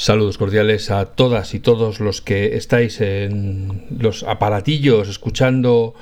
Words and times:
Saludos 0.00 0.38
cordiales 0.38 0.90
a 0.90 1.04
todas 1.04 1.52
y 1.52 1.60
todos 1.60 2.00
los 2.00 2.22
que 2.22 2.56
estáis 2.56 3.02
en 3.02 3.84
los 3.98 4.22
aparatillos 4.22 5.10
escuchando 5.10 5.92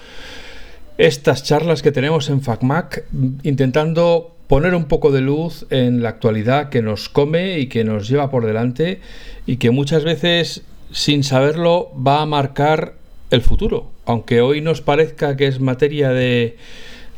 estas 0.99 1.43
charlas 1.43 1.83
que 1.83 1.91
tenemos 1.91 2.31
en 2.31 2.41
FacMac, 2.41 3.07
intentando 3.43 4.37
poner 4.47 4.77
un 4.77 4.85
poco 4.85 5.11
de 5.11 5.21
luz 5.21 5.67
en 5.71 6.01
la 6.01 6.11
actualidad 6.11 6.69
que 6.69 6.81
nos 6.81 7.09
come 7.09 7.59
y 7.59 7.67
que 7.67 7.83
nos 7.83 8.09
lleva 8.09 8.31
por 8.31 8.47
delante 8.47 9.01
y 9.47 9.57
que 9.57 9.73
muchas 9.73 10.05
veces 10.05 10.63
sin 10.93 11.25
saberlo 11.25 11.91
va 11.93 12.23
a 12.23 12.27
marcar 12.27 12.95
el 13.33 13.43
futuro. 13.43 13.91
Aunque 14.05 14.41
hoy 14.41 14.61
nos 14.61 14.81
parezca 14.81 15.37
que 15.37 15.49
es 15.49 15.59
materia 15.59 16.11
de 16.11 16.57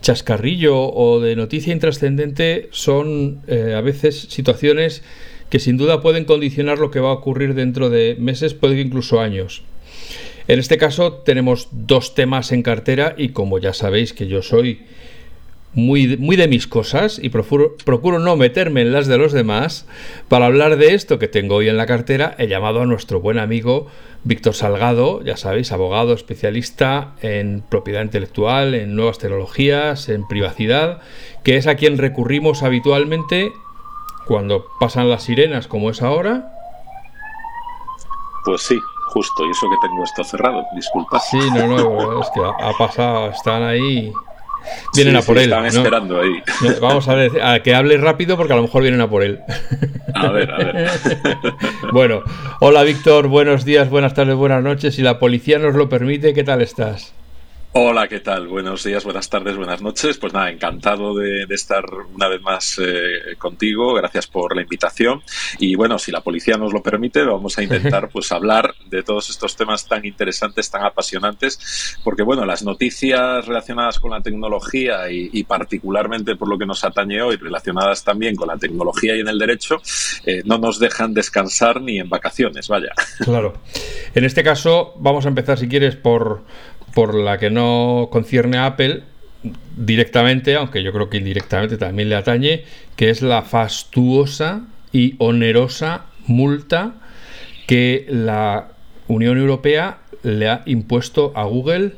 chascarrillo 0.01 0.91
o 0.91 1.21
de 1.21 1.37
noticia 1.37 1.75
intrascendente, 1.75 2.71
son 2.73 3.43
eh, 3.49 3.75
a 3.77 3.83
veces 3.83 4.29
situaciones 4.31 5.03
que 5.51 5.59
sin 5.59 5.77
duda 5.77 6.01
pueden 6.01 6.25
condicionar 6.25 6.79
lo 6.79 6.91
que 6.91 7.01
va 7.01 7.11
a 7.11 7.15
ocurrir 7.15 7.55
dentro 7.55 7.91
de 7.91 8.17
meses, 8.19 8.55
puede 8.55 8.77
que 8.77 8.81
incluso 8.81 9.21
años. 9.21 9.63
En 10.49 10.59
este 10.59 10.79
caso 10.79 11.13
tenemos 11.13 11.69
dos 11.73 12.15
temas 12.15 12.53
en 12.53 12.63
cartera 12.63 13.15
y 13.17 13.31
como 13.31 13.59
ya 13.59 13.75
sabéis 13.75 14.13
que 14.13 14.27
yo 14.27 14.43
soy 14.43 14.81
muy, 15.73 16.17
muy 16.17 16.37
de 16.37 16.49
mis 16.49 16.67
cosas 16.67 17.21
y 17.23 17.29
procuro, 17.29 17.77
procuro, 17.85 18.19
no 18.19 18.37
meterme 18.37 18.81
en 18.81 18.93
las 18.93 19.07
de 19.07 19.19
los 19.19 19.33
demás, 19.33 19.87
para 20.29 20.47
hablar 20.47 20.77
de 20.77 20.95
esto 20.95 21.19
que 21.19 21.29
tengo 21.29 21.57
hoy 21.57 21.69
en 21.69 21.77
la 21.77 21.87
cartera 21.87 22.35
he 22.39 22.49
llamado 22.49 22.83
a 22.83 22.87
nuestro 22.87 23.21
buen 23.21 23.39
amigo 23.39 23.87
Víctor 24.25 24.55
Salgado, 24.55 25.23
ya 25.25 25.37
sabéis, 25.37 25.73
abogado 25.73 26.13
especialista 26.13 27.15
en 27.23 27.63
propiedad 27.69 28.03
intelectual, 28.03 28.75
en 28.75 28.95
nuevas 28.95 29.19
tecnologías, 29.19 30.09
en 30.09 30.27
privacidad, 30.27 31.01
que 31.43 31.57
es 31.57 31.67
a 31.67 31.77
quien 31.77 31.97
recurrimos 31.97 32.63
habitualmente 32.63 33.53
cuando 34.31 34.65
pasan 34.79 35.11
las 35.11 35.25
sirenas 35.25 35.67
como 35.67 35.91
es 35.91 36.03
ahora? 36.03 36.53
Pues 38.45 38.63
sí, 38.63 38.79
justo, 39.09 39.45
y 39.45 39.51
eso 39.51 39.67
que 39.69 39.89
tengo 39.89 40.05
esto 40.05 40.23
cerrado, 40.23 40.65
disculpa. 40.73 41.19
Sí, 41.19 41.37
no, 41.53 41.67
no, 41.67 42.21
es 42.23 42.31
que 42.31 42.41
ha 42.41 42.73
pasado, 42.79 43.31
están 43.31 43.65
ahí. 43.65 44.13
Vienen 44.95 45.17
a 45.17 45.23
por 45.23 45.37
él. 45.37 45.53
Están 45.53 45.67
esperando 45.67 46.21
ahí. 46.21 46.41
Vamos 46.81 47.09
a 47.09 47.15
ver, 47.15 47.43
a 47.43 47.61
que 47.61 47.75
hable 47.75 47.97
rápido 47.97 48.37
porque 48.37 48.53
a 48.53 48.57
lo 48.57 48.63
mejor 48.63 48.83
vienen 48.83 49.01
a 49.01 49.11
por 49.11 49.25
él. 49.25 49.41
A 50.15 50.29
ver, 50.29 50.49
a 50.49 50.59
ver. 50.59 50.91
Bueno, 51.93 52.23
hola 52.61 52.85
Víctor, 52.85 53.27
buenos 53.27 53.65
días, 53.65 53.91
buenas 53.91 54.15
tardes, 54.15 54.37
buenas 54.37 54.63
noches. 54.63 54.95
Si 54.95 55.03
la 55.03 55.19
policía 55.19 55.59
nos 55.59 55.75
lo 55.75 55.89
permite, 55.89 56.35
¿qué 56.35 56.45
tal 56.45 56.63
estás? 56.63 57.13
Hola, 57.73 58.09
¿qué 58.09 58.19
tal? 58.19 58.49
Buenos 58.49 58.83
días, 58.83 59.05
buenas 59.05 59.31
tardes, 59.31 59.57
buenas 59.57 59.81
noches. 59.81 60.19
Pues 60.19 60.33
nada, 60.33 60.51
encantado 60.51 61.15
de, 61.15 61.45
estar 61.51 61.85
una 62.13 62.27
vez 62.27 62.43
más 62.43 62.81
eh, 62.83 63.37
contigo. 63.39 63.95
Gracias 63.95 64.27
por 64.27 64.57
la 64.57 64.63
invitación. 64.63 65.23
Y 65.61 65.77
bueno, 65.77 65.97
si 65.97 66.11
la 66.11 66.21
policía 66.21 66.57
nos 66.57 66.73
lo 66.73 66.83
permite, 66.83 67.23
vamos 67.23 67.57
a 67.59 67.63
intentar 67.63 68.09
pues 68.13 68.33
hablar 68.33 68.75
de 68.87 69.05
todos 69.05 69.31
estos 69.31 69.55
temas 69.55 69.87
tan 69.87 70.05
interesantes, 70.05 70.69
tan 70.69 70.83
apasionantes, 70.83 71.97
porque 72.03 72.25
bueno, 72.25 72.45
las 72.45 72.65
noticias 72.65 73.47
relacionadas 73.47 74.01
con 74.01 74.11
la 74.11 74.21
tecnología 74.21 75.09
y, 75.09 75.45
particularmente 75.45 76.35
por 76.35 76.49
lo 76.49 76.59
que 76.59 76.67
nos 76.67 76.83
atañe 76.83 77.23
hoy, 77.23 77.37
relacionadas 77.37 78.03
también 78.03 78.35
con 78.35 78.49
la 78.49 78.57
tecnología 78.57 79.15
y 79.15 79.21
en 79.21 79.29
el 79.29 79.39
derecho, 79.39 79.81
eh, 80.27 80.43
no 80.45 80.59
nos 80.59 80.81
dejan 80.81 81.15
descansar 81.15 81.81
ni 81.81 82.01
en 82.01 82.09
vacaciones, 82.09 82.67
vaya. 82.67 82.91
Claro. 83.21 83.53
En 84.13 84.25
este 84.25 84.43
caso, 84.43 84.95
vamos 84.97 85.25
a 85.25 85.29
empezar, 85.29 85.57
si 85.57 85.69
quieres, 85.69 85.95
por 85.95 86.43
por 86.95 87.15
la 87.15 87.39
que 87.39 87.51
no 87.51 88.09
concierne 88.11 88.59
a 88.59 88.67
Apple 88.67 89.03
directamente, 89.77 90.57
aunque 90.57 90.83
yo 90.83 90.93
creo 90.93 91.09
que 91.09 91.19
indirectamente 91.19 91.79
también 91.79 92.09
le 92.09 92.17
atañe, 92.17 92.65
que 92.97 93.11
es 93.11 93.23
la 93.23 93.43
fastuosa 93.43 94.67
y 94.93 95.15
onerosa 95.19 96.07
multa 96.27 96.95
que 97.67 98.07
la 98.09 98.69
Unión 99.09 99.39
Europea 99.39 99.99
le 100.23 100.49
ha 100.49 100.63
impuesto 100.67 101.33
a 101.35 101.45
Google. 101.45 101.93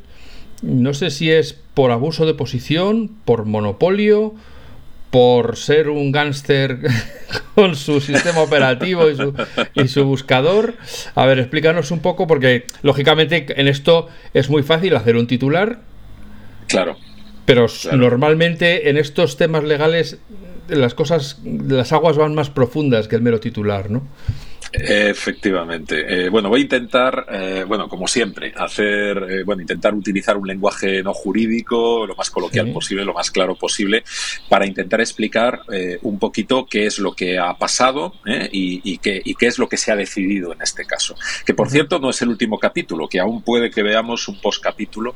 No 0.62 0.94
sé 0.94 1.10
si 1.10 1.30
es 1.30 1.54
por 1.74 1.90
abuso 1.90 2.26
de 2.26 2.34
posición, 2.34 3.10
por 3.24 3.46
monopolio, 3.46 4.34
por 5.12 5.58
ser 5.58 5.90
un 5.90 6.10
gángster 6.10 6.78
con 7.54 7.76
su 7.76 8.00
sistema 8.00 8.40
operativo 8.40 9.04
y 9.74 9.86
su, 9.86 10.04
buscador. 10.04 10.74
A 11.14 11.26
ver, 11.26 11.38
explícanos 11.38 11.90
un 11.90 12.00
poco, 12.00 12.26
porque 12.26 12.64
lógicamente 12.82 13.44
en 13.60 13.68
esto 13.68 14.08
es 14.32 14.48
muy 14.48 14.62
fácil 14.62 14.96
hacer 14.96 15.16
un 15.16 15.26
titular. 15.26 15.80
Claro. 16.66 16.96
Pero 17.44 17.66
normalmente 17.92 18.88
en 18.88 18.96
estos 18.96 19.36
temas 19.36 19.64
legales 19.64 20.16
las 20.68 20.94
cosas, 20.94 21.40
las 21.44 21.92
aguas 21.92 22.16
van 22.16 22.34
más 22.34 22.48
profundas 22.48 23.06
que 23.06 23.16
el 23.16 23.20
mero 23.20 23.38
titular, 23.38 23.90
¿no? 23.90 24.08
Efectivamente. 24.72 26.24
Eh, 26.24 26.28
bueno, 26.30 26.48
voy 26.48 26.60
a 26.60 26.62
intentar, 26.62 27.26
eh, 27.30 27.64
bueno, 27.66 27.88
como 27.88 28.08
siempre, 28.08 28.54
hacer, 28.56 29.18
eh, 29.28 29.42
bueno, 29.44 29.60
intentar 29.60 29.94
utilizar 29.94 30.36
un 30.36 30.46
lenguaje 30.46 31.02
no 31.02 31.12
jurídico, 31.12 32.06
lo 32.06 32.16
más 32.16 32.30
coloquial 32.30 32.72
posible, 32.72 33.04
lo 33.04 33.12
más 33.12 33.30
claro 33.30 33.54
posible, 33.54 34.02
para 34.48 34.66
intentar 34.66 35.00
explicar 35.00 35.60
un 36.02 36.18
poquito 36.18 36.66
qué 36.66 36.86
es 36.86 36.98
lo 36.98 37.12
que 37.12 37.38
ha 37.38 37.54
pasado 37.54 38.14
y, 38.50 38.98
qué, 38.98 39.20
y 39.24 39.34
qué 39.34 39.46
es 39.46 39.58
lo 39.58 39.68
que 39.68 39.76
se 39.76 39.92
ha 39.92 39.96
decidido 39.96 40.52
en 40.52 40.62
este 40.62 40.84
caso. 40.84 41.16
Que 41.44 41.54
por 41.54 41.70
cierto 41.70 41.98
no 41.98 42.10
es 42.10 42.22
el 42.22 42.28
último 42.28 42.58
capítulo, 42.58 43.08
que 43.08 43.20
aún 43.20 43.42
puede 43.42 43.70
que 43.70 43.82
veamos 43.82 44.28
un 44.28 44.40
postcapítulo, 44.40 45.14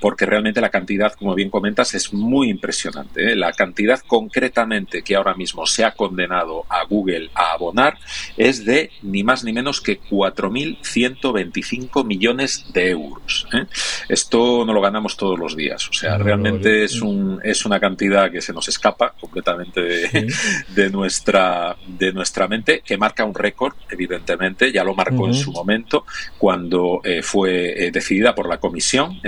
porque 0.00 0.26
realmente 0.26 0.60
la 0.60 0.70
cantidad, 0.70 1.12
como 1.12 1.34
bien 1.34 1.50
comentas, 1.50 1.94
es 1.94 2.12
muy 2.12 2.50
impresionante. 2.50 3.34
La 3.36 3.52
cantidad 3.52 4.00
concretamente 4.06 5.02
que 5.02 5.16
ahora 5.16 5.34
mismo 5.34 5.66
se 5.66 5.84
ha 5.84 5.92
condenado 5.92 6.64
a 6.68 6.84
Google 6.84 7.30
a 7.34 7.52
abonar 7.52 7.98
es 8.36 8.64
de 8.64 8.81
ni 9.02 9.22
más 9.22 9.44
ni 9.44 9.52
menos 9.52 9.80
que 9.80 10.00
4.125 10.00 12.04
millones 12.04 12.66
de 12.72 12.90
euros. 12.90 13.46
¿eh? 13.52 13.66
Esto 14.08 14.64
no 14.64 14.72
lo 14.72 14.80
ganamos 14.80 15.16
todos 15.16 15.38
los 15.38 15.56
días. 15.56 15.88
O 15.88 15.92
sea, 15.92 16.18
realmente 16.18 16.84
es, 16.84 17.02
un, 17.02 17.40
es 17.42 17.64
una 17.64 17.80
cantidad 17.80 18.30
que 18.30 18.40
se 18.40 18.52
nos 18.52 18.68
escapa 18.68 19.14
completamente 19.20 19.80
de, 20.68 20.90
nuestra, 20.90 21.76
de 21.86 22.12
nuestra 22.12 22.48
mente, 22.48 22.82
que 22.84 22.96
marca 22.96 23.24
un 23.24 23.34
récord, 23.34 23.74
evidentemente. 23.90 24.72
Ya 24.72 24.84
lo 24.84 24.94
marcó 24.94 25.26
en 25.26 25.34
su 25.34 25.52
momento 25.52 26.04
cuando 26.38 27.00
eh, 27.04 27.22
fue 27.22 27.86
eh, 27.86 27.90
decidida 27.90 28.34
por 28.34 28.48
la 28.48 28.58
Comisión, 28.58 29.20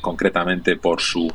concretamente 0.00 0.76
por 0.76 1.00
su, 1.00 1.30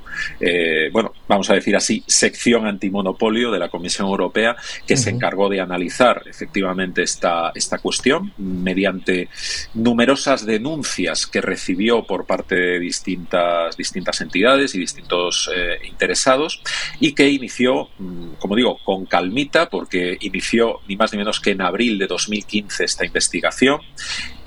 bueno, 0.92 1.14
vamos 1.28 1.50
a 1.50 1.54
decir 1.54 1.76
así, 1.76 2.04
sección 2.08 2.66
antimonopolio 2.66 3.52
de 3.52 3.60
la 3.60 3.70
Comisión 3.70 4.08
Europea, 4.08 4.56
que 4.88 4.98
se 4.98 5.10
encargó 5.10 5.50
de 5.50 5.62
analizar 5.62 6.24
efectivamente 6.26 7.04
esta 7.04 7.45
esta, 7.54 7.78
cuestión 7.80 8.34
mediante 8.38 9.30
numerosas 9.74 10.46
denuncias 10.46 11.28
que 11.28 11.42
recibió 11.42 12.04
por 12.06 12.26
parte 12.26 12.56
de 12.56 12.80
distintas, 12.80 13.78
distintas 13.78 14.22
entidades 14.22 14.74
y 14.76 14.80
distintos 14.80 15.50
eh, 15.56 15.80
interesados 15.88 16.62
y 17.00 17.14
que 17.14 17.30
inició, 17.30 17.90
mm, 18.00 18.34
como 18.40 18.56
digo, 18.56 18.78
con 18.84 19.06
calmita 19.06 19.70
porque 19.70 20.18
inició 20.22 20.80
ni 20.88 20.96
más 20.96 21.12
ni 21.12 21.20
menos 21.20 21.40
que 21.40 21.52
en 21.52 21.62
abril 21.62 21.98
de 22.00 22.08
2015 22.08 22.86
esta 22.86 23.06
investigación. 23.06 23.82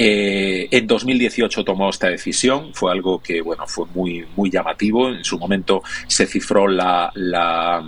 Eh, 0.01 0.69
en 0.71 0.87
2018 0.87 1.65
tomó 1.65 1.91
esta 1.91 2.09
decisión, 2.09 2.73
fue 2.73 2.93
algo 2.93 3.21
que 3.21 3.43
bueno 3.43 3.67
fue 3.67 3.87
muy, 3.95 4.25
muy 4.37 4.51
llamativo. 4.51 5.09
En 5.09 5.25
su 5.25 5.39
momento 5.39 5.83
se 6.07 6.27
cifró 6.27 6.69
la, 6.69 7.11
la, 7.15 7.85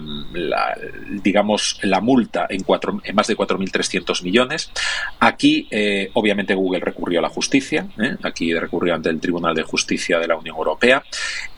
digamos 1.23 1.79
la 1.83 2.01
multa 2.01 2.47
en, 2.49 2.63
cuatro, 2.63 3.01
en 3.05 3.15
más 3.15 3.27
de 3.27 3.37
4.300 3.37 4.23
millones. 4.23 4.71
Aquí, 5.19 5.67
eh, 5.71 6.11
obviamente, 6.15 6.55
Google 6.55 6.81
recurrió 6.81 7.19
a 7.19 7.23
la 7.23 7.29
justicia, 7.29 7.87
¿eh? 7.99 8.17
aquí 8.23 8.55
recurrió 8.55 8.95
ante 8.95 9.11
el 9.11 9.21
Tribunal 9.21 9.55
de 9.55 9.63
Justicia 9.63 10.19
de 10.19 10.29
la 10.29 10.37
Unión 10.37 10.57
Europea 10.57 11.03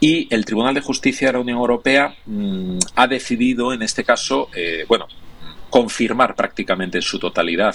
y 0.00 0.26
el 0.34 0.44
Tribunal 0.44 0.74
de 0.74 0.80
Justicia 0.80 1.28
de 1.28 1.32
la 1.34 1.40
Unión 1.40 1.58
Europea 1.58 2.14
mm, 2.26 2.78
ha 2.96 3.06
decidido, 3.06 3.72
en 3.72 3.82
este 3.82 4.04
caso, 4.04 4.48
eh, 4.54 4.84
bueno, 4.88 5.06
confirmar 5.72 6.34
prácticamente 6.34 6.98
en 6.98 7.02
su 7.02 7.18
totalidad 7.18 7.74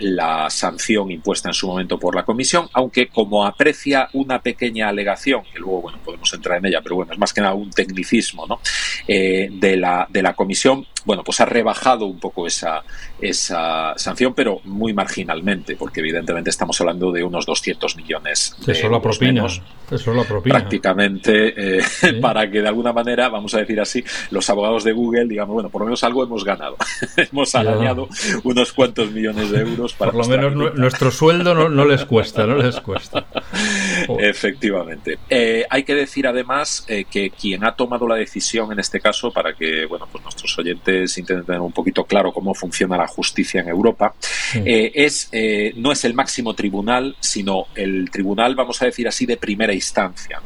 la 0.00 0.48
sanción 0.48 1.10
impuesta 1.10 1.50
en 1.50 1.54
su 1.54 1.68
momento 1.68 1.98
por 1.98 2.14
la 2.14 2.24
Comisión, 2.24 2.68
aunque 2.72 3.08
como 3.08 3.44
aprecia 3.44 4.08
una 4.14 4.40
pequeña 4.40 4.88
alegación, 4.88 5.42
que 5.52 5.58
luego 5.58 5.82
bueno, 5.82 5.98
podemos 6.02 6.32
entrar 6.32 6.58
en 6.58 6.66
ella, 6.66 6.80
pero 6.82 6.96
bueno, 6.96 7.12
es 7.12 7.18
más 7.18 7.34
que 7.34 7.42
nada 7.42 7.54
un 7.54 7.70
tecnicismo 7.70 8.46
¿no? 8.46 8.60
de, 9.06 9.76
la, 9.76 10.06
de 10.08 10.22
la 10.22 10.34
Comisión, 10.34 10.86
bueno, 11.04 11.22
pues 11.24 11.40
ha 11.40 11.44
rebajado 11.44 12.06
un 12.06 12.18
poco 12.18 12.46
esa, 12.46 12.82
esa 13.20 13.94
sanción, 13.96 14.34
pero 14.34 14.60
muy 14.64 14.92
marginalmente, 14.92 15.76
porque 15.76 16.00
evidentemente 16.00 16.50
estamos 16.50 16.80
hablando 16.80 17.10
de 17.12 17.24
unos 17.24 17.46
200 17.46 17.96
millones 17.96 18.54
de 18.64 18.72
Eso 18.72 18.88
la 18.88 19.00
propina. 19.00 19.46
Eso 19.90 20.12
la 20.12 20.24
propina. 20.24 20.58
Prácticamente, 20.58 21.78
eh, 21.78 21.82
para 22.20 22.50
que 22.50 22.60
de 22.60 22.68
alguna 22.68 22.92
manera, 22.92 23.28
vamos 23.28 23.54
a 23.54 23.58
decir 23.58 23.80
así, 23.80 24.04
los 24.30 24.48
abogados 24.50 24.84
de 24.84 24.92
Google 24.92 25.26
digamos, 25.26 25.54
bueno, 25.54 25.70
por 25.70 25.80
lo 25.80 25.86
menos 25.86 26.04
algo 26.04 26.22
hemos 26.22 26.44
ganado. 26.44 26.76
hemos 27.30 27.54
arañado 27.54 28.08
unos 28.44 28.72
cuantos 28.72 29.10
millones 29.10 29.50
de 29.50 29.60
euros 29.60 29.94
para. 29.94 30.12
Por 30.12 30.26
lo 30.26 30.36
menos 30.36 30.74
nuestro 30.76 31.10
sueldo 31.10 31.54
no, 31.54 31.84
les 31.84 32.04
cuesta, 32.04 32.46
no 32.46 32.56
les 32.56 32.80
cuesta. 32.80 33.26
Efectivamente. 34.18 35.18
Eh, 35.28 35.64
hay 35.68 35.82
que 35.82 35.94
decir 35.94 36.26
además 36.26 36.84
eh, 36.88 37.04
que 37.10 37.30
quien 37.30 37.64
ha 37.64 37.74
tomado 37.74 38.06
la 38.06 38.16
decisión 38.16 38.72
en 38.72 38.78
este 38.78 39.00
caso, 39.00 39.30
para 39.30 39.54
que, 39.54 39.86
bueno, 39.86 40.08
pues 40.10 40.22
nuestros 40.24 40.56
oyentes 40.58 41.16
intenten 41.18 41.46
tener 41.46 41.60
un 41.60 41.72
poquito 41.72 42.04
claro 42.04 42.32
cómo 42.32 42.54
funciona 42.54 42.96
la 42.96 43.06
justicia 43.06 43.60
en 43.60 43.68
Europa, 43.68 44.14
eh, 44.54 44.92
es, 44.94 45.28
eh, 45.32 45.72
no 45.76 45.92
es 45.92 46.04
el 46.04 46.14
máximo 46.14 46.54
tribunal, 46.54 47.16
sino 47.20 47.66
el 47.74 48.10
tribunal, 48.10 48.54
vamos 48.54 48.80
a 48.82 48.86
decir 48.86 49.08
así, 49.08 49.26
de 49.26 49.36
primera 49.36 49.72
instancia 49.72 50.40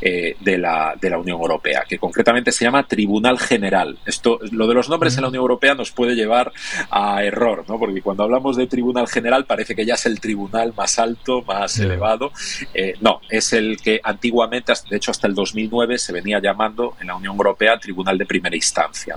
de, 0.00 0.58
la, 0.58 0.94
de 1.00 1.10
la 1.10 1.18
Unión 1.18 1.40
Europea, 1.40 1.84
que 1.88 1.98
concretamente 1.98 2.52
se 2.52 2.64
llama 2.64 2.86
Tribunal 2.86 3.38
General. 3.38 3.98
Esto, 4.06 4.38
lo 4.50 4.66
de 4.66 4.74
los 4.74 4.88
nombres 4.88 5.16
en 5.16 5.22
la 5.22 5.28
Unión 5.28 5.42
Europea 5.42 5.74
nos 5.74 5.90
puede 5.90 6.14
llevar 6.18 6.52
a 6.90 7.22
error, 7.24 7.64
¿no? 7.68 7.78
porque 7.78 8.02
cuando 8.02 8.24
hablamos 8.24 8.56
de 8.56 8.66
Tribunal 8.66 9.08
General 9.08 9.44
parece 9.44 9.74
que 9.74 9.86
ya 9.86 9.94
es 9.94 10.06
el 10.06 10.20
tribunal 10.20 10.74
más 10.76 10.98
alto, 10.98 11.42
más 11.42 11.78
elevado. 11.78 12.32
no, 13.00 13.20
es 13.28 13.52
el 13.52 13.78
que 13.80 14.00
antiguamente, 14.02 14.72
de 14.90 14.96
hecho 14.96 15.10
hasta 15.10 15.26
el 15.26 15.34
2009, 15.34 15.98
se 15.98 16.12
venía 16.12 16.40
llamando 16.40 16.96
en 17.00 17.08
la 17.08 17.16
Unión 17.16 17.34
Europea 17.36 17.78
Tribunal 17.78 18.18
de 18.18 18.26
Primera 18.26 18.56
Instancia. 18.56 19.16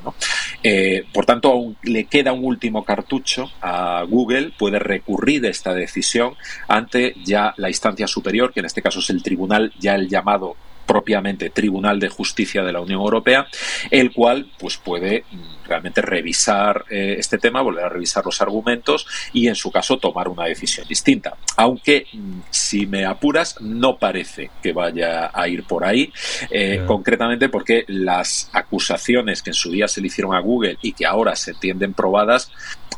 Eh, 0.64 1.06
por 1.14 1.26
tanto, 1.26 1.52
aún 1.52 1.78
le 1.84 2.06
queda 2.06 2.34
un 2.34 2.46
último 2.46 2.84
cartucho 2.84 3.52
a 3.62 4.04
Google, 4.08 4.54
puede 4.58 4.80
recurrir 4.80 5.46
esta 5.46 5.74
decisión 5.74 6.36
ante 6.68 7.16
ya 7.24 7.54
la 7.58 7.70
instancia 7.70 8.08
superior, 8.08 8.54
que 8.54 8.60
en 8.60 8.66
este 8.66 8.82
caso 8.82 9.00
es 9.00 9.10
el 9.10 9.24
tribunal, 9.24 9.74
ya 9.80 9.96
el 9.96 10.08
llamado 10.08 10.56
propiamente 10.86 11.50
Tribunal 11.50 12.00
de 12.00 12.10
Justicia 12.10 12.64
de 12.64 12.74
la 12.74 12.82
Unión 12.82 13.00
Europea, 13.00 13.48
el 13.92 14.12
cual 14.12 14.52
pues 14.60 14.78
puede 14.78 15.24
mm, 15.32 15.61
realmente 15.68 16.02
revisar 16.02 16.86
eh, 16.90 17.16
este 17.18 17.38
tema, 17.38 17.62
volver 17.62 17.86
a 17.86 17.90
revisar 17.90 18.26
los 18.26 18.42
argumentos 18.42 19.08
y 19.34 19.48
en 19.48 19.56
su 19.56 19.72
caso 19.72 19.98
tomar 19.98 20.28
una 20.28 20.46
decisión 20.46 20.88
distinta. 20.88 21.36
Aunque 21.58 22.06
mm, 22.12 22.40
si 22.50 22.88
me 22.88 23.06
apuras 23.06 23.56
no 23.62 23.98
parece 23.98 24.52
que 24.62 24.74
vaya 24.74 25.32
a 25.34 25.48
ir 25.48 25.64
por 25.64 25.86
ahí, 25.86 26.12
eh, 26.50 26.84
concretamente 26.86 27.50
porque 27.50 27.86
las 27.88 28.50
acusaciones 28.54 29.42
que 29.42 29.52
en 29.52 29.56
su 29.56 29.72
día 29.72 29.88
se 29.88 30.02
le 30.02 30.08
hicieron 30.08 30.34
a 30.36 30.40
Google 30.40 30.78
y 30.82 30.94
que 30.94 31.06
ahora 31.06 31.36
se 31.36 31.52
entienden 31.52 31.94
probadas 31.94 32.52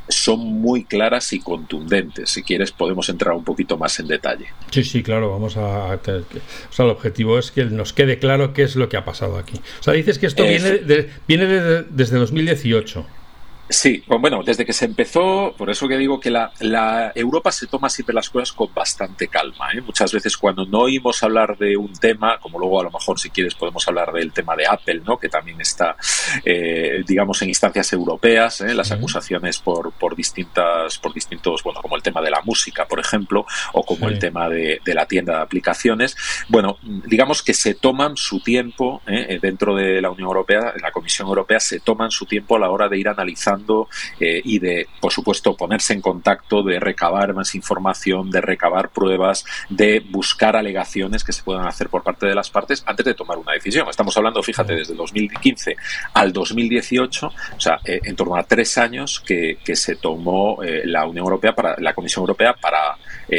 son 0.10 0.40
muy 0.40 0.84
claras 0.84 1.32
y 1.34 1.40
contundentes. 1.40 2.30
Si 2.30 2.44
quieres, 2.44 2.72
podemos 2.72 3.08
entrar 3.10 3.34
un 3.36 3.44
poquito 3.44 3.78
más 3.78 4.00
en 4.00 4.08
detalle. 4.08 4.48
Sí, 4.72 4.84
sí, 4.84 5.02
claro, 5.02 5.32
vamos 5.32 5.56
a... 5.56 5.96
O 5.96 6.00
sea, 6.04 6.86
el 6.86 6.92
objetivo 6.92 7.40
es 7.40 7.52
que 7.52 7.66
nos 7.66 7.94
quede 7.94 8.20
claro 8.20 8.54
qué 8.54 8.64
es 8.64 8.76
lo 8.76 8.90
que 8.90 8.98
ha 8.98 9.06
pasado 9.06 9.38
aquí. 9.38 9.58
O 9.80 9.84
sea, 9.84 9.94
dices 9.94 10.20
que 10.20 10.28
esto 10.28 10.44
viene, 10.44 10.82
viene 11.28 11.46
desde 11.90 12.18
2018. 12.18 12.63
18. 12.64 13.23
Sí, 13.74 14.04
bueno, 14.08 14.44
desde 14.44 14.66
que 14.66 14.72
se 14.72 14.86
empezó, 14.86 15.56
por 15.58 15.72
eso 15.72 15.88
que 15.88 15.98
digo 15.98 16.20
que 16.20 16.30
la, 16.30 17.12
Europa 17.16 17.52
se 17.52 17.66
toma 17.66 17.90
siempre 17.90 18.14
las 18.14 18.30
cosas 18.30 18.54
con 18.54 18.72
bastante 18.72 19.28
calma. 19.28 19.72
¿eh? 19.74 19.82
Muchas 19.82 20.14
veces 20.14 20.38
cuando 20.38 20.66
no 20.66 20.82
oímos 20.82 21.24
hablar 21.24 21.58
de 21.58 21.76
un 21.76 21.92
tema, 21.94 22.38
como 22.40 22.60
luego 22.60 22.80
a 22.80 22.84
lo 22.84 22.92
mejor 22.92 23.20
si 23.20 23.32
quieres 23.32 23.56
podemos 23.56 23.86
hablar 23.88 24.12
del 24.12 24.32
tema 24.32 24.56
de 24.56 24.68
Apple, 24.68 25.02
¿no? 25.04 25.18
que 25.18 25.28
también 25.28 25.60
está, 25.60 25.96
eh, 26.46 27.04
digamos, 27.06 27.42
en 27.42 27.50
instancias 27.50 27.92
europeas, 27.94 28.62
¿eh? 28.62 28.76
las 28.76 28.92
acusaciones 28.92 29.58
por, 29.58 29.92
por 29.94 30.16
distintas, 30.16 31.00
por 31.00 31.12
distintos, 31.12 31.64
bueno, 31.64 31.82
como 31.82 31.96
el 31.96 32.04
tema 32.04 32.22
de 32.22 32.30
la 32.30 32.42
música, 32.42 32.86
por 32.86 33.00
ejemplo, 33.00 33.46
o 33.74 33.84
como 33.84 34.08
el 34.08 34.20
tema 34.20 34.50
de, 34.50 34.82
de, 34.86 34.94
la 34.94 35.08
tienda 35.08 35.38
de 35.38 35.42
aplicaciones. 35.42 36.16
Bueno, 36.48 36.78
digamos 36.84 37.42
que 37.42 37.56
se 37.56 37.74
toman 37.74 38.18
su 38.18 38.40
tiempo 38.40 39.02
dentro 39.42 39.76
de 39.76 40.00
la 40.00 40.12
Unión 40.12 40.28
Europea, 40.28 40.74
en 40.76 40.82
la 40.82 40.92
Comisión 40.92 41.28
Europea, 41.28 41.60
se 41.60 41.80
toman 41.80 42.12
su 42.12 42.28
tiempo 42.28 42.56
a 42.56 42.60
la 42.60 42.70
hora 42.70 42.88
de 42.88 43.00
ir 43.00 43.10
analizando 43.10 43.63
eh, 44.20 44.42
y 44.44 44.60
de, 44.60 44.88
por 45.00 45.12
supuesto, 45.12 45.56
ponerse 45.56 45.94
en 45.94 46.02
contacto, 46.02 46.64
de 46.64 46.80
recabar 46.80 47.34
más 47.34 47.56
información, 47.56 48.30
de 48.30 48.42
recabar 48.42 48.90
pruebas, 48.90 49.46
de 49.70 50.00
buscar 50.00 50.56
alegaciones 50.56 51.24
que 51.24 51.34
se 51.34 51.44
puedan 51.44 51.68
hacer 51.68 51.90
por 51.90 52.04
parte 52.04 52.26
de 52.26 52.36
las 52.36 52.50
partes 52.50 52.84
antes 52.86 53.06
de 53.06 53.14
tomar 53.14 53.38
una 53.38 53.54
decisión. 53.54 53.88
Estamos 53.90 54.16
hablando, 54.18 54.42
fíjate, 54.42 54.76
desde 54.76 54.96
2015 54.96 55.76
al 56.14 56.34
2018, 56.34 57.28
o 57.28 57.60
sea, 57.60 57.80
eh, 57.86 58.00
en 58.04 58.16
torno 58.16 58.36
a 58.36 58.44
tres 58.44 58.78
años 58.78 59.20
que, 59.20 59.58
se 59.74 59.96
tomó 59.96 60.62
eh, 60.62 60.84
la 60.86 61.06
Unión 61.06 61.26
Europea, 61.26 61.56
para 61.56 61.76
la 61.80 61.94
Comisión 61.94 62.22
Europea, 62.22 62.54
para 62.54 62.96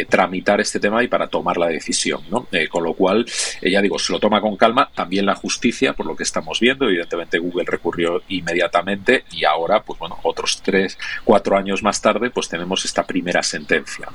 tramitar 0.08 0.60
este 0.60 0.80
tema 0.80 1.04
y 1.04 1.08
para 1.08 1.28
tomar 1.28 1.56
la 1.56 1.68
decisión. 1.68 2.22
¿no? 2.28 2.48
con 2.68 2.82
lo 2.82 2.94
cual, 2.94 3.24
ya 3.62 3.80
digo, 3.80 3.98
se 3.98 4.12
lo 4.12 4.18
toma 4.18 4.40
con 4.40 4.56
calma. 4.56 4.90
También 4.92 5.26
la 5.26 5.36
justicia, 5.36 5.92
por 5.92 6.06
lo 6.06 6.16
que 6.16 6.24
estamos 6.24 6.58
viendo, 6.58 6.88
evidentemente 6.88 7.38
Google 7.38 7.64
recurrió 7.66 8.22
inmediatamente 8.28 9.24
y 9.30 9.44
ahora, 9.44 9.82
pues 9.82 9.98
bueno, 10.04 10.18
otros 10.22 10.60
tres, 10.62 10.98
cuatro 11.24 11.56
años 11.56 11.82
más 11.82 12.02
tarde, 12.02 12.28
pues 12.28 12.50
tenemos 12.50 12.84
esta 12.84 13.06
primera 13.06 13.42
sentencia, 13.42 14.06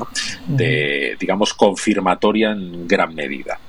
de, 0.45 1.17
digamos, 1.19 1.55
confirmatoria 1.55 2.51
en 2.51 2.87
gran 2.87 3.15
medida. 3.15 3.59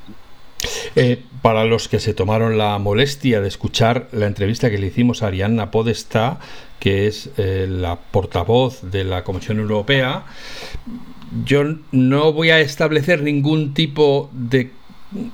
Eh, 0.95 1.23
para 1.41 1.65
los 1.65 1.89
que 1.89 1.99
se 1.99 2.13
tomaron 2.13 2.59
la 2.59 2.79
molestia 2.79 3.41
de 3.41 3.49
escuchar 3.49 4.09
la 4.13 4.27
entrevista 4.27 4.71
que 4.71 4.77
le 4.77 4.89
hicimos 4.89 5.23
a 5.23 5.29
Arianna 5.29 5.71
Podesta, 5.71 6.39
que 6.79 7.07
es 7.07 7.31
eh, 7.39 7.67
la 7.67 7.97
portavoz 7.97 8.83
de 8.83 9.05
la 9.05 9.25
Comisión 9.25 9.59
Europea, 9.59 10.25
yo 11.47 11.65
no 11.91 12.35
voy 12.35 12.51
a 12.51 12.61
establecer 12.61 13.23
ningún 13.23 13.73
tipo 13.73 14.29
de 14.35 14.73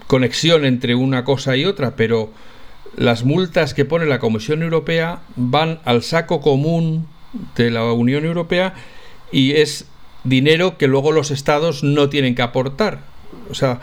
conexión 0.07 0.65
entre 0.65 0.95
una 0.95 1.25
cosa 1.25 1.57
y 1.57 1.65
otra, 1.65 1.97
pero 1.97 2.31
las 2.97 3.25
multas 3.25 3.75
que 3.75 3.85
pone 3.85 4.07
la 4.07 4.19
Comisión 4.19 4.63
Europea 4.63 5.21
van 5.37 5.81
al 5.85 6.03
saco 6.03 6.41
común 6.41 7.07
de 7.57 7.71
la 7.71 7.85
Unión 7.93 8.25
Europea 8.25 8.75
y 9.33 9.53
es 9.53 9.87
dinero 10.25 10.79
que 10.79 10.89
luego 10.89 11.13
los 11.13 11.31
estados 11.31 11.83
no 11.83 12.09
tienen 12.09 12.35
que 12.35 12.43
aportar. 12.43 13.01
O 13.51 13.55
sea, 13.55 13.81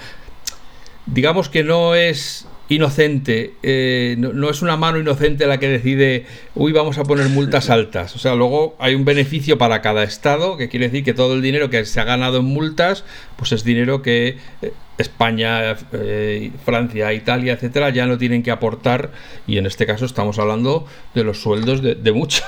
digamos 1.06 1.50
que 1.50 1.64
no 1.64 1.96
es 1.96 2.48
inocente, 2.70 3.54
eh, 3.62 4.16
no, 4.18 4.50
es 4.50 4.62
una 4.62 4.78
mano 4.78 4.98
inocente 4.98 5.46
la 5.46 5.60
que 5.60 5.68
decide, 5.68 6.26
uy, 6.56 6.72
vamos 6.72 6.98
a 6.98 7.04
poner 7.04 7.30
multas 7.30 7.70
altas. 7.70 8.16
O 8.16 8.20
sea, 8.20 8.36
luego 8.36 8.76
hay 8.80 8.96
un 8.96 9.06
beneficio 9.06 9.58
para 9.58 9.82
cada 9.82 10.04
estado, 10.04 10.58
que 10.58 10.70
quiere 10.70 10.88
decir 10.88 11.04
que 11.04 11.14
todo 11.14 11.36
el 11.36 11.42
dinero 11.42 11.70
que 11.70 11.86
se 11.86 12.00
ha 12.00 12.04
ganado 12.04 12.38
en 12.40 12.46
multas, 12.46 13.04
pues 13.36 13.52
es 13.52 13.64
dinero 13.64 14.02
que 14.02 14.38
eh, 14.62 14.74
España, 14.98 15.76
eh, 15.92 16.52
Francia, 16.64 17.14
Italia, 17.14 17.54
etcétera, 17.54 17.90
ya 17.90 18.06
no 18.06 18.18
tienen 18.18 18.44
que 18.44 18.52
aportar, 18.52 19.12
y 19.48 19.58
en 19.58 19.66
este 19.66 19.86
caso 19.86 20.06
estamos 20.06 20.38
hablando 20.38 20.86
de 21.16 21.24
los 21.24 21.42
sueldos 21.42 21.82
de, 21.82 22.12
muchos, 22.12 22.44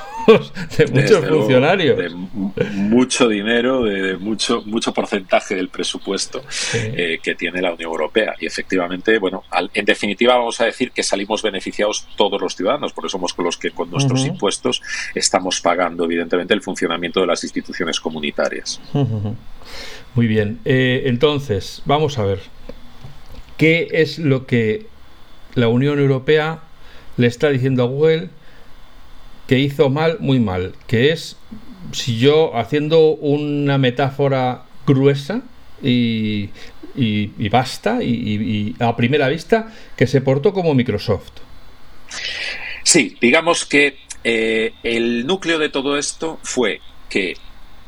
de 0.78 0.88
muchos 0.88 1.26
funcionarios. 1.26 1.98
de 1.98 2.10
mucho 2.74 3.28
dinero, 3.28 3.84
de, 3.84 4.18
mucho, 4.18 4.62
mucho 4.66 4.94
porcentaje 4.94 5.56
del 5.56 5.70
presupuesto 5.70 6.44
eh, 6.74 7.20
que 7.22 7.36
tiene 7.36 7.62
la 7.62 7.74
Unión 7.74 7.90
Europea. 7.90 8.36
Y 8.40 8.46
efectivamente, 8.46 9.18
bueno, 9.18 9.44
en 9.74 9.86
definitiva 9.86 10.38
vamos 10.38 10.62
a 10.62 10.66
decir 10.66 10.92
que 10.92 11.04
salimos 11.04 11.42
beneficiados 11.42 12.08
todos 12.16 12.40
los 12.40 12.56
ciudadanos, 12.56 12.94
porque 12.94 13.10
somos 13.10 13.34
con 13.34 13.46
los 13.46 13.58
que 13.58 13.72
con 13.72 13.90
nuestros 13.90 14.26
impuestos 14.26 14.82
estamos 15.14 15.62
pagando, 15.62 16.06
evidentemente, 16.06 16.54
el 16.54 16.62
funcionamiento 16.62 17.22
de 17.22 17.28
las 17.28 17.44
instituciones 17.44 18.00
comunitarias. 18.00 18.80
Muy 20.16 20.28
bien, 20.28 20.62
eh, 20.64 21.04
entonces 21.08 21.82
vamos 21.86 22.18
a 22.18 22.24
ver 22.24 22.40
qué 23.58 23.90
es 23.92 24.18
lo 24.18 24.48
que 24.48 24.86
la 25.56 25.68
Unión 25.68 26.00
Europea 26.00 26.62
le 27.18 27.28
está 27.28 27.50
diciendo 27.50 27.84
a 27.84 27.88
Google 27.88 28.30
que 29.46 29.60
hizo 29.60 29.90
mal, 29.90 30.18
muy 30.22 30.40
mal, 30.40 30.74
que 30.88 31.12
es, 31.12 31.36
si 31.92 32.18
yo 32.18 32.56
haciendo 32.56 33.10
una 33.10 33.78
metáfora 33.78 34.64
gruesa 34.88 35.42
y, 35.84 36.50
basta, 37.52 38.02
y, 38.02 38.74
a 38.80 38.96
primera 38.96 39.28
vista, 39.28 39.74
que 39.98 40.08
se 40.08 40.22
portó 40.22 40.54
como 40.54 40.74
Microsoft. 40.74 41.34
Sí, 42.84 43.18
digamos 43.20 43.66
que 43.66 43.98
eh, 44.24 44.72
el 44.82 45.28
núcleo 45.28 45.60
de 45.60 45.68
todo 45.68 45.98
esto 45.98 46.40
fue 46.42 46.80
que 47.10 47.36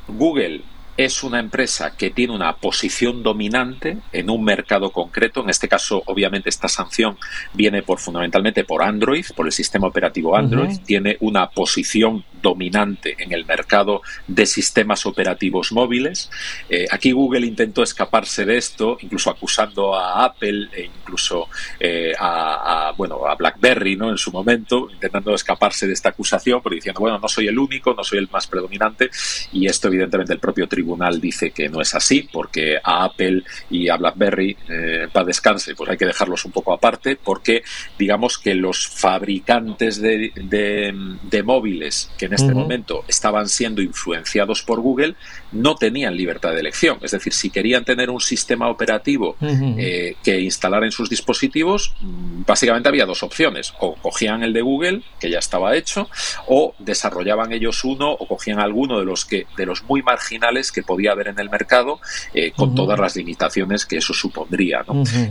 Google 0.10 0.62
es 0.98 1.24
una 1.24 1.40
empresa 1.40 1.96
que 1.96 2.10
tiene 2.10 2.34
una 2.34 2.56
posición 2.56 3.22
dominante 3.22 3.98
en 4.12 4.30
un 4.32 4.44
mercado 4.44 4.92
concreto. 4.92 5.44
En 5.44 5.50
este 5.52 5.68
caso, 5.68 6.02
obviamente, 6.08 6.50
esta 6.50 6.68
sanción 6.68 7.18
viene 7.54 7.84
por 7.84 8.00
fundamentalmente 8.00 8.64
por 8.64 8.82
Android, 8.82 9.26
por 9.36 9.46
el 9.46 9.52
sistema 9.52 9.88
operativo 9.88 10.36
Android. 10.36 10.80
Tiene 10.86 11.18
una 11.20 11.50
posición 11.50 12.26
dominante 12.42 13.16
en 13.20 13.32
el 13.34 13.46
mercado 13.46 14.02
de 14.28 14.46
sistemas 14.46 15.06
operativos 15.06 15.72
móviles. 15.72 16.30
Eh, 16.70 16.86
aquí 16.90 17.12
Google 17.12 17.46
intentó 17.46 17.84
escaparse 17.84 18.46
de 18.46 18.58
esto, 18.58 18.98
incluso 19.02 19.30
acusando 19.30 19.96
a 19.96 20.26
Apple 20.26 20.70
e 20.74 20.86
incluso 20.86 21.50
eh, 21.80 22.14
a, 22.18 22.94
bueno 22.98 23.26
a 23.28 23.36
BlackBerry, 23.36 23.96
¿no? 23.96 24.10
En 24.10 24.18
su 24.18 24.32
momento, 24.32 24.90
intentando 24.92 25.34
escaparse 25.34 25.88
de 25.88 25.94
esta 25.94 26.10
acusación, 26.10 26.62
pero 26.64 26.76
diciendo 26.76 27.00
bueno 27.00 27.20
no 27.20 27.28
soy 27.28 27.48
el 27.48 27.58
único, 27.58 27.94
no 27.94 28.04
soy 28.04 28.20
el 28.20 28.30
más 28.32 28.48
predominante 28.48 29.10
y 29.52 29.68
esto 29.68 29.88
evidentemente 29.88 30.34
el 30.34 30.40
propio 30.40 30.68
tribunal 30.68 31.20
dice 31.20 31.52
que 31.52 31.70
no 31.70 31.82
es 31.82 31.94
así, 31.96 32.28
porque 32.32 32.78
a 32.84 33.04
Apple 33.06 33.44
y 33.70 33.90
a 33.90 33.98
BlackBerry, 33.98 34.58
eh, 34.70 35.08
para 35.12 35.26
descanse, 35.26 35.76
pues 35.76 35.90
hay 35.90 35.98
que 35.98 36.06
dejarlos 36.06 36.46
un 36.46 36.52
poco 36.52 36.74
aparte, 36.74 37.16
porque 37.16 37.64
digamos 37.98 38.38
que 38.38 38.56
los 38.56 38.88
fabricantes 38.88 40.02
de, 40.02 40.32
de, 40.36 41.44
móviles 41.44 42.12
que 42.18 42.27
en 42.28 42.34
este 42.34 42.54
momento 42.54 43.04
estaban 43.08 43.48
siendo 43.50 43.82
influenciados 43.82 44.62
por 44.62 44.80
Google, 44.82 45.16
no 45.52 45.76
tenían 45.76 46.16
libertad 46.16 46.52
de 46.52 46.60
elección. 46.60 46.98
Es 47.02 47.12
decir, 47.12 47.34
si 47.34 47.50
querían 47.50 47.86
tener 47.86 48.10
un 48.10 48.20
sistema 48.20 48.70
operativo 48.70 49.36
eh, 49.42 50.16
que 50.24 50.40
instalar 50.40 50.84
en 50.84 50.92
sus 50.92 51.10
dispositivos, 51.10 51.94
mm, 52.02 52.44
básicamente 52.46 52.90
había 52.90 53.06
dos 53.06 53.24
opciones. 53.24 53.74
O 53.80 53.96
cogían 53.96 54.44
el 54.44 54.54
de 54.54 54.62
Google, 54.62 55.02
que 55.20 55.30
ya 55.30 55.40
estaba 55.40 55.76
hecho, 55.76 56.10
o 56.48 56.76
desarrollaban 56.80 57.52
ellos 57.54 57.84
uno 57.84 58.12
o 58.12 58.28
cogían 58.28 58.60
alguno 58.60 59.00
de 59.00 59.06
los 59.06 59.26
que 59.26 59.46
de 59.56 59.66
los 59.66 59.84
muy 59.84 60.02
marginales 60.02 60.72
que 60.72 60.84
podía 60.84 61.12
haber 61.12 61.30
en 61.30 61.40
el 61.40 61.50
mercado 61.50 62.00
eh, 62.34 62.52
con 62.52 62.76
todas 62.76 63.00
las 63.00 63.16
limitaciones 63.16 63.86
que 63.86 63.98
eso 63.98 64.14
supondría. 64.14 64.84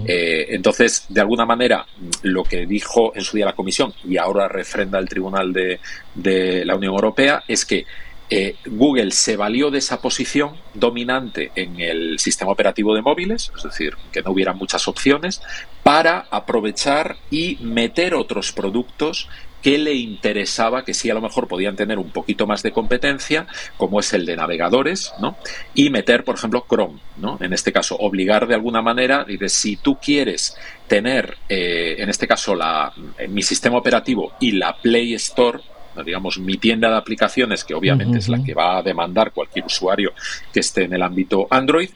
Eh, 0.06 0.46
entonces, 0.50 1.06
de 1.08 1.20
alguna 1.20 1.46
manera, 1.46 1.86
lo 2.22 2.44
que 2.44 2.66
dijo 2.66 3.12
en 3.14 3.22
su 3.22 3.36
día 3.36 3.46
la 3.46 3.54
Comisión 3.54 3.92
y 4.04 4.16
ahora 4.16 4.48
refrenda 4.48 4.98
el 4.98 5.08
Tribunal 5.08 5.52
de, 5.52 5.80
de 6.14 6.64
la 6.64 6.76
Unión 6.76 6.94
Europea 6.94 7.42
es 7.46 7.64
que 7.64 7.86
eh, 8.28 8.56
Google 8.66 9.12
se 9.12 9.36
valió 9.36 9.70
de 9.70 9.78
esa 9.78 10.00
posición 10.00 10.56
dominante 10.74 11.52
en 11.54 11.80
el 11.80 12.18
sistema 12.18 12.50
operativo 12.50 12.94
de 12.94 13.02
móviles, 13.02 13.52
es 13.56 13.62
decir, 13.62 13.94
que 14.12 14.22
no 14.22 14.32
hubiera 14.32 14.52
muchas 14.52 14.88
opciones, 14.88 15.42
para 15.82 16.26
aprovechar 16.30 17.16
y 17.30 17.58
meter 17.60 18.14
otros 18.14 18.52
productos 18.52 19.28
que 19.62 19.78
le 19.78 19.94
interesaba, 19.94 20.84
que 20.84 20.94
sí 20.94 21.10
a 21.10 21.14
lo 21.14 21.20
mejor 21.20 21.48
podían 21.48 21.74
tener 21.74 21.98
un 21.98 22.10
poquito 22.10 22.46
más 22.46 22.62
de 22.62 22.72
competencia, 22.72 23.46
como 23.76 23.98
es 23.98 24.12
el 24.12 24.24
de 24.24 24.36
navegadores, 24.36 25.12
¿no? 25.20 25.36
Y 25.74 25.90
meter, 25.90 26.22
por 26.22 26.36
ejemplo, 26.36 26.64
Chrome, 26.68 27.00
¿no? 27.16 27.36
En 27.40 27.52
este 27.52 27.72
caso, 27.72 27.96
obligar 27.96 28.46
de 28.46 28.54
alguna 28.54 28.80
manera, 28.80 29.24
dice, 29.24 29.48
si 29.48 29.76
tú 29.76 29.98
quieres 30.00 30.56
tener, 30.86 31.38
eh, 31.48 31.96
en 31.98 32.08
este 32.08 32.28
caso, 32.28 32.54
la, 32.54 32.92
mi 33.28 33.42
sistema 33.42 33.78
operativo 33.78 34.34
y 34.38 34.52
la 34.52 34.76
Play 34.76 35.14
Store, 35.14 35.60
digamos, 36.02 36.38
mi 36.38 36.56
tienda 36.56 36.90
de 36.90 36.96
aplicaciones, 36.96 37.64
que 37.64 37.74
obviamente 37.74 38.18
es 38.18 38.28
la 38.28 38.42
que 38.42 38.54
va 38.54 38.78
a 38.78 38.82
demandar 38.82 39.32
cualquier 39.32 39.66
usuario 39.66 40.12
que 40.52 40.60
esté 40.60 40.84
en 40.84 40.94
el 40.94 41.02
ámbito 41.02 41.46
Android, 41.50 41.90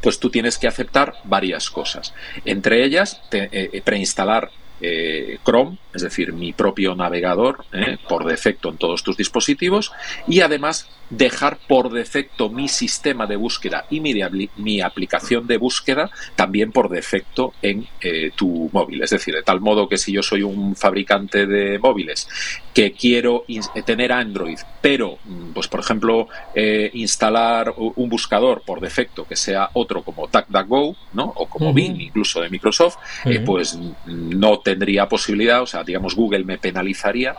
pues 0.00 0.18
tú 0.18 0.30
tienes 0.30 0.58
que 0.58 0.66
aceptar 0.66 1.14
varias 1.24 1.70
cosas. 1.70 2.14
Entre 2.44 2.84
ellas, 2.84 3.20
eh, 3.32 3.48
eh, 3.52 3.82
preinstalar 3.82 4.50
eh, 4.86 5.38
Chrome, 5.44 5.78
es 5.92 6.02
decir, 6.02 6.32
mi 6.32 6.52
propio 6.52 6.94
navegador 6.94 7.64
por 8.08 8.24
defecto 8.24 8.68
en 8.68 8.76
todos 8.76 9.02
tus 9.02 9.16
dispositivos, 9.16 9.92
y 10.26 10.40
además 10.40 10.88
dejar 11.10 11.58
por 11.68 11.92
defecto 11.92 12.48
mi 12.48 12.68
sistema 12.68 13.26
de 13.26 13.36
búsqueda 13.36 13.84
y 13.90 14.00
mi, 14.00 14.14
mi 14.56 14.80
aplicación 14.80 15.46
de 15.46 15.58
búsqueda 15.58 16.10
también 16.34 16.72
por 16.72 16.88
defecto 16.88 17.52
en 17.62 17.86
eh, 18.00 18.30
tu 18.34 18.70
móvil. 18.72 19.02
Es 19.02 19.10
decir, 19.10 19.34
de 19.34 19.42
tal 19.42 19.60
modo 19.60 19.88
que 19.88 19.98
si 19.98 20.12
yo 20.12 20.22
soy 20.22 20.42
un 20.42 20.74
fabricante 20.74 21.46
de 21.46 21.78
móviles 21.78 22.28
que 22.72 22.92
quiero 22.92 23.44
tener 23.84 24.12
Android, 24.12 24.58
pero, 24.80 25.18
mm, 25.24 25.52
pues 25.52 25.68
por 25.68 25.80
ejemplo, 25.80 26.28
eh, 26.54 26.90
instalar 26.94 27.72
un 27.76 28.08
buscador 28.08 28.62
por 28.62 28.80
defecto 28.80 29.24
que 29.24 29.36
sea 29.36 29.70
otro 29.74 30.02
como 30.02 30.26
DuckDuckGo, 30.26 30.96
¿no? 31.12 31.24
O 31.36 31.46
como 31.46 31.72
Bing, 31.72 32.00
incluso 32.00 32.40
de 32.40 32.50
Microsoft, 32.50 32.96
eh, 33.24 33.40
pues 33.40 33.78
no 34.06 34.58
tendría 34.74 35.08
posibilidad, 35.08 35.62
o 35.62 35.66
sea, 35.66 35.84
digamos, 35.84 36.14
Google 36.14 36.44
me 36.44 36.58
penalizaría 36.58 37.34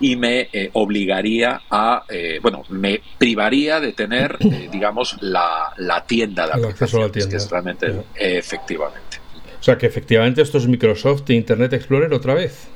y 0.00 0.16
me 0.16 0.48
obligaría 0.72 1.62
a, 1.70 2.04
bueno, 2.42 2.64
me 2.68 3.00
privaría 3.18 3.80
de 3.80 3.92
tener, 3.92 4.36
eh, 4.40 4.68
digamos, 4.72 5.16
la, 5.20 5.72
la, 5.76 6.04
tienda 6.04 6.46
de 6.46 6.52
aplicaciones, 6.52 7.26
que 7.26 7.36
es 7.36 7.50
realmente, 7.50 7.94
efectivamente. 8.16 9.18
O 9.60 9.62
sea 9.62 9.76
que 9.76 9.86
efectivamente 9.86 10.42
esto 10.42 10.58
es 10.58 10.66
Microsoft 10.66 11.28
e 11.28 11.34
Internet 11.34 11.74
Explorer 11.74 12.12
otra 12.12 12.34
vez. 12.34 12.68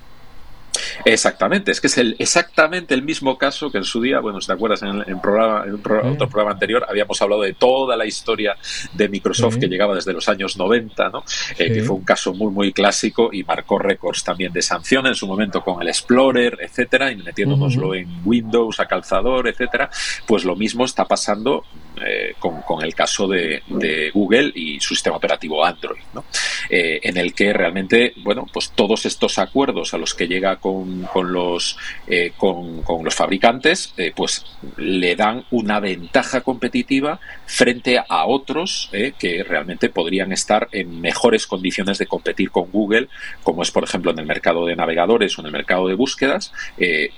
Exactamente, 1.05 1.71
es 1.71 1.81
que 1.81 1.89
es 1.89 1.99
el, 1.99 2.17
exactamente 2.19 2.95
el 2.95 3.03
mismo 3.03 3.37
caso 3.37 3.71
que 3.71 3.79
en 3.79 3.85
su 3.85 4.01
día, 4.01 4.21
bueno, 4.21 4.41
si 4.41 4.47
te 4.47 4.55
acuerdas, 4.55 4.83
en, 4.83 5.03
en, 5.07 5.21
programa, 5.21 5.65
en 5.67 5.75
otro 5.75 6.29
programa 6.29 6.53
anterior 6.53 6.87
habíamos 6.89 7.21
hablado 7.21 7.43
de 7.43 7.53
toda 7.53 7.97
la 7.97 8.07
historia 8.07 8.57
de 8.93 9.09
Microsoft 9.09 9.59
que 9.59 9.69
llegaba 9.69 9.95
desde 9.95 10.13
los 10.13 10.29
años 10.29 10.57
90, 10.57 11.11
¿no? 11.11 11.25
Eh, 11.59 11.73
que 11.73 11.83
fue 11.83 11.97
un 11.97 12.05
caso 12.05 12.33
muy, 12.33 12.51
muy 12.51 12.73
clásico 12.73 13.31
y 13.33 13.45
marcó 13.45 13.79
récords 13.79 14.25
también 14.25 14.53
de 14.53 14.63
sanción 14.63 15.07
en 15.07 15.15
su 15.15 15.27
momento 15.27 15.63
con 15.63 15.83
el 15.83 15.89
Explorer, 15.89 16.59
etcétera, 16.61 17.13
y 17.13 17.17
metiéndonoslo 17.17 17.95
en 17.95 18.09
Windows, 18.25 18.81
a 18.81 18.87
calzador, 18.87 19.49
etcétera. 19.49 19.91
Pues 20.27 20.45
lo 20.45 20.57
mismo 20.57 20.85
está 20.85 21.05
pasando 21.05 21.65
eh, 22.05 22.35
con, 22.39 22.83
el 22.83 22.95
caso 22.95 23.29
de, 23.29 23.63
de, 23.69 24.11
Google 24.11 24.53
y 24.55 24.81
su 24.81 24.95
sistema 24.95 25.17
operativo 25.17 25.65
Android, 25.65 26.03
¿no? 26.13 26.25
Eh, 26.69 27.01
en 27.03 27.17
el 27.17 27.35
que 27.35 27.53
realmente, 27.53 28.15
bueno, 28.23 28.47
pues 28.53 28.71
todos 28.71 29.07
estos 29.07 29.39
acuerdos 29.39 29.95
a 29.95 29.99
los 29.99 30.15
que 30.15 30.27
llega 30.27 30.57
con, 30.57 31.03
con 31.05 31.33
los, 31.33 31.77
eh, 32.07 32.33
con, 32.37 32.83
los 33.05 33.15
fabricantes, 33.15 33.93
eh, 33.97 34.13
pues 34.15 34.45
le 34.77 35.15
dan 35.15 35.45
una 35.51 35.81
ventaja 35.81 36.41
competitiva 36.41 37.21
frente 37.47 37.99
a 37.99 38.27
otros 38.27 38.91
que 39.19 39.45
realmente 39.45 39.89
podrían 39.89 40.33
estar 40.33 40.69
en 40.73 41.01
mejores 41.01 41.47
condiciones 41.47 41.99
de 41.99 42.07
competir 42.07 42.51
con 42.51 42.71
Google, 42.71 43.09
como 43.43 43.63
es, 43.63 43.71
por 43.71 43.85
ejemplo, 43.85 44.11
en 44.11 44.19
el 44.19 44.27
mercado 44.27 44.67
de 44.67 44.77
navegadores 44.77 45.37
o 45.37 45.43
en 45.43 45.47
el 45.47 45.53
mercado 45.53 45.89
de 45.89 45.95
búsquedas, 45.95 46.53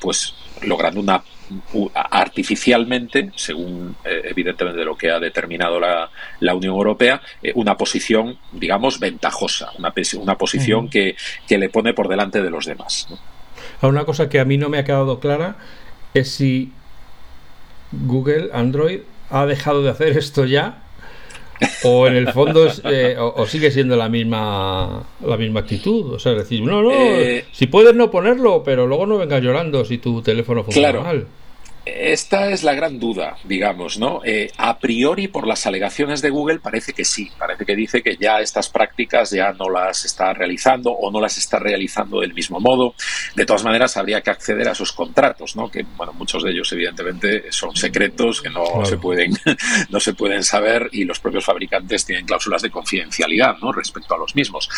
pues 0.01 0.35
logrando 0.63 1.01
una 1.01 1.23
artificialmente, 1.95 3.31
según 3.37 3.97
eh, 4.05 4.23
evidentemente 4.25 4.85
lo 4.85 4.97
que 4.97 5.11
ha 5.11 5.21
determinado 5.21 5.79
la, 5.79 6.11
la 6.41 6.55
Unión 6.55 6.75
Europea, 6.75 7.21
eh, 7.43 7.53
una 7.55 7.77
posición, 7.77 8.39
digamos, 8.53 8.99
ventajosa, 8.99 9.71
una, 9.79 9.93
una 10.19 10.39
posición 10.39 10.89
que, 10.89 11.17
que, 11.47 11.59
le 11.59 11.69
pone 11.69 11.95
por 11.95 12.09
delante 12.09 12.43
de 12.43 12.51
los 12.51 12.67
demás. 12.67 13.09
Una 13.83 14.05
cosa 14.05 14.29
que 14.29 14.41
a 14.41 14.45
mí 14.45 14.59
no 14.59 14.69
me 14.69 14.79
ha 14.79 14.85
quedado 14.85 15.21
clara 15.21 15.57
es 16.15 16.31
si 16.31 16.73
Google, 17.93 18.51
Android, 18.53 19.01
ha 19.31 19.47
dejado 19.47 19.83
de 19.83 19.91
hacer 19.91 20.17
esto 20.17 20.45
ya 20.45 20.86
o 21.85 22.07
en 22.07 22.17
el 22.17 22.33
fondo 22.33 22.69
eh, 22.85 23.17
o, 23.19 23.47
sigue 23.47 23.71
siendo 23.71 23.97
la 23.97 24.09
misma 24.09 25.05
la 25.25 25.37
misma 25.37 25.61
actitud. 25.61 26.15
O 26.15 26.19
sea 26.19 26.33
decir 26.33 26.63
no 26.63 26.83
no 26.83 26.93
eh, 26.93 27.45
si 27.53 27.67
puedes 27.67 27.95
no 27.95 28.11
ponerlo 28.11 28.63
pero 28.63 28.87
luego 28.87 29.07
no 29.07 29.19
vengas 29.19 29.43
llorando 29.43 29.85
si 29.85 29.99
tu 29.99 30.23
teléfono 30.23 30.65
funciona 30.65 31.01
mal 31.01 31.27
esta 31.87 32.51
es 32.51 32.65
la 32.65 32.75
gran 32.75 32.99
duda, 32.99 33.37
digamos, 33.45 33.97
¿no? 33.97 34.21
Eh, 34.25 34.51
a 34.57 34.77
priori, 34.81 35.29
por 35.29 35.47
las 35.47 35.67
alegaciones 35.67 36.21
de 36.21 36.31
Google, 36.31 36.59
parece 36.59 36.93
que 36.93 37.05
sí. 37.05 37.31
Parece 37.39 37.65
que 37.65 37.77
dice 37.77 38.03
que 38.03 38.17
ya 38.17 38.41
estas 38.41 38.69
prácticas 38.69 39.31
ya 39.31 39.53
no 39.53 39.71
las 39.71 40.05
está 40.05 40.35
realizando 40.35 40.91
o 40.91 41.13
no 41.13 41.21
las 41.21 41.39
está 41.39 41.61
realizando 41.61 42.21
del 42.21 42.35
mismo 42.35 42.59
modo. 42.59 42.97
De 43.37 43.47
todas 43.47 43.63
maneras, 43.63 43.97
habría 43.97 44.21
que 44.21 44.31
acceder 44.31 44.69
a 44.69 44.73
esos 44.73 44.91
contratos, 44.91 45.55
¿no? 45.55 45.71
Que, 45.71 45.87
bueno, 45.97 46.13
muchos 46.13 46.43
de 46.43 46.51
ellos, 46.51 46.73
evidentemente, 46.73 47.53
son 47.53 47.77
secretos 47.77 48.43
que 48.43 48.51
no 48.51 48.85
se 48.85 48.97
pueden, 48.97 49.33
no 49.89 50.01
se 50.01 50.13
pueden 50.13 50.43
saber 50.43 50.89
y 50.91 51.05
los 51.05 51.21
propios 51.21 51.45
fabricantes 51.45 52.05
tienen 52.05 52.27
cláusulas 52.27 52.63
de 52.63 52.71
confidencialidad, 52.71 53.59
¿no? 53.59 53.71
Respecto 53.71 54.13
a 54.17 54.19
los 54.19 54.35
mismos. 54.35 54.69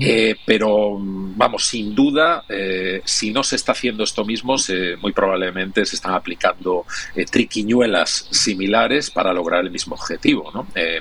eh, 0.00 0.34
pero, 0.44 0.96
vamos, 0.98 1.64
sin 1.64 1.94
duda, 1.94 2.44
eh, 2.48 3.02
si 3.04 3.30
no 3.30 3.44
se 3.44 3.54
está 3.54 3.70
haciendo 3.70 4.02
esto 4.02 4.24
mismo, 4.24 4.58
se, 4.58 4.96
muy 4.96 5.12
probablemente 5.12 5.86
se 5.86 5.94
están 5.94 6.14
aplicando 6.14 6.55
eh, 7.14 7.24
triquiñuelas 7.24 8.28
similares 8.30 9.10
para 9.10 9.32
lograr 9.32 9.64
el 9.64 9.70
mismo 9.70 9.94
objetivo. 9.94 10.66
Eh, 10.74 11.00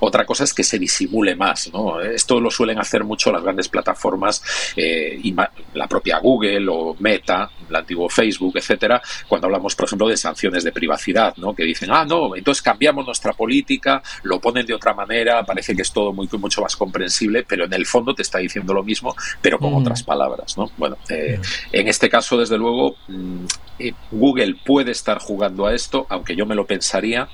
otra 0.00 0.24
cosa 0.24 0.44
es 0.44 0.54
que 0.54 0.62
se 0.62 0.78
disimule 0.78 1.34
más. 1.34 1.70
Esto 2.14 2.40
lo 2.40 2.50
suelen 2.50 2.78
hacer 2.78 3.04
mucho 3.04 3.32
las 3.32 3.42
grandes 3.42 3.68
plataformas, 3.68 4.42
eh, 4.76 5.18
y 5.22 5.34
la 5.74 5.88
propia 5.88 6.18
Google 6.18 6.66
o 6.68 6.96
Meta, 6.98 7.50
el 7.70 7.76
antiguo 7.76 8.08
Facebook, 8.08 8.56
etcétera, 8.56 9.00
cuando 9.28 9.46
hablamos, 9.46 9.74
por 9.74 9.86
ejemplo, 9.86 10.08
de 10.08 10.16
sanciones 10.16 10.64
de 10.64 10.72
privacidad, 10.72 11.36
¿no? 11.36 11.54
que 11.54 11.64
dicen, 11.64 11.90
ah, 11.92 12.04
no, 12.04 12.36
entonces 12.36 12.62
cambiamos 12.62 13.06
nuestra 13.06 13.32
política, 13.32 14.02
lo 14.22 14.40
ponen 14.40 14.66
de 14.66 14.74
otra 14.74 14.94
manera, 14.94 15.42
parece 15.44 15.74
que 15.74 15.82
es 15.82 15.92
todo 15.92 16.12
muy, 16.12 16.28
mucho 16.32 16.62
más 16.62 16.76
comprensible, 16.76 17.44
pero 17.46 17.64
en 17.64 17.72
el 17.72 17.86
fondo 17.86 18.14
te 18.14 18.22
está 18.22 18.38
diciendo 18.38 18.74
lo 18.74 18.82
mismo, 18.82 19.14
pero 19.40 19.58
con 19.58 19.74
otras 19.74 20.02
palabras. 20.02 20.56
¿no? 20.56 20.70
Bueno, 20.76 20.96
eh, 21.08 21.40
en 21.72 21.88
este 21.88 22.08
caso, 22.08 22.36
desde 22.36 22.58
luego, 22.58 22.96
mm, 23.08 23.44
eh, 23.78 23.92
Google 24.10 24.56
puede 24.64 24.92
estar 24.92 25.18
jugando 25.18 25.66
a 25.66 25.74
esto, 25.74 26.06
aunque 26.08 26.36
yo 26.36 26.46
me 26.46 26.54
lo 26.54 26.66
pensaría, 26.66 27.28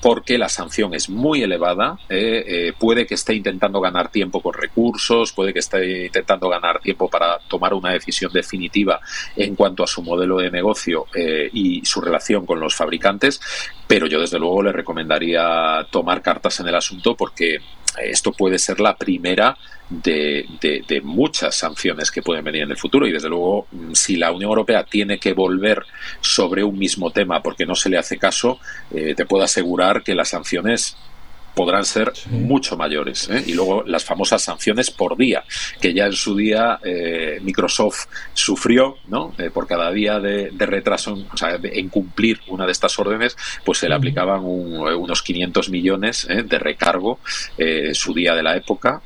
porque 0.00 0.38
la 0.38 0.48
sanción 0.48 0.94
es 0.94 1.08
muy 1.08 1.42
elevada 1.42 1.64
eh, 2.08 2.44
eh, 2.46 2.72
puede 2.78 3.06
que 3.06 3.14
esté 3.14 3.34
intentando 3.34 3.80
ganar 3.80 4.10
tiempo 4.10 4.40
con 4.40 4.54
recursos, 4.54 5.32
puede 5.32 5.52
que 5.52 5.60
esté 5.60 6.06
intentando 6.06 6.48
ganar 6.48 6.80
tiempo 6.80 7.08
para 7.08 7.38
tomar 7.48 7.74
una 7.74 7.90
decisión 7.90 8.32
definitiva 8.32 9.00
en 9.36 9.53
cuanto 9.54 9.82
a 9.82 9.86
su 9.86 10.02
modelo 10.02 10.38
de 10.38 10.50
negocio 10.50 11.06
eh, 11.14 11.48
y 11.52 11.84
su 11.84 12.00
relación 12.00 12.46
con 12.46 12.60
los 12.60 12.74
fabricantes, 12.74 13.40
pero 13.86 14.06
yo 14.06 14.20
desde 14.20 14.38
luego 14.38 14.62
le 14.62 14.72
recomendaría 14.72 15.86
tomar 15.90 16.22
cartas 16.22 16.60
en 16.60 16.68
el 16.68 16.74
asunto 16.74 17.16
porque 17.16 17.58
esto 18.02 18.32
puede 18.32 18.58
ser 18.58 18.80
la 18.80 18.96
primera 18.96 19.56
de, 19.88 21.00
muchas 21.04 21.54
sanciones 21.54 22.10
que 22.10 22.22
pueden 22.22 22.44
venir 22.44 22.62
en 22.62 22.70
el 22.72 22.76
futuro. 22.76 23.06
Y 23.06 23.12
desde 23.12 23.28
luego 23.28 23.68
si 23.92 24.16
la 24.16 24.32
Unión 24.32 24.50
Europea 24.50 24.84
tiene 24.84 25.18
que 25.18 25.32
volver 25.32 25.84
sobre 26.20 26.64
un 26.64 26.76
mismo 26.76 27.10
tema 27.12 27.40
porque 27.40 27.66
no 27.66 27.76
se 27.76 27.90
le 27.90 27.98
hace 27.98 28.18
caso, 28.18 28.58
te 28.90 29.26
puedo 29.26 29.44
asegurar 29.44 30.02
que 30.02 30.16
las 30.16 30.30
sanciones 30.30 30.96
podrán 31.54 31.84
ser 31.84 32.12
mucho 32.30 32.76
mayores. 32.76 33.28
¿eh? 33.30 33.44
Y 33.46 33.54
luego 33.54 33.82
las 33.84 34.04
famosas 34.04 34.42
sanciones 34.42 34.90
por 34.90 35.16
día, 35.16 35.44
que 35.80 35.94
ya 35.94 36.06
en 36.06 36.12
su 36.12 36.36
día 36.36 36.78
eh, 36.82 37.38
Microsoft 37.42 38.06
sufrió, 38.32 38.96
¿no? 39.08 39.32
Eh, 39.38 39.50
por 39.50 39.66
cada 39.66 39.90
día 39.90 40.18
de, 40.18 40.50
retraso 40.58 41.14
o 41.32 41.36
sea, 41.36 41.58
en 41.62 41.88
cumplir 41.88 42.40
una 42.48 42.66
de 42.66 42.72
estas 42.72 42.98
órdenes, 42.98 43.36
pues 43.64 43.78
se 43.78 43.88
le 43.88 43.94
aplicaban 43.94 44.40
unos 44.44 45.22
500 45.22 45.68
millones 45.68 46.26
de 46.26 46.58
recargo 46.58 47.18
en 47.58 47.94
su 47.94 48.14
día 48.14 48.34
de 48.34 48.42
la 48.42 48.56
época, 48.56 49.02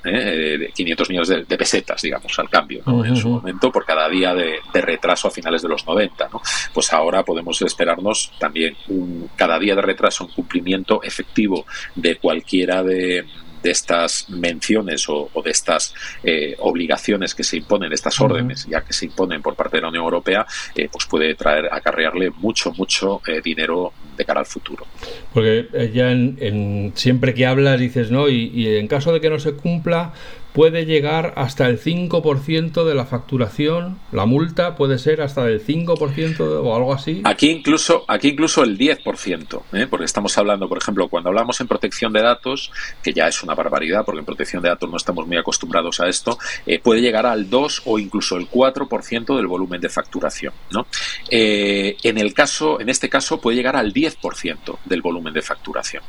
500 0.74 1.08
millones 1.10 1.28
de, 1.28 1.58
pesetas, 1.58 2.00
digamos, 2.00 2.38
al 2.38 2.48
cambio, 2.48 2.82
En 3.04 3.16
su 3.16 3.28
momento, 3.28 3.72
por 3.72 3.84
cada 3.84 4.08
día 4.08 4.34
de, 4.34 4.60
retraso 4.72 5.28
a 5.28 5.30
finales 5.30 5.62
de 5.62 5.68
los 5.68 5.84
90, 5.86 6.28
¿no? 6.32 6.40
Pues 6.72 6.92
ahora 6.92 7.24
podemos 7.24 7.60
esperarnos 7.62 8.32
también 8.38 8.76
un, 8.88 9.28
cada 9.34 9.58
día 9.58 9.74
de 9.74 9.82
retraso 9.82 10.24
en 10.24 10.30
cumplimiento 10.30 11.02
efectivo 11.02 11.66
de 11.96 12.16
cualquier 12.16 12.37
cualquiera 12.38 12.82
de, 12.82 13.24
estas 13.64 14.30
menciones 14.30 15.06
o, 15.08 15.28
de 15.44 15.50
estas 15.50 15.92
eh, 16.22 16.54
obligaciones 16.60 17.34
que 17.34 17.42
se 17.42 17.56
imponen, 17.58 17.92
estas 17.92 18.18
órdenes 18.20 18.66
ya 18.66 18.82
que 18.82 18.92
se 18.92 19.06
imponen 19.06 19.42
por 19.42 19.56
parte 19.56 19.76
de 19.76 19.82
la 19.82 19.88
Unión 19.88 20.04
Europea, 20.04 20.46
eh, 20.74 20.88
pues 20.90 21.04
puede 21.06 21.34
traer, 21.34 21.68
acarrearle 21.70 22.30
mucho, 22.30 22.72
mucho 22.72 23.20
eh, 23.26 23.40
dinero 23.44 23.92
de 24.16 24.24
cara 24.24 24.40
al 24.40 24.46
futuro. 24.46 24.86
Porque 25.34 25.90
ya 25.92 26.12
en, 26.12 26.92
siempre 26.94 27.34
que 27.34 27.44
hablas 27.44 27.78
dices, 27.78 28.10
¿no? 28.10 28.28
y 28.28 28.78
en 28.78 28.86
caso 28.86 29.12
de 29.12 29.20
que 29.20 29.28
no 29.28 29.38
se 29.38 29.52
cumpla, 29.52 30.14
puede 30.58 30.86
llegar 30.86 31.34
hasta 31.36 31.68
el 31.68 31.80
5% 31.80 32.84
de 32.84 32.94
la 32.96 33.06
facturación, 33.06 34.00
la 34.10 34.26
multa 34.26 34.74
puede 34.74 34.98
ser 34.98 35.22
hasta 35.22 35.44
del 35.44 35.64
5% 35.64 36.40
o 36.40 36.74
algo 36.74 36.92
así. 36.92 37.20
Aquí 37.22 37.48
incluso, 37.48 38.04
aquí 38.08 38.30
incluso 38.30 38.64
el 38.64 38.76
10%, 38.76 39.62
¿eh? 39.72 39.86
porque 39.88 40.04
estamos 40.04 40.36
hablando, 40.36 40.68
por 40.68 40.78
ejemplo, 40.78 41.06
cuando 41.06 41.28
hablamos 41.28 41.60
en 41.60 41.68
protección 41.68 42.12
de 42.12 42.22
datos, 42.22 42.72
que 43.04 43.12
ya 43.12 43.28
es 43.28 43.40
una 43.44 43.54
barbaridad, 43.54 44.04
porque 44.04 44.18
en 44.18 44.24
protección 44.24 44.60
de 44.60 44.70
datos 44.70 44.90
no 44.90 44.96
estamos 44.96 45.28
muy 45.28 45.36
acostumbrados 45.36 46.00
a 46.00 46.08
esto, 46.08 46.36
eh, 46.66 46.80
puede 46.80 47.02
llegar 47.02 47.24
al 47.24 47.48
2 47.48 47.82
o 47.84 48.00
incluso 48.00 48.36
el 48.36 48.50
4% 48.50 49.36
del 49.36 49.46
volumen 49.46 49.80
de 49.80 49.88
facturación. 49.88 50.52
¿no? 50.72 50.88
Eh, 51.30 51.96
en, 52.02 52.18
el 52.18 52.34
caso, 52.34 52.80
en 52.80 52.88
este 52.88 53.08
caso 53.08 53.40
puede 53.40 53.58
llegar 53.58 53.76
al 53.76 53.94
10% 53.94 54.78
del 54.86 55.02
volumen 55.02 55.32
de 55.32 55.42
facturación. 55.42 56.02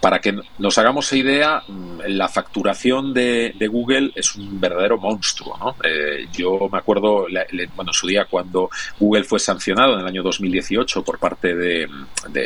Para 0.00 0.20
que 0.20 0.38
nos 0.58 0.78
hagamos 0.78 1.12
idea, 1.14 1.64
mm, 1.66 2.02
la 2.06 2.28
facturación 2.28 3.12
de 3.12 3.52
de 3.58 3.71
Google 3.72 4.12
es 4.14 4.36
un 4.36 4.60
verdadero 4.60 4.98
monstruo. 4.98 5.56
¿no? 5.58 5.76
Eh, 5.82 6.28
yo 6.32 6.68
me 6.70 6.78
acuerdo, 6.78 7.26
bueno, 7.74 7.90
en 7.90 7.94
su 7.94 8.06
día 8.06 8.26
cuando 8.26 8.70
Google 9.00 9.24
fue 9.24 9.40
sancionado 9.40 9.94
en 9.94 10.00
el 10.00 10.06
año 10.06 10.22
2018 10.22 11.02
por 11.02 11.18
parte 11.18 11.54
de, 11.56 11.88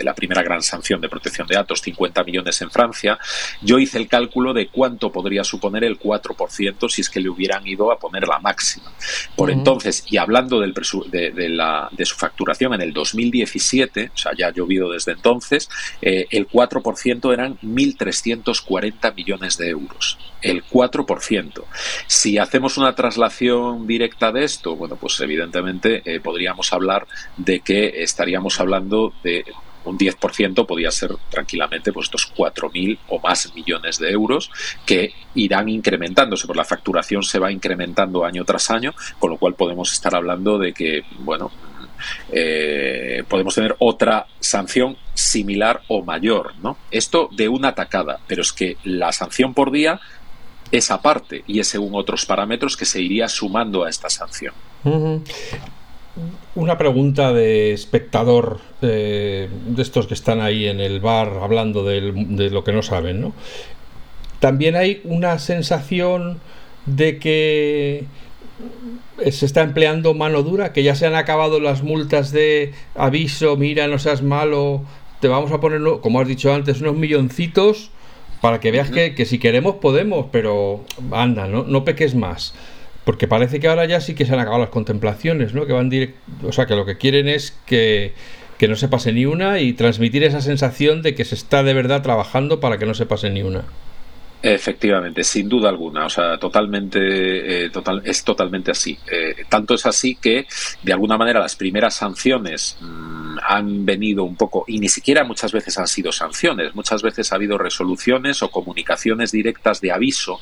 la 0.02 0.14
primera 0.14 0.42
gran 0.42 0.62
sanción 0.62 1.00
de 1.00 1.08
protección 1.08 1.46
de 1.46 1.56
datos, 1.56 1.80
50 1.80 2.22
millones 2.24 2.62
en 2.62 2.70
Francia, 2.70 3.18
yo 3.60 3.78
hice 3.78 3.98
el 3.98 4.08
cálculo 4.08 4.54
de 4.54 4.68
cuánto 4.68 5.10
podría 5.10 5.42
suponer 5.42 5.84
el 5.84 5.98
4% 5.98 6.88
si 6.88 7.00
es 7.00 7.10
que 7.10 7.20
le 7.20 7.28
hubieran 7.28 7.66
ido 7.66 7.90
a 7.90 7.98
poner 7.98 8.28
la 8.28 8.38
máxima. 8.38 8.92
Por 9.34 9.50
entonces, 9.50 10.04
y 10.08 10.16
hablando 10.16 10.60
del 10.60 10.74
de, 11.10 11.48
la, 11.48 11.88
de, 11.90 12.04
su 12.04 12.16
facturación 12.16 12.74
en 12.74 12.82
el 12.82 12.92
2017, 12.92 14.10
o 14.14 14.16
sea, 14.16 14.32
ya 14.36 14.48
ha 14.48 14.52
llovido 14.52 14.90
desde 14.90 15.12
entonces, 15.12 15.68
eh, 16.00 16.26
el 16.30 16.48
4% 16.48 17.32
eran 17.32 17.58
1.340 17.60 19.14
millones 19.14 19.56
de 19.58 19.68
euros. 19.70 20.18
El 20.50 20.62
4 20.62 21.06
si 22.06 22.38
hacemos 22.38 22.78
una 22.78 22.94
traslación 22.94 23.86
directa 23.86 24.32
de 24.32 24.44
esto, 24.44 24.76
bueno, 24.76 24.96
pues 24.96 25.18
evidentemente 25.20 26.02
eh, 26.04 26.20
podríamos 26.20 26.72
hablar 26.72 27.06
de 27.36 27.60
que 27.60 28.02
estaríamos 28.02 28.60
hablando 28.60 29.12
de 29.22 29.44
un 29.86 29.98
10% 29.98 30.66
podría 30.66 30.90
ser 30.90 31.12
tranquilamente 31.30 31.92
pues 31.92 32.06
estos 32.06 32.32
4.000 32.34 32.98
o 33.08 33.20
más 33.20 33.54
millones 33.54 33.98
de 33.98 34.10
euros 34.10 34.50
que 34.84 35.14
irán 35.34 35.68
incrementándose, 35.68 36.46
porque 36.46 36.58
la 36.58 36.64
facturación 36.64 37.22
se 37.22 37.38
va 37.38 37.52
incrementando 37.52 38.24
año 38.24 38.44
tras 38.44 38.70
año, 38.70 38.94
con 39.18 39.30
lo 39.30 39.38
cual 39.38 39.54
podemos 39.54 39.92
estar 39.92 40.14
hablando 40.14 40.58
de 40.58 40.72
que, 40.72 41.02
bueno, 41.20 41.50
eh, 42.30 43.24
podemos 43.28 43.54
tener 43.54 43.74
otra 43.78 44.26
sanción 44.40 44.96
similar 45.14 45.80
o 45.88 46.02
mayor, 46.02 46.54
¿no? 46.62 46.76
Esto 46.90 47.28
de 47.32 47.48
una 47.48 47.68
atacada, 47.68 48.20
pero 48.26 48.42
es 48.42 48.52
que 48.52 48.76
la 48.84 49.12
sanción 49.12 49.54
por 49.54 49.70
día 49.70 50.00
esa 50.72 51.00
parte 51.00 51.44
y 51.46 51.60
es 51.60 51.68
según 51.68 51.94
otros 51.94 52.26
parámetros 52.26 52.76
que 52.76 52.84
se 52.84 53.00
iría 53.00 53.28
sumando 53.28 53.84
a 53.84 53.90
esta 53.90 54.10
sanción. 54.10 54.54
Una 56.54 56.78
pregunta 56.78 57.32
de 57.32 57.72
espectador 57.72 58.60
de 58.80 59.48
estos 59.78 60.06
que 60.06 60.14
están 60.14 60.40
ahí 60.40 60.66
en 60.66 60.80
el 60.80 61.00
bar 61.00 61.40
hablando 61.42 61.84
de 61.84 62.50
lo 62.50 62.64
que 62.64 62.72
no 62.72 62.82
saben, 62.82 63.20
¿no? 63.20 63.32
También 64.40 64.76
hay 64.76 65.00
una 65.04 65.38
sensación 65.38 66.40
de 66.84 67.18
que 67.18 68.04
se 69.30 69.46
está 69.46 69.62
empleando 69.62 70.14
mano 70.14 70.42
dura, 70.42 70.72
que 70.72 70.82
ya 70.82 70.94
se 70.94 71.06
han 71.06 71.14
acabado 71.14 71.58
las 71.60 71.82
multas 71.82 72.32
de 72.32 72.72
aviso, 72.94 73.56
mira, 73.56 73.86
no 73.88 73.98
seas 73.98 74.22
malo, 74.22 74.82
te 75.20 75.28
vamos 75.28 75.52
a 75.52 75.60
poner, 75.60 75.80
como 76.00 76.20
has 76.20 76.28
dicho 76.28 76.52
antes, 76.52 76.80
unos 76.80 76.96
milloncitos 76.96 77.90
para 78.40 78.60
que 78.60 78.70
veas 78.70 78.90
que, 78.90 79.24
si 79.24 79.38
queremos 79.38 79.76
podemos, 79.76 80.26
pero 80.30 80.84
anda, 81.12 81.46
no, 81.46 81.64
no 81.64 81.84
peques 81.84 82.14
más. 82.14 82.54
Porque 83.04 83.28
parece 83.28 83.60
que 83.60 83.68
ahora 83.68 83.84
ya 83.84 84.00
sí 84.00 84.14
que 84.14 84.26
se 84.26 84.32
han 84.32 84.40
acabado 84.40 84.62
las 84.62 84.70
contemplaciones, 84.70 85.54
¿no? 85.54 85.66
Que 85.66 85.72
van 85.72 85.88
directo, 85.88 86.18
o 86.42 86.52
sea, 86.52 86.66
que 86.66 86.74
lo 86.74 86.84
que 86.84 86.98
quieren 86.98 87.28
es 87.28 87.56
que, 87.66 88.14
que 88.58 88.68
no 88.68 88.76
se 88.76 88.88
pase 88.88 89.12
ni 89.12 89.26
una 89.26 89.60
y 89.60 89.72
transmitir 89.74 90.24
esa 90.24 90.40
sensación 90.40 91.02
de 91.02 91.14
que 91.14 91.24
se 91.24 91.36
está 91.36 91.62
de 91.62 91.74
verdad 91.74 92.02
trabajando 92.02 92.58
para 92.58 92.78
que 92.78 92.86
no 92.86 92.94
se 92.94 93.06
pase 93.06 93.30
ni 93.30 93.42
una. 93.42 93.64
Efectivamente, 94.42 95.24
sin 95.24 95.48
duda 95.48 95.70
alguna, 95.70 96.04
o 96.06 96.10
sea, 96.10 96.38
totalmente, 96.38 97.64
eh, 97.64 97.70
total, 97.70 98.02
es 98.04 98.22
totalmente 98.22 98.70
así. 98.70 98.96
Eh, 99.10 99.44
tanto 99.48 99.74
es 99.74 99.86
así 99.86 100.14
que, 100.14 100.46
de 100.82 100.92
alguna 100.92 101.16
manera, 101.16 101.40
las 101.40 101.56
primeras 101.56 101.94
sanciones 101.94 102.76
mm, 102.80 103.38
han 103.42 103.86
venido 103.86 104.24
un 104.24 104.36
poco, 104.36 104.64
y 104.68 104.78
ni 104.78 104.88
siquiera 104.88 105.24
muchas 105.24 105.52
veces 105.52 105.78
han 105.78 105.88
sido 105.88 106.12
sanciones, 106.12 106.74
muchas 106.74 107.02
veces 107.02 107.32
ha 107.32 107.36
habido 107.36 107.56
resoluciones 107.56 108.42
o 108.42 108.50
comunicaciones 108.50 109.32
directas 109.32 109.80
de 109.80 109.90
aviso. 109.90 110.38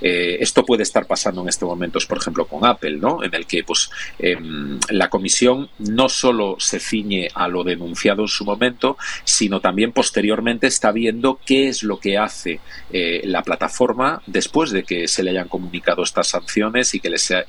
Eh, 0.00 0.38
esto 0.40 0.64
puede 0.64 0.82
estar 0.82 1.06
pasando 1.06 1.42
en 1.42 1.48
este 1.48 1.64
momento, 1.64 2.00
por 2.08 2.18
ejemplo, 2.18 2.46
con 2.46 2.66
Apple, 2.66 2.96
¿no? 2.96 3.22
En 3.22 3.32
el 3.34 3.46
que, 3.46 3.62
pues, 3.62 3.90
em, 4.18 4.78
la 4.90 5.08
comisión 5.08 5.70
no 5.78 6.08
solo 6.08 6.56
se 6.58 6.80
ciñe 6.80 7.28
a 7.32 7.46
lo 7.48 7.62
denunciado 7.62 8.22
en 8.22 8.28
su 8.28 8.44
momento, 8.44 8.98
sino 9.24 9.60
también 9.60 9.92
posteriormente 9.92 10.66
está 10.66 10.90
viendo 10.90 11.38
qué 11.46 11.68
es 11.68 11.84
lo 11.84 11.98
que 11.98 12.18
hace 12.18 12.60
la 12.92 13.35
plataforma 13.42 14.22
después 14.26 14.70
de 14.70 14.84
que 14.84 15.08
se 15.08 15.22
le 15.22 15.30
hayan 15.30 15.48
comunicado 15.48 16.02
estas 16.02 16.28
sanciones 16.28 16.94
y 16.94 17.00
que 17.00 17.10
le 17.10 17.18
sea, 17.18 17.44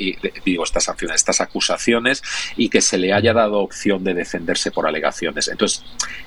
digo 0.46 0.64
estas 0.64 0.86
sanciones, 0.86 1.16
estas 1.18 1.42
acusaciones 1.42 2.22
y 2.56 2.70
que 2.70 2.82
se 2.82 2.98
le 2.98 3.14
haya 3.14 3.34
dado 3.34 3.60
opción 3.60 4.04
de 4.04 4.14
defenderse 4.14 4.72
por 4.72 4.88
alegaciones. 4.88 5.48
Entonces, 5.48 5.84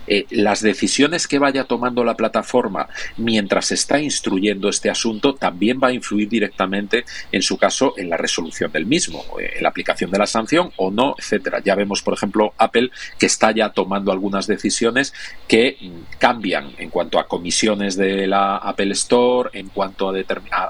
eh, 0.06 0.26
las 0.30 0.60
decisiones 0.60 1.28
que 1.28 1.38
vaya 1.38 1.64
tomando 1.64 2.04
la 2.04 2.16
plataforma 2.16 2.88
mientras 3.16 3.72
está 3.72 4.00
instruyendo 4.00 4.68
este 4.68 4.90
asunto 4.90 5.34
también 5.34 5.80
va 5.82 5.88
a 5.88 5.92
influir 5.92 6.28
directamente, 6.28 7.04
en 7.32 7.42
su 7.42 7.58
caso, 7.58 7.94
en 7.96 8.10
la 8.10 8.16
resolución 8.16 8.72
del 8.72 8.86
mismo, 8.86 9.24
eh, 9.40 9.52
en 9.56 9.62
la 9.62 9.68
aplicación 9.68 10.10
de 10.10 10.18
la 10.18 10.26
sanción 10.26 10.72
o 10.76 10.90
no, 10.90 11.14
etcétera. 11.18 11.60
Ya 11.64 11.74
vemos, 11.74 12.02
por 12.02 12.14
ejemplo, 12.14 12.54
Apple 12.58 12.90
que 13.18 13.26
está 13.26 13.52
ya 13.52 13.70
tomando 13.70 14.12
algunas 14.12 14.46
decisiones 14.46 15.12
que 15.46 15.76
mm, 15.80 16.18
cambian 16.18 16.72
en 16.78 16.90
cuanto 16.90 17.18
a 17.18 17.26
comisiones 17.26 17.96
de 17.96 18.26
la 18.26 18.56
Apple 18.56 18.92
Store, 18.92 19.49
en 19.52 19.68
cuanto 19.68 20.10
a, 20.10 20.14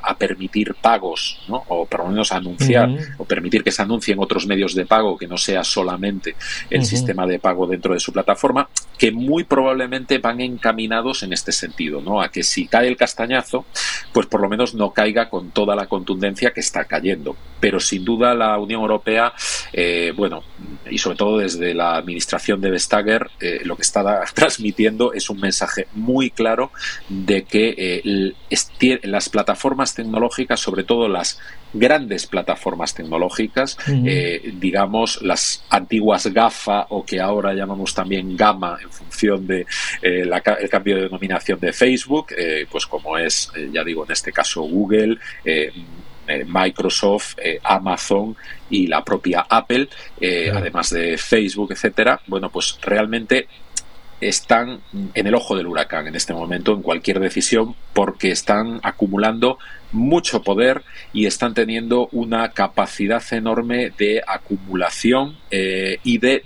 a, 0.02 0.16
permitir 0.16 0.74
pagos, 0.80 1.40
¿no? 1.48 1.64
o 1.68 1.86
por 1.86 2.00
lo 2.00 2.08
menos 2.08 2.32
anunciar, 2.32 2.90
o 3.18 3.24
permitir 3.24 3.62
que 3.62 3.72
se 3.72 3.82
anuncien 3.82 4.18
otros 4.18 4.46
medios 4.46 4.74
de 4.74 4.86
pago 4.86 5.16
que 5.16 5.26
no 5.26 5.36
sea 5.36 5.64
solamente 5.64 6.36
el 6.68 6.84
sistema 6.84 7.26
de 7.26 7.38
pago 7.38 7.66
dentro 7.66 7.94
de 7.94 8.00
su 8.00 8.12
plataforma, 8.12 8.68
que 8.98 9.12
muy 9.12 9.44
probablemente 9.44 10.18
van 10.18 10.40
encaminados 10.40 11.22
en 11.22 11.32
este 11.32 11.52
sentido, 11.52 12.00
¿no? 12.00 12.20
a 12.20 12.28
que 12.28 12.42
si 12.42 12.66
cae 12.66 12.88
el 12.88 12.96
castañazo, 12.96 13.64
pues 14.12 14.26
por 14.26 14.40
lo 14.40 14.48
menos 14.48 14.74
no 14.74 14.90
caiga 14.90 15.28
con 15.28 15.50
toda 15.50 15.74
la 15.74 15.86
contundencia 15.86 16.52
que 16.52 16.60
está 16.60 16.84
cayendo. 16.84 17.36
Pero 17.60 17.80
sin 17.80 18.04
duda 18.04 18.34
la 18.34 18.58
Unión 18.58 18.80
Europea, 18.80 19.32
eh, 19.72 20.12
bueno, 20.16 20.42
y 20.90 20.98
sobre 20.98 21.16
todo 21.16 21.38
desde 21.38 21.74
la 21.74 21.96
administración 21.96 22.60
de 22.60 22.70
Vestager, 22.70 23.30
eh, 23.40 23.60
lo 23.64 23.76
que 23.76 23.82
está 23.82 24.22
transmitiendo 24.34 25.12
es 25.12 25.30
un 25.30 25.40
mensaje 25.40 25.86
muy 25.94 26.30
claro 26.30 26.70
de 27.08 27.44
que 27.44 27.74
eh, 27.76 28.34
las 29.02 29.28
plataformas 29.28 29.94
tecnológicas, 29.94 30.60
sobre 30.60 30.84
todo 30.84 31.08
las 31.08 31.38
grandes 31.72 32.26
plataformas 32.26 32.94
tecnológicas, 32.94 33.76
eh, 33.88 34.52
digamos 34.58 35.22
las 35.22 35.64
antiguas 35.70 36.26
GAFA 36.26 36.86
o 36.90 37.04
que 37.04 37.20
ahora 37.20 37.52
llamamos 37.52 37.94
también 37.94 38.36
GAMA 38.36 38.78
en 38.82 38.90
función 38.90 39.46
de 39.46 39.66
eh, 40.02 40.22
el 40.22 40.70
cambio 40.70 40.96
de 40.96 41.02
denominación 41.02 41.60
de 41.60 41.72
Facebook, 41.72 42.28
eh, 42.36 42.66
pues 42.70 42.86
como 42.86 43.18
es, 43.18 43.52
ya 43.72 43.84
digo, 43.84 44.04
en 44.04 44.12
este 44.12 44.32
caso 44.32 44.62
Google. 44.62 45.18
Microsoft, 46.46 47.38
Amazon 47.64 48.36
y 48.68 48.86
la 48.86 49.02
propia 49.02 49.46
Apple, 49.48 49.88
además 50.54 50.90
de 50.90 51.18
Facebook, 51.18 51.72
etcétera. 51.72 52.20
Bueno, 52.28 52.50
pues 52.50 52.78
realmente 52.82 53.48
están 54.20 54.80
en 55.14 55.26
el 55.26 55.34
ojo 55.34 55.56
del 55.56 55.66
huracán 55.66 56.06
en 56.06 56.14
este 56.14 56.34
momento 56.34 56.72
en 56.72 56.82
cualquier 56.82 57.20
decisión 57.20 57.74
porque 57.92 58.30
están 58.30 58.80
acumulando 58.82 59.58
mucho 59.92 60.42
poder 60.42 60.82
y 61.12 61.26
están 61.26 61.54
teniendo 61.54 62.08
una 62.12 62.50
capacidad 62.50 63.22
enorme 63.32 63.90
de 63.96 64.22
acumulación 64.26 65.36
eh, 65.50 65.98
y 66.04 66.18
de, 66.18 66.44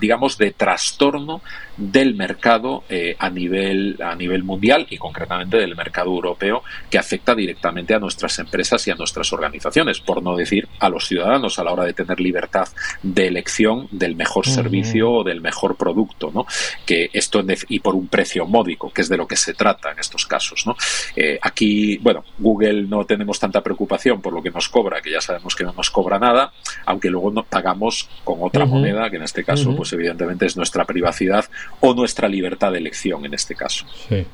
digamos, 0.00 0.38
de 0.38 0.52
trastorno 0.52 1.42
del 1.76 2.14
mercado 2.14 2.84
eh, 2.88 3.16
a, 3.18 3.28
nivel, 3.28 3.98
a 4.02 4.14
nivel 4.14 4.42
mundial 4.44 4.86
y 4.88 4.96
concretamente 4.96 5.58
del 5.58 5.76
mercado 5.76 6.10
europeo 6.10 6.62
que 6.90 6.98
afecta 6.98 7.34
directamente 7.34 7.94
a 7.94 7.98
nuestras 7.98 8.38
empresas 8.38 8.86
y 8.86 8.90
a 8.90 8.94
nuestras 8.94 9.32
organizaciones, 9.32 10.00
por 10.00 10.22
no 10.22 10.36
decir 10.36 10.68
a 10.80 10.88
los 10.88 11.06
ciudadanos 11.06 11.58
a 11.58 11.64
la 11.64 11.72
hora 11.72 11.84
de 11.84 11.92
tener 11.92 12.20
libertad 12.20 12.68
de 13.02 13.26
elección 13.26 13.88
del 13.90 14.16
mejor 14.16 14.46
servicio 14.46 15.10
o 15.10 15.24
del 15.24 15.40
mejor 15.40 15.76
producto, 15.76 16.30
¿no? 16.32 16.46
Que 16.86 17.10
esto 17.12 17.44
y 17.68 17.80
por 17.80 17.94
un 17.94 18.08
precio 18.08 18.46
módico, 18.46 18.90
que 18.90 19.02
es 19.02 19.08
de 19.08 19.16
lo 19.16 19.26
que 19.26 19.36
se 19.36 19.54
trata 19.54 19.92
en 19.92 19.98
estos 19.98 20.26
casos, 20.26 20.66
¿no? 20.66 20.76
Eh, 21.14 21.38
aquí, 21.40 21.98
bueno, 21.98 22.24
Google 22.38 22.85
no 22.86 23.04
tenemos 23.04 23.38
tanta 23.38 23.62
preocupación 23.62 24.20
por 24.20 24.32
lo 24.32 24.42
que 24.42 24.50
nos 24.50 24.68
cobra, 24.68 25.00
que 25.00 25.10
ya 25.10 25.20
sabemos 25.20 25.54
que 25.54 25.64
no 25.64 25.72
nos 25.72 25.90
cobra 25.90 26.18
nada, 26.18 26.52
aunque 26.84 27.10
luego 27.10 27.30
nos 27.30 27.46
pagamos 27.46 28.08
con 28.24 28.38
otra 28.40 28.66
moneda, 28.66 29.10
que 29.10 29.16
en 29.16 29.22
este 29.22 29.44
caso, 29.44 29.74
pues 29.76 29.92
evidentemente 29.92 30.46
es 30.46 30.56
nuestra 30.56 30.84
privacidad 30.84 31.44
o 31.80 31.94
nuestra 31.94 32.28
libertad 32.28 32.72
de 32.72 32.78
elección 32.78 33.24
en 33.24 33.34
este 33.34 33.54
caso. 33.54 33.86
Sí. 34.08 34.26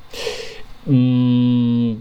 Mm, 0.85 1.95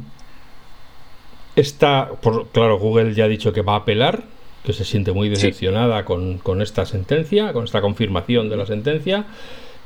está, 1.57 2.11
por, 2.21 2.49
claro, 2.49 2.79
Google 2.79 3.15
ya 3.15 3.25
ha 3.25 3.29
dicho 3.29 3.53
que 3.53 3.63
va 3.63 3.75
a 3.75 3.79
apelar, 3.79 4.25
que 4.65 4.73
se 4.73 4.85
siente 4.85 5.13
muy 5.13 5.29
decepcionada 5.29 6.05
con, 6.05 6.63
esta 6.63 6.87
sentencia, 6.87 7.53
con 7.53 7.65
esta 7.65 7.81
confirmación 7.81 8.49
de 8.49 8.57
la 8.57 8.67
sentencia. 8.67 9.27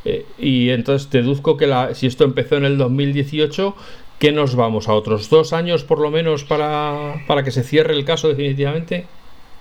Eh, 0.05 0.25
y 0.39 0.71
entonces 0.71 1.11
deduzco 1.11 1.57
que 1.57 1.67
la, 1.67 1.95
si 1.95 2.07
esto 2.07 2.25
empezó 2.25 2.57
en 2.57 2.65
el 2.65 2.79
2018, 2.79 3.75
¿qué 4.19 4.33
nos 4.33 4.55
vamos? 4.57 4.89
¿A 4.89 4.95
otros 4.95 5.31
dos 5.31 5.53
años 5.53 5.85
por 5.85 6.01
lo 6.01 6.11
menos 6.11 6.45
para, 6.45 7.25
para 7.27 7.43
que 7.43 7.51
se 7.51 7.63
cierre 7.63 7.95
el 7.95 8.05
caso 8.05 8.29
definitivamente? 8.29 9.07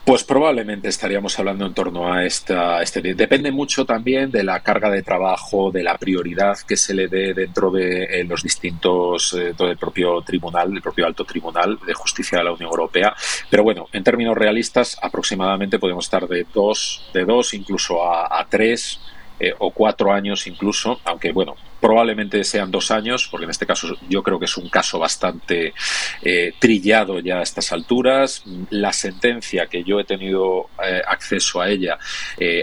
Pues 0.06 0.24
probablemente 0.24 0.88
estaríamos 0.88 1.40
hablando 1.40 1.66
en 1.66 1.74
torno 1.74 2.14
a 2.14 2.24
esta, 2.24 2.80
este. 2.84 3.02
Depende 3.16 3.52
mucho 3.52 3.86
también 3.86 4.30
de 4.30 4.44
la 4.44 4.60
carga 4.60 4.92
de 4.92 5.02
trabajo, 5.02 5.72
de 5.72 5.82
la 5.82 5.98
prioridad 5.98 6.56
que 6.60 6.78
se 6.78 6.94
le 6.94 7.08
dé 7.08 7.34
dentro 7.34 7.72
de 7.72 8.04
eh, 8.04 8.24
los 8.24 8.44
distintos, 8.44 9.34
eh, 9.34 9.56
del 9.58 9.78
propio 9.78 10.22
tribunal, 10.22 10.72
el 10.72 10.82
propio 10.84 11.08
alto 11.08 11.26
tribunal 11.26 11.80
de 11.84 11.94
justicia 11.96 12.38
de 12.38 12.44
la 12.44 12.52
Unión 12.52 12.70
Europea. 12.70 13.16
Pero 13.50 13.64
bueno, 13.64 13.88
en 13.92 14.04
términos 14.04 14.38
realistas, 14.38 14.96
aproximadamente 15.02 15.80
podemos 15.80 16.06
estar 16.06 16.28
de 16.28 16.46
dos, 16.54 17.10
de 17.12 17.26
dos 17.26 17.56
incluso 17.56 18.06
a 18.06 18.46
tres 18.48 19.00
eh, 19.40 19.54
o 19.60 19.72
cuatro 19.72 20.14
años 20.14 20.48
incluso, 20.48 21.00
aunque 21.04 21.32
bueno, 21.32 21.56
probablemente 21.82 22.44
sean 22.44 22.72
dos 22.72 22.90
años, 22.90 23.28
porque 23.30 23.44
en 23.44 23.52
este 23.52 23.66
caso 23.66 23.96
yo 24.10 24.24
creo 24.24 24.40
que 24.40 24.46
es 24.46 24.58
un 24.58 24.70
caso 24.70 24.98
bastante 24.98 25.74
eh, 26.22 26.54
trillado 26.58 27.20
ya 27.20 27.40
a 27.40 27.44
estas 27.44 27.72
alturas. 27.72 28.44
La 28.70 28.94
sentencia 28.94 29.68
que 29.68 29.84
yo 29.84 30.00
he 30.00 30.06
tenido 30.06 30.70
eh, 30.84 31.02
acceso 31.06 31.60
a 31.60 31.70
ella, 31.70 31.98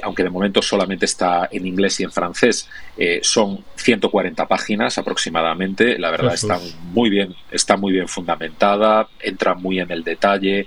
aunque 0.03 0.23
de 0.23 0.31
momento 0.31 0.63
solamente 0.63 1.05
está 1.05 1.49
en 1.53 1.67
inglés 1.67 2.01
y 2.01 2.05
en 2.05 2.11
francés, 2.11 2.69
son 3.23 3.65
140 3.77 4.49
páginas 4.49 4.99
aproximadamente. 4.99 5.99
La 5.99 6.11
verdad 6.11 6.35
está 6.35 6.59
muy 6.93 7.11
bien, 7.11 7.35
está 7.51 7.77
muy 7.77 7.93
bien 7.93 8.09
fundamentada, 8.09 9.09
entra 9.21 9.55
muy 9.55 9.79
en 9.79 9.91
el 9.91 10.03
detalle 10.03 10.67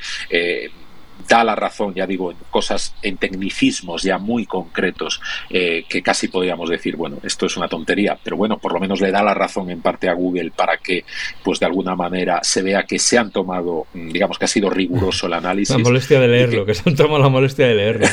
da 1.27 1.43
la 1.43 1.55
razón, 1.55 1.93
ya 1.93 2.05
digo, 2.05 2.31
en 2.31 2.37
cosas, 2.49 2.93
en 3.01 3.17
tecnicismos 3.17 4.03
ya 4.03 4.17
muy 4.17 4.45
concretos, 4.45 5.21
eh, 5.49 5.85
que 5.87 6.01
casi 6.01 6.27
podríamos 6.27 6.69
decir, 6.69 6.95
bueno, 6.95 7.17
esto 7.23 7.45
es 7.45 7.57
una 7.57 7.67
tontería, 7.67 8.17
pero 8.23 8.37
bueno, 8.37 8.57
por 8.57 8.73
lo 8.73 8.79
menos 8.79 9.01
le 9.01 9.11
da 9.11 9.23
la 9.23 9.33
razón 9.33 9.69
en 9.69 9.81
parte 9.81 10.09
a 10.09 10.13
Google 10.13 10.51
para 10.55 10.77
que, 10.77 11.05
pues 11.43 11.59
de 11.59 11.65
alguna 11.65 11.95
manera, 11.95 12.39
se 12.43 12.61
vea 12.61 12.83
que 12.83 12.99
se 12.99 13.17
han 13.17 13.31
tomado, 13.31 13.87
mm, 13.93 14.09
digamos 14.09 14.37
que 14.37 14.45
ha 14.45 14.49
sido 14.49 14.69
riguroso 14.69 15.27
el 15.27 15.33
análisis. 15.33 15.75
La 15.75 15.83
molestia 15.83 16.19
de 16.19 16.27
leerlo, 16.27 16.65
que... 16.65 16.73
se 16.73 16.89
han 16.89 16.95
tomado 16.95 17.23
la 17.23 17.29
molestia 17.29 17.67
de 17.67 17.75
leerlo. 17.75 18.07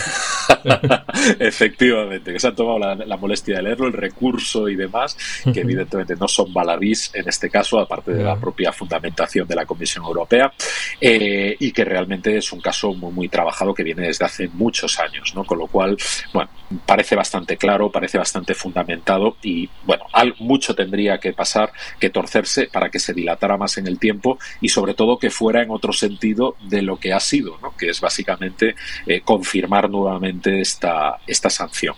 Efectivamente, 1.38 2.32
que 2.32 2.38
se 2.38 2.48
han 2.48 2.56
tomado 2.56 2.78
la, 2.78 3.16
molestia 3.16 3.56
de 3.56 3.62
leerlo, 3.62 3.86
el 3.86 3.92
recurso 3.92 4.68
y 4.68 4.76
demás, 4.76 5.16
que 5.52 5.60
evidentemente 5.60 6.16
no 6.16 6.26
son 6.28 6.52
baladís 6.52 7.10
en 7.14 7.28
este 7.28 7.50
caso, 7.50 7.78
aparte 7.78 8.12
de 8.12 8.24
la 8.24 8.36
propia 8.36 8.72
fundamentación 8.72 9.46
de 9.46 9.54
la 9.54 9.66
Comisión 9.66 10.04
Europea, 10.04 10.52
eh, 11.00 11.56
y 11.58 11.72
que 11.72 11.84
realmente 11.84 12.36
es 12.36 12.52
un 12.52 12.60
caso 12.60 12.91
muy, 12.94 13.28
trabajado 13.28 13.74
que 13.74 13.82
viene 13.82 14.06
desde 14.06 14.24
hace 14.24 14.48
muchos 14.48 14.98
años, 14.98 15.32
¿no? 15.34 15.44
Con 15.44 15.58
lo 15.58 15.66
cual, 15.66 15.96
bueno, 16.32 16.50
parece 16.86 17.16
bastante 17.16 17.56
claro, 17.56 17.90
parece 17.90 18.18
bastante 18.18 18.54
fundamentado 18.54 19.36
y, 19.42 19.68
bueno, 19.84 20.04
mucho 20.38 20.74
tendría 20.74 21.18
que 21.18 21.32
pasar, 21.32 21.72
que 21.98 22.10
torcerse 22.10 22.66
para 22.66 22.90
que 22.90 22.98
se 22.98 23.14
dilatara 23.14 23.56
más 23.56 23.78
en 23.78 23.86
el 23.86 23.98
tiempo 23.98 24.38
y 24.60 24.68
sobre 24.68 24.94
todo 24.94 25.18
que 25.18 25.30
fuera 25.30 25.62
en 25.62 25.70
otro 25.70 25.92
sentido 25.92 26.56
de 26.62 26.82
lo 26.82 26.98
que 26.98 27.12
ha 27.12 27.20
sido, 27.20 27.58
¿no? 27.62 27.76
Que 27.76 27.90
es 27.90 28.00
básicamente 28.00 28.74
eh, 29.06 29.20
confirmar 29.22 29.88
nuevamente 29.88 30.60
esta, 30.60 31.18
esta 31.26 31.50
sanción 31.50 31.94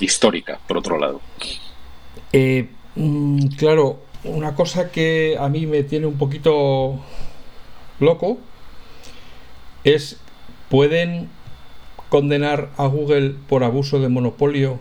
histórica, 0.00 0.58
por 0.66 0.78
otro 0.78 0.98
lado. 0.98 1.20
Eh, 2.32 2.68
mm, 2.94 3.46
claro, 3.56 4.00
una 4.24 4.54
cosa 4.54 4.90
que 4.90 5.36
a 5.38 5.48
mí 5.48 5.66
me 5.66 5.82
tiene 5.84 6.06
un 6.06 6.18
poquito 6.18 6.98
loco 8.00 8.38
es, 9.86 10.18
¿pueden 10.68 11.30
condenar 12.08 12.70
a 12.76 12.86
Google 12.86 13.34
por 13.48 13.64
abuso 13.64 14.00
de 14.00 14.08
monopolio 14.08 14.78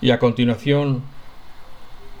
y 0.00 0.10
a 0.10 0.18
continuación 0.18 1.02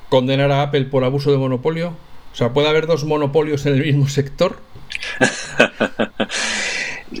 condenar 0.08 0.52
a 0.52 0.62
Apple 0.62 0.84
por 0.84 1.04
abuso 1.04 1.32
de 1.32 1.38
monopolio? 1.38 1.96
O 2.32 2.36
sea, 2.36 2.52
¿puede 2.52 2.68
haber 2.68 2.86
dos 2.86 3.04
monopolios 3.04 3.66
en 3.66 3.74
el 3.74 3.84
mismo 3.84 4.08
sector? 4.08 4.60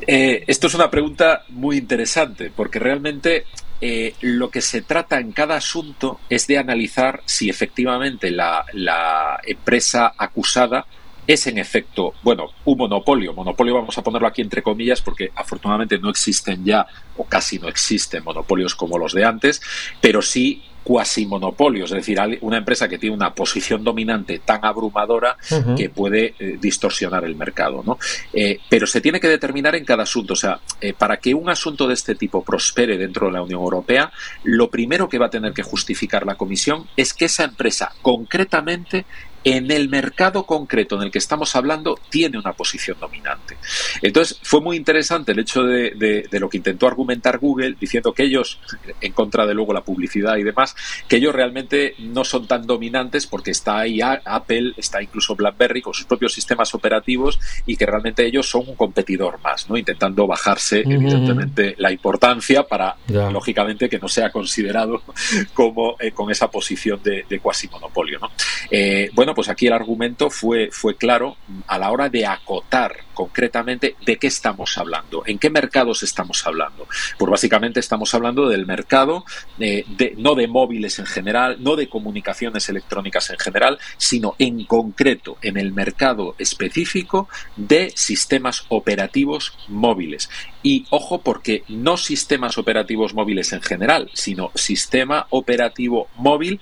Eh, 0.08 0.42
esto 0.48 0.66
es 0.66 0.74
una 0.74 0.90
pregunta 0.90 1.44
muy 1.48 1.78
interesante 1.78 2.50
porque 2.54 2.80
realmente 2.80 3.44
eh, 3.80 4.14
lo 4.20 4.50
que 4.50 4.60
se 4.60 4.82
trata 4.82 5.20
en 5.20 5.30
cada 5.30 5.56
asunto 5.56 6.18
es 6.28 6.48
de 6.48 6.58
analizar 6.58 7.22
si 7.24 7.48
efectivamente 7.48 8.32
la, 8.32 8.64
la 8.72 9.40
empresa 9.46 10.12
acusada 10.18 10.86
es 11.26 11.46
en 11.46 11.58
efecto, 11.58 12.14
bueno, 12.22 12.50
un 12.64 12.78
monopolio. 12.78 13.32
Monopolio 13.32 13.74
vamos 13.74 13.96
a 13.98 14.02
ponerlo 14.02 14.28
aquí 14.28 14.42
entre 14.42 14.62
comillas 14.62 15.00
porque 15.00 15.30
afortunadamente 15.34 15.98
no 15.98 16.10
existen 16.10 16.64
ya 16.64 16.86
o 17.16 17.24
casi 17.24 17.58
no 17.58 17.68
existen 17.68 18.24
monopolios 18.24 18.74
como 18.74 18.98
los 18.98 19.12
de 19.12 19.24
antes, 19.24 19.60
pero 20.00 20.22
sí 20.22 20.62
cuasi 20.86 21.26
monopolios, 21.26 21.90
es 21.90 21.96
decir, 21.96 22.16
una 22.42 22.58
empresa 22.58 22.88
que 22.88 22.96
tiene 22.96 23.16
una 23.16 23.34
posición 23.34 23.82
dominante 23.82 24.38
tan 24.38 24.64
abrumadora 24.64 25.36
que 25.76 25.90
puede 25.90 26.36
eh, 26.38 26.58
distorsionar 26.60 27.24
el 27.24 27.34
mercado. 27.34 27.82
¿no? 27.84 27.98
Eh, 28.32 28.60
pero 28.68 28.86
se 28.86 29.00
tiene 29.00 29.18
que 29.18 29.26
determinar 29.26 29.74
en 29.74 29.84
cada 29.84 30.04
asunto. 30.04 30.34
O 30.34 30.36
sea, 30.36 30.60
eh, 30.80 30.92
para 30.92 31.16
que 31.16 31.34
un 31.34 31.50
asunto 31.50 31.88
de 31.88 31.94
este 31.94 32.14
tipo 32.14 32.44
prospere 32.44 32.96
dentro 32.96 33.26
de 33.26 33.32
la 33.32 33.42
Unión 33.42 33.62
Europea, 33.62 34.12
lo 34.44 34.70
primero 34.70 35.08
que 35.08 35.18
va 35.18 35.26
a 35.26 35.30
tener 35.30 35.52
que 35.52 35.64
justificar 35.64 36.24
la 36.24 36.36
Comisión 36.36 36.86
es 36.96 37.12
que 37.14 37.24
esa 37.24 37.42
empresa 37.42 37.92
concretamente 38.00 39.06
en 39.46 39.70
el 39.70 39.88
mercado 39.88 40.44
concreto 40.44 40.96
en 40.96 41.02
el 41.02 41.12
que 41.12 41.18
estamos 41.18 41.54
hablando 41.54 41.96
tiene 42.10 42.36
una 42.36 42.52
posición 42.52 42.98
dominante. 42.98 43.56
Entonces, 44.02 44.40
fue 44.42 44.60
muy 44.60 44.76
interesante 44.76 45.30
el 45.30 45.38
hecho 45.38 45.62
de, 45.62 46.26
lo 46.32 46.48
que 46.48 46.56
intentó 46.56 46.88
argumentar 46.88 47.38
Google, 47.38 47.76
diciendo 47.78 48.12
que 48.12 48.24
ellos, 48.24 48.58
en 49.00 49.12
contra 49.12 49.46
de 49.46 49.54
luego 49.54 49.72
la 49.72 49.84
publicidad 49.84 50.36
y 50.36 50.42
demás, 50.42 50.74
que 51.06 51.18
ellos 51.18 51.32
realmente 51.32 51.94
no 52.00 52.24
son 52.24 52.48
tan 52.48 52.66
dominantes 52.66 53.28
porque 53.28 53.52
está 53.52 53.78
ahí 53.78 54.00
Apple, 54.02 54.72
está 54.76 55.00
incluso 55.00 55.36
BlackBerry 55.36 55.80
con 55.80 55.94
sus 55.94 56.06
propios 56.06 56.32
sistemas 56.32 56.74
operativos 56.74 57.38
y 57.66 57.76
que 57.76 57.86
realmente 57.86 58.26
ellos 58.26 58.50
son 58.50 58.68
un 58.68 58.74
competidor 58.74 59.38
más, 59.44 59.70
¿no? 59.70 59.76
Intentando 59.76 60.26
bajarse, 60.26 60.80
evidentemente, 60.80 61.76
la 61.78 61.92
importancia 61.92 62.64
para, 62.64 62.96
lógicamente, 63.06 63.88
que 63.88 64.00
no 64.00 64.08
sea 64.08 64.32
considerado 64.32 65.02
como 65.54 65.94
eh, 66.00 66.10
con 66.10 66.32
esa 66.32 66.50
posición 66.50 67.00
de, 67.00 67.24
cuasi 67.40 67.68
monopolio, 67.68 68.18
¿no? 68.18 68.30
Eh, 68.72 69.08
bueno, 69.12 69.35
pues 69.36 69.50
aquí 69.50 69.66
el 69.66 69.74
argumento 69.74 70.30
fue, 70.30 70.70
fue 70.72 70.96
claro 70.96 71.36
a 71.66 71.78
la 71.78 71.90
hora 71.90 72.08
de 72.08 72.24
acotar 72.24 72.96
concretamente 73.12 73.94
de 74.04 74.16
qué 74.16 74.28
estamos 74.28 74.78
hablando, 74.78 75.22
en 75.26 75.38
qué 75.38 75.50
mercados 75.50 76.02
estamos 76.02 76.46
hablando. 76.46 76.88
Pues 77.18 77.30
básicamente 77.30 77.78
estamos 77.78 78.14
hablando 78.14 78.48
del 78.48 78.64
mercado, 78.64 79.26
eh, 79.58 79.84
de, 79.88 80.14
no 80.16 80.34
de 80.34 80.48
móviles 80.48 80.98
en 80.98 81.04
general, 81.04 81.58
no 81.60 81.76
de 81.76 81.90
comunicaciones 81.90 82.66
electrónicas 82.70 83.28
en 83.28 83.38
general, 83.38 83.78
sino 83.98 84.36
en 84.38 84.64
concreto 84.64 85.36
en 85.42 85.58
el 85.58 85.72
mercado 85.72 86.34
específico 86.38 87.28
de 87.56 87.92
sistemas 87.94 88.64
operativos 88.70 89.52
móviles. 89.68 90.30
Y 90.62 90.86
ojo 90.88 91.20
porque 91.20 91.62
no 91.68 91.98
sistemas 91.98 92.56
operativos 92.56 93.12
móviles 93.12 93.52
en 93.52 93.60
general, 93.60 94.10
sino 94.14 94.50
sistema 94.54 95.26
operativo 95.28 96.08
móvil 96.16 96.58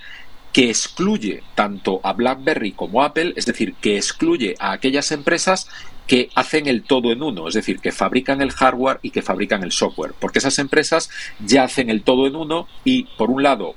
que 0.54 0.70
excluye 0.70 1.42
tanto 1.56 2.00
a 2.04 2.12
BlackBerry 2.12 2.72
como 2.72 3.02
a 3.02 3.06
Apple, 3.06 3.34
es 3.34 3.44
decir, 3.44 3.74
que 3.74 3.96
excluye 3.96 4.54
a 4.60 4.70
aquellas 4.70 5.10
empresas 5.10 5.68
que 6.06 6.30
hacen 6.36 6.68
el 6.68 6.84
todo 6.84 7.10
en 7.10 7.22
uno, 7.22 7.48
es 7.48 7.54
decir, 7.54 7.80
que 7.80 7.90
fabrican 7.90 8.40
el 8.40 8.52
hardware 8.52 9.00
y 9.02 9.10
que 9.10 9.20
fabrican 9.20 9.64
el 9.64 9.72
software, 9.72 10.12
porque 10.20 10.38
esas 10.38 10.60
empresas 10.60 11.10
ya 11.40 11.64
hacen 11.64 11.90
el 11.90 12.02
todo 12.02 12.28
en 12.28 12.36
uno 12.36 12.68
y, 12.84 13.04
por 13.16 13.30
un 13.30 13.42
lado, 13.42 13.74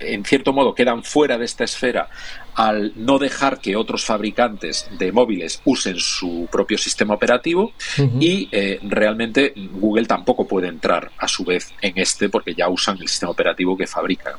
en 0.00 0.24
cierto 0.24 0.52
modo 0.52 0.74
quedan 0.74 1.04
fuera 1.04 1.38
de 1.38 1.44
esta 1.44 1.62
esfera 1.62 2.08
al 2.58 2.92
no 2.96 3.20
dejar 3.20 3.60
que 3.60 3.76
otros 3.76 4.04
fabricantes 4.04 4.90
de 4.98 5.12
móviles 5.12 5.62
usen 5.64 5.96
su 5.96 6.48
propio 6.50 6.76
sistema 6.76 7.14
operativo 7.14 7.72
y 8.18 8.48
eh, 8.50 8.80
realmente 8.82 9.52
Google 9.74 10.06
tampoco 10.06 10.44
puede 10.44 10.66
entrar 10.66 11.12
a 11.18 11.28
su 11.28 11.44
vez 11.44 11.72
en 11.80 11.92
este 11.96 12.28
porque 12.28 12.56
ya 12.56 12.68
usan 12.68 12.98
el 13.00 13.06
sistema 13.06 13.30
operativo 13.30 13.76
que 13.76 13.86
fabrican. 13.86 14.32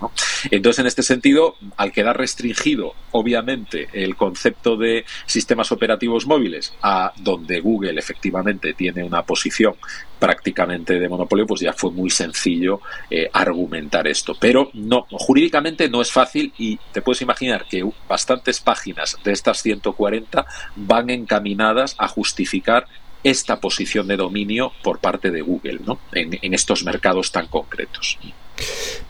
Entonces, 0.52 0.80
en 0.80 0.88
este 0.88 1.02
sentido, 1.02 1.56
al 1.78 1.94
quedar 1.94 2.18
restringido, 2.18 2.94
obviamente, 3.12 3.88
el 3.94 4.18
concepto 4.18 4.76
de 4.76 5.06
sistemas 5.26 5.72
operativos 5.72 6.28
móviles 6.28 6.74
a 6.82 7.14
donde 7.16 7.62
Google 7.62 7.98
efectivamente 7.98 8.74
tiene 8.74 9.02
una 9.02 9.24
posición 9.24 9.76
prácticamente 10.20 11.00
de 11.00 11.08
monopolio, 11.08 11.48
pues 11.48 11.62
ya 11.62 11.72
fue 11.72 11.92
muy 11.92 12.10
sencillo 12.10 12.82
eh, 13.10 13.30
argumentar 13.32 14.08
esto. 14.08 14.36
Pero 14.38 14.70
no, 14.74 15.08
jurídicamente 15.10 15.90
no 15.90 16.02
es 16.02 16.12
fácil 16.12 16.52
y 16.58 16.78
te 16.92 17.02
puedes 17.02 17.22
imaginar 17.22 17.66
que 17.70 17.90
bastantes 18.10 18.60
páginas 18.60 19.16
de 19.24 19.32
estas 19.32 19.62
140 19.62 20.46
van 20.76 21.10
encaminadas 21.10 21.96
a 21.98 22.10
justificar 22.10 22.88
esta 23.24 23.60
posición 23.62 24.08
de 24.08 24.18
dominio 24.18 24.74
por 24.84 25.00
parte 25.00 25.32
de 25.32 25.42
Google 25.42 25.80
¿no? 25.86 26.00
en, 26.12 26.54
estos 26.54 26.84
mercados 26.84 27.32
tan 27.32 27.48
concretos. 27.48 28.18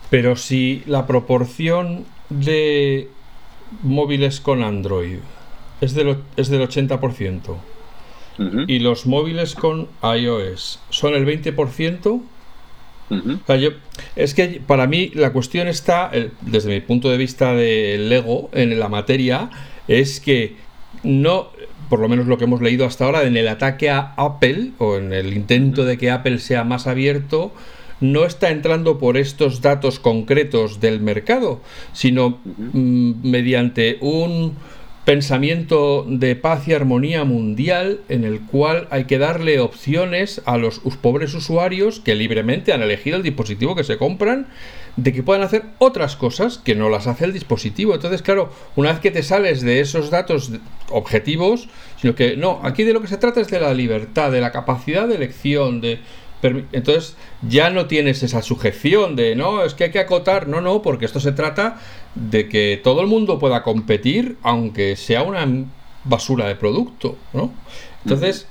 Pero 0.10 0.36
si 0.36 0.84
la 0.86 1.08
proporción 1.08 2.06
de 2.30 3.10
móviles 3.84 4.40
con 4.40 4.64
Android 4.64 5.20
es 5.82 5.94
del, 5.94 6.18
es 6.36 6.50
del 6.50 6.62
80% 6.68 7.58
y 8.68 8.80
los 8.80 9.06
móviles 9.06 9.54
con 9.54 9.90
iOS 10.02 10.80
son 10.90 11.14
el 11.14 11.26
20%, 11.26 12.22
es 14.16 14.34
que 14.34 14.62
para 14.66 14.88
mí 14.88 15.12
la 15.14 15.32
cuestión 15.32 15.68
está, 15.68 16.12
desde 16.42 16.70
mi 16.70 16.82
punto 16.82 17.10
de 17.10 17.18
vista 17.18 17.54
del 17.54 18.10
Lego, 18.10 18.50
en 18.54 18.80
la 18.80 18.90
materia, 18.90 19.50
es 19.88 20.20
que 20.20 20.56
no, 21.04 21.50
por 21.90 22.00
lo 22.00 22.10
menos 22.10 22.28
lo 22.28 22.38
que 22.38 22.44
hemos 22.44 22.62
leído 22.62 22.86
hasta 22.86 23.06
ahora, 23.06 23.24
en 23.24 23.38
el 23.38 23.48
ataque 23.48 23.90
a 23.90 24.14
Apple 24.18 24.72
o 24.78 24.98
en 24.98 25.14
el 25.14 25.34
intento 25.34 25.86
de 25.86 25.98
que 25.98 26.12
Apple 26.12 26.40
sea 26.40 26.64
más 26.64 26.88
abierto, 26.88 27.52
no 28.02 28.26
está 28.26 28.50
entrando 28.50 28.98
por 28.98 29.18
estos 29.18 29.62
datos 29.62 30.00
concretos 30.00 30.80
del 30.80 31.02
mercado, 31.02 31.62
sino 31.94 32.40
mm, 32.74 33.28
mediante 33.30 33.98
un 34.02 34.56
pensamiento 35.06 36.06
de 36.08 36.36
paz 36.36 36.68
y 36.68 36.74
armonía 36.74 37.24
mundial 37.24 38.02
en 38.10 38.24
el 38.24 38.42
cual 38.42 38.88
hay 38.92 39.06
que 39.06 39.18
darle 39.18 39.60
opciones 39.60 40.42
a 40.46 40.58
los 40.58 40.80
pobres 41.02 41.34
usuarios 41.34 42.00
que 42.00 42.16
libremente 42.16 42.74
han 42.74 42.82
elegido 42.82 43.18
el 43.18 43.24
dispositivo 43.24 43.76
que 43.76 43.84
se 43.84 43.98
compran 43.98 44.48
de 44.98 45.14
que 45.14 45.24
puedan 45.24 45.44
hacer 45.44 45.64
otras 45.78 46.16
cosas 46.16 46.58
que 46.58 46.76
no 46.76 46.90
las 46.90 47.08
hace 47.08 47.26
el 47.26 47.34
dispositivo. 47.34 47.96
Entonces, 47.96 48.22
claro, 48.22 48.52
una 48.76 48.92
vez 48.92 49.00
que 49.00 49.12
te 49.12 49.24
sales 49.24 49.62
de 49.62 49.80
esos 49.80 50.10
datos 50.10 50.52
objetivos, 50.90 51.70
sino 52.00 52.16
que 52.16 52.36
no, 52.38 52.60
aquí 52.64 52.84
de 52.84 52.94
lo 52.94 53.02
que 53.02 53.08
se 53.08 53.18
trata 53.18 53.42
es 53.42 53.50
de 53.50 53.60
la 53.60 53.74
libertad, 53.74 54.32
de 54.32 54.42
la 54.42 54.52
capacidad 54.52 55.08
de 55.08 55.16
elección, 55.16 55.82
de 55.82 56.00
entonces 56.42 57.18
ya 57.42 57.70
no 57.70 57.88
tienes 57.88 58.24
esa 58.24 58.42
sujeción 58.42 59.16
de 59.16 59.36
no, 59.36 59.64
es 59.64 59.74
que 59.74 59.86
hay 59.86 59.92
que 59.92 60.00
acotar, 60.00 60.48
no, 60.48 60.62
no, 60.62 60.82
porque 60.82 61.06
esto 61.06 61.20
se 61.20 61.34
trata 61.34 61.82
de 62.20 62.50
que 62.50 62.80
todo 62.84 63.02
el 63.02 63.08
mundo 63.08 63.40
pueda 63.40 63.64
competir, 63.64 64.38
aunque 64.44 64.96
sea 64.96 65.24
una 65.24 65.48
basura 66.04 66.48
de 66.48 66.56
producto, 66.56 67.18
¿no? 67.34 67.52
Entonces, 68.04 68.48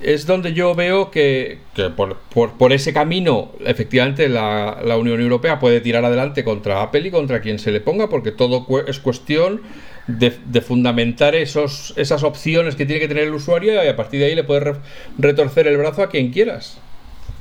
es 0.00 0.26
donde 0.26 0.54
yo 0.54 0.74
veo 0.74 1.10
que, 1.10 1.58
por, 1.94 2.72
ese 2.72 2.92
camino, 2.92 3.52
efectivamente, 3.64 4.28
la, 4.28 4.96
Unión 4.98 5.20
Europea 5.20 5.58
puede 5.58 5.80
tirar 5.80 6.04
adelante 6.04 6.42
contra 6.42 6.82
Apple 6.82 7.06
y 7.06 7.10
contra 7.10 7.40
quien 7.40 7.58
se 7.58 7.70
le 7.70 7.80
ponga, 7.80 8.08
porque 8.08 8.32
todo 8.32 8.66
es 8.86 8.98
cuestión 8.98 9.60
de, 10.06 10.30
fundamentar 10.60 11.34
esos, 11.34 11.92
esas 11.96 12.22
opciones 12.22 12.76
que 12.76 12.86
tiene 12.86 13.00
que 13.00 13.08
tener 13.08 13.24
el 13.24 13.34
usuario 13.34 13.84
y 13.84 13.88
a 13.88 13.96
partir 13.96 14.20
de 14.20 14.26
ahí 14.26 14.34
le 14.34 14.44
puedes 14.44 14.76
retorcer 15.18 15.66
el 15.66 15.76
brazo 15.76 16.02
a 16.02 16.08
quien 16.08 16.30
quieras. 16.30 16.78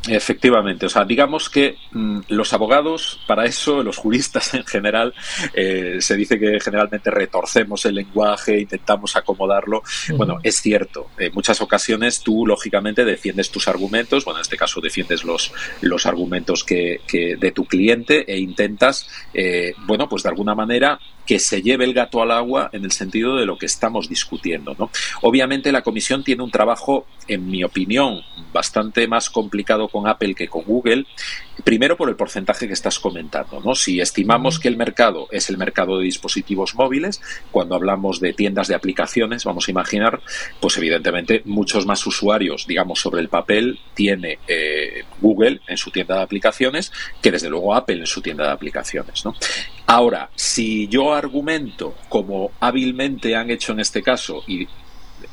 Efectivamente, 0.08 0.86
o 0.86 0.90
sea, 0.90 1.04
digamos 1.04 1.50
que 1.50 1.76
mm, 1.92 2.20
los 2.30 2.54
abogados, 2.54 3.20
para 3.28 3.46
eso, 3.46 3.84
los 3.84 3.98
juristas 3.98 4.54
en 4.54 4.66
general, 4.66 5.14
eh, 5.54 5.98
se 6.00 6.16
dice 6.16 6.40
que 6.40 6.60
generalmente 6.60 7.12
retorcemos 7.12 7.86
el 7.86 7.96
lenguaje, 7.96 8.60
intentamos 8.60 9.16
acomodarlo. 9.16 9.84
Bueno, 10.16 10.38
es 10.44 10.62
cierto, 10.62 11.08
en 11.18 11.34
muchas 11.34 11.62
ocasiones 11.62 12.22
tú, 12.22 12.46
lógicamente, 12.46 13.04
defiendes 13.04 13.52
tus 13.52 13.68
argumentos, 13.68 14.24
bueno, 14.26 14.40
en 14.40 14.44
este 14.44 14.58
caso 14.58 14.80
defiendes 14.82 15.24
los, 15.24 15.52
los 15.82 16.06
argumentos 16.06 16.64
que, 16.64 17.02
que 17.08 17.36
de 17.36 17.52
tu 17.52 17.66
cliente 17.66 18.32
e 18.32 18.40
intentas, 18.40 19.08
eh, 19.34 19.74
bueno, 19.86 20.08
pues 20.08 20.24
de 20.24 20.30
alguna 20.30 20.56
manera 20.56 21.00
que 21.30 21.38
se 21.38 21.62
lleve 21.62 21.86
el 21.86 21.94
gato 21.94 22.24
al 22.24 22.32
agua 22.32 22.72
en 22.74 22.86
el 22.86 22.92
sentido 22.92 23.36
de 23.36 23.46
lo 23.46 23.56
que 23.56 23.68
estamos 23.68 24.10
discutiendo. 24.10 24.76
¿no? 24.80 24.90
Obviamente 25.22 25.72
la 25.72 25.84
comisión 25.84 26.24
tiene 26.24 26.42
un 26.42 26.50
trabajo, 26.50 27.06
en 27.28 27.48
mi 27.48 27.64
opinión, 27.64 28.22
bastante 28.52 29.08
más 29.08 29.30
complicado 29.30 29.90
con 29.90 30.08
Apple 30.08 30.34
que 30.34 30.48
con 30.48 30.64
Google, 30.64 31.06
primero 31.64 31.98
por 31.98 32.10
el 32.10 32.16
porcentaje 32.16 32.66
que 32.66 32.74
estás 32.74 32.98
comentando. 32.98 33.62
¿no? 33.64 33.76
Si 33.76 34.02
estimamos 34.02 34.60
que 34.60 34.70
el 34.70 34.76
mercado 34.76 35.28
es 35.30 35.52
el 35.52 35.60
mercado 35.60 36.00
de 36.00 36.06
dispositivos 36.06 36.74
móviles, 36.74 37.22
cuando 37.52 37.76
hablamos 37.76 38.20
de 38.20 38.34
tiendas 38.34 38.68
de 38.68 38.74
aplicaciones, 38.74 39.44
vamos 39.44 39.68
a 39.68 39.72
imaginar, 39.72 40.22
pues 40.60 40.78
evidentemente 40.78 41.44
muchos 41.46 41.86
más 41.86 42.08
usuarios, 42.08 42.66
digamos, 42.66 43.02
sobre 43.02 43.22
el 43.22 43.30
papel 43.30 43.80
tiene 43.94 44.40
eh, 44.48 45.04
Google 45.22 45.62
en 45.68 45.78
su 45.78 45.92
tienda 45.92 46.16
de 46.16 46.24
aplicaciones 46.24 46.92
que 47.22 47.30
desde 47.30 47.52
luego 47.52 47.76
Apple 47.76 48.00
en 48.00 48.08
su 48.08 48.20
tienda 48.20 48.46
de 48.46 48.52
aplicaciones. 48.52 49.24
¿no? 49.26 49.36
Ahora, 49.92 50.30
si 50.36 50.88
yo 50.88 51.16
argumento, 51.16 51.96
como 52.10 52.52
hábilmente 52.60 53.36
han 53.36 53.50
hecho 53.50 53.72
en 53.72 53.80
este 53.80 54.04
caso, 54.04 54.44
y 54.46 54.68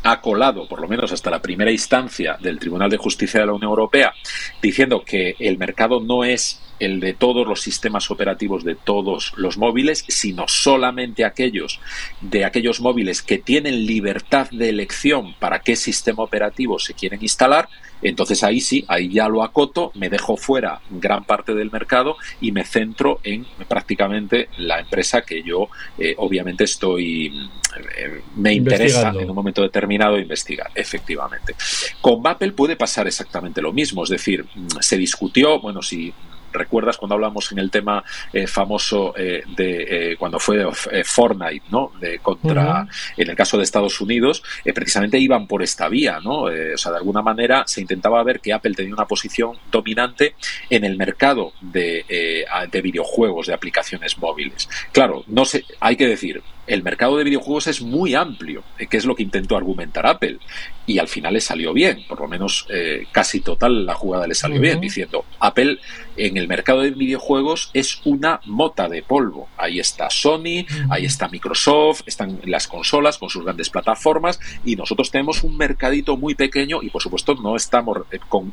ha 0.02 0.18
colado, 0.22 0.66
por 0.66 0.80
lo 0.80 0.88
menos 0.88 1.12
hasta 1.12 1.30
la 1.30 1.42
primera 1.42 1.70
instancia 1.70 2.38
del 2.40 2.58
Tribunal 2.58 2.88
de 2.88 2.96
Justicia 2.96 3.40
de 3.40 3.46
la 3.46 3.52
Unión 3.52 3.68
Europea, 3.68 4.14
diciendo 4.62 5.02
que 5.04 5.36
el 5.38 5.58
mercado 5.58 6.00
no 6.00 6.24
es 6.24 6.62
el 6.78 7.00
de 7.00 7.14
todos 7.14 7.46
los 7.46 7.60
sistemas 7.60 8.10
operativos 8.10 8.64
de 8.64 8.74
todos 8.74 9.32
los 9.36 9.58
móviles, 9.58 10.04
sino 10.08 10.48
solamente 10.48 11.24
aquellos 11.24 11.80
de 12.20 12.44
aquellos 12.44 12.80
móviles 12.80 13.22
que 13.22 13.38
tienen 13.38 13.86
libertad 13.86 14.48
de 14.50 14.68
elección 14.68 15.34
para 15.38 15.60
qué 15.60 15.76
sistema 15.76 16.22
operativo 16.22 16.78
se 16.78 16.94
quieren 16.94 17.22
instalar, 17.22 17.68
entonces 18.02 18.42
ahí 18.42 18.60
sí, 18.60 18.84
ahí 18.88 19.08
ya 19.08 19.28
lo 19.28 19.42
acoto, 19.42 19.90
me 19.94 20.10
dejo 20.10 20.36
fuera 20.36 20.80
gran 20.90 21.24
parte 21.24 21.54
del 21.54 21.70
mercado 21.70 22.16
y 22.40 22.52
me 22.52 22.64
centro 22.64 23.20
en 23.22 23.46
prácticamente 23.68 24.48
la 24.58 24.80
empresa 24.80 25.22
que 25.22 25.42
yo 25.42 25.68
eh, 25.98 26.14
obviamente 26.18 26.64
estoy, 26.64 27.26
eh, 27.26 28.20
me 28.36 28.52
interesa 28.52 29.12
en 29.18 29.28
un 29.30 29.34
momento 29.34 29.62
determinado 29.62 30.18
investigar, 30.18 30.70
efectivamente. 30.74 31.54
Con 32.00 32.26
Apple 32.26 32.52
puede 32.52 32.76
pasar 32.76 33.06
exactamente 33.06 33.62
lo 33.62 33.72
mismo, 33.72 34.04
es 34.04 34.10
decir, 34.10 34.44
mm, 34.44 34.66
se 34.80 34.98
discutió, 34.98 35.60
bueno, 35.60 35.82
si 35.82 36.12
¿Recuerdas 36.56 36.96
cuando 36.96 37.14
hablamos 37.14 37.50
en 37.52 37.58
el 37.58 37.70
tema 37.70 38.02
eh, 38.32 38.46
famoso 38.46 39.14
eh, 39.16 39.42
de 39.56 40.12
eh, 40.12 40.16
cuando 40.16 40.38
fue 40.38 40.64
Fortnite, 41.04 41.66
¿no? 41.70 41.92
De 42.00 42.18
contra, 42.18 42.86
en 43.16 43.30
el 43.30 43.36
caso 43.36 43.56
de 43.56 43.64
Estados 43.64 44.00
Unidos, 44.00 44.42
precisamente 44.74 45.18
iban 45.18 45.46
por 45.46 45.62
esta 45.62 45.88
vía, 45.88 46.18
¿no? 46.22 46.42
o 46.42 46.76
sea, 46.76 46.92
de 46.92 46.98
alguna 46.98 47.22
manera 47.22 47.64
se 47.66 47.80
intentaba 47.80 48.22
ver 48.22 48.40
que 48.40 48.52
Apple 48.52 48.74
tenía 48.74 48.94
una 48.94 49.06
posición 49.06 49.58
dominante 49.70 50.34
en 50.70 50.84
el 50.84 50.96
mercado 50.96 51.52
de, 51.60 52.46
de 52.70 52.82
videojuegos, 52.82 53.46
de 53.46 53.54
aplicaciones 53.54 54.18
móviles. 54.18 54.68
Claro, 54.92 55.24
no 55.26 55.44
sé, 55.44 55.64
hay 55.80 55.96
que 55.96 56.06
decir, 56.06 56.42
el 56.66 56.82
mercado 56.82 57.16
de 57.16 57.24
videojuegos 57.24 57.66
es 57.66 57.80
muy 57.80 58.14
amplio, 58.14 58.62
eh, 58.78 58.86
que 58.86 58.96
es 58.96 59.04
lo 59.04 59.14
que 59.14 59.22
intentó 59.22 59.56
argumentar 59.56 60.06
Apple. 60.06 60.38
Y 60.86 60.98
al 60.98 61.08
final 61.08 61.34
le 61.34 61.40
salió 61.40 61.72
bien, 61.72 62.04
por 62.08 62.20
lo 62.20 62.28
menos 62.28 62.66
eh, 62.70 63.06
casi 63.10 63.40
total 63.40 63.86
la 63.86 63.94
jugada 63.94 64.26
le 64.26 64.34
salió 64.34 64.60
bien, 64.60 64.80
diciendo, 64.80 65.24
Apple 65.40 65.78
en 66.16 66.36
el 66.36 66.46
mercado 66.46 66.82
de 66.82 66.90
videojuegos 66.90 67.70
es 67.74 68.00
una 68.04 68.40
mota 68.44 68.88
de 68.88 69.02
polvo. 69.02 69.48
Ahí 69.56 69.80
está 69.80 70.08
Sony, 70.10 70.64
ahí 70.88 71.04
está 71.04 71.28
Microsoft, 71.28 72.02
están 72.06 72.40
las 72.44 72.68
consolas 72.68 73.18
con 73.18 73.30
sus 73.30 73.44
grandes 73.44 73.68
plataformas 73.68 74.38
y 74.64 74.76
nosotros 74.76 75.10
tenemos 75.10 75.42
un 75.42 75.56
mercadito 75.56 76.16
muy 76.16 76.34
pequeño 76.34 76.82
y 76.82 76.90
por 76.90 77.02
supuesto 77.02 77.34
no 77.34 77.56
estamos 77.56 77.98
eh, 78.12 78.18
con 78.28 78.52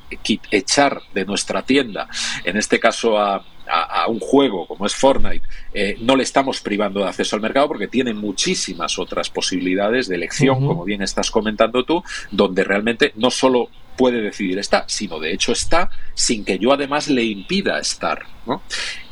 echar 0.51 1.01
de 1.13 1.25
nuestra 1.25 1.61
tienda, 1.61 2.07
en 2.43 2.57
este 2.57 2.79
caso 2.79 3.19
a 3.19 3.45
a, 3.67 4.07
un 4.07 4.19
juego 4.19 4.67
como 4.67 4.85
es 4.85 4.95
Fortnite, 4.95 5.45
eh, 5.73 5.97
no 6.01 6.15
le 6.15 6.23
estamos 6.23 6.61
privando 6.61 7.01
de 7.01 7.07
acceso 7.07 7.35
al 7.35 7.41
mercado 7.41 7.67
porque 7.67 7.87
tiene 7.87 8.13
muchísimas 8.13 8.99
otras 8.99 9.29
posibilidades 9.29 10.07
de 10.07 10.15
elección, 10.15 10.65
como 10.65 10.83
bien 10.83 11.01
estás 11.01 11.31
comentando 11.31 11.83
tú, 11.83 12.03
donde 12.31 12.63
realmente 12.63 13.13
no 13.15 13.31
solo 13.31 13.69
puede 13.97 14.21
decidir 14.21 14.57
estar, 14.57 14.85
sino 14.87 15.19
de 15.19 15.33
hecho 15.33 15.51
está 15.51 15.89
sin 16.13 16.43
que 16.43 16.57
yo 16.57 16.73
además 16.73 17.07
le 17.07 17.23
impida 17.23 17.79
estar. 17.79 18.23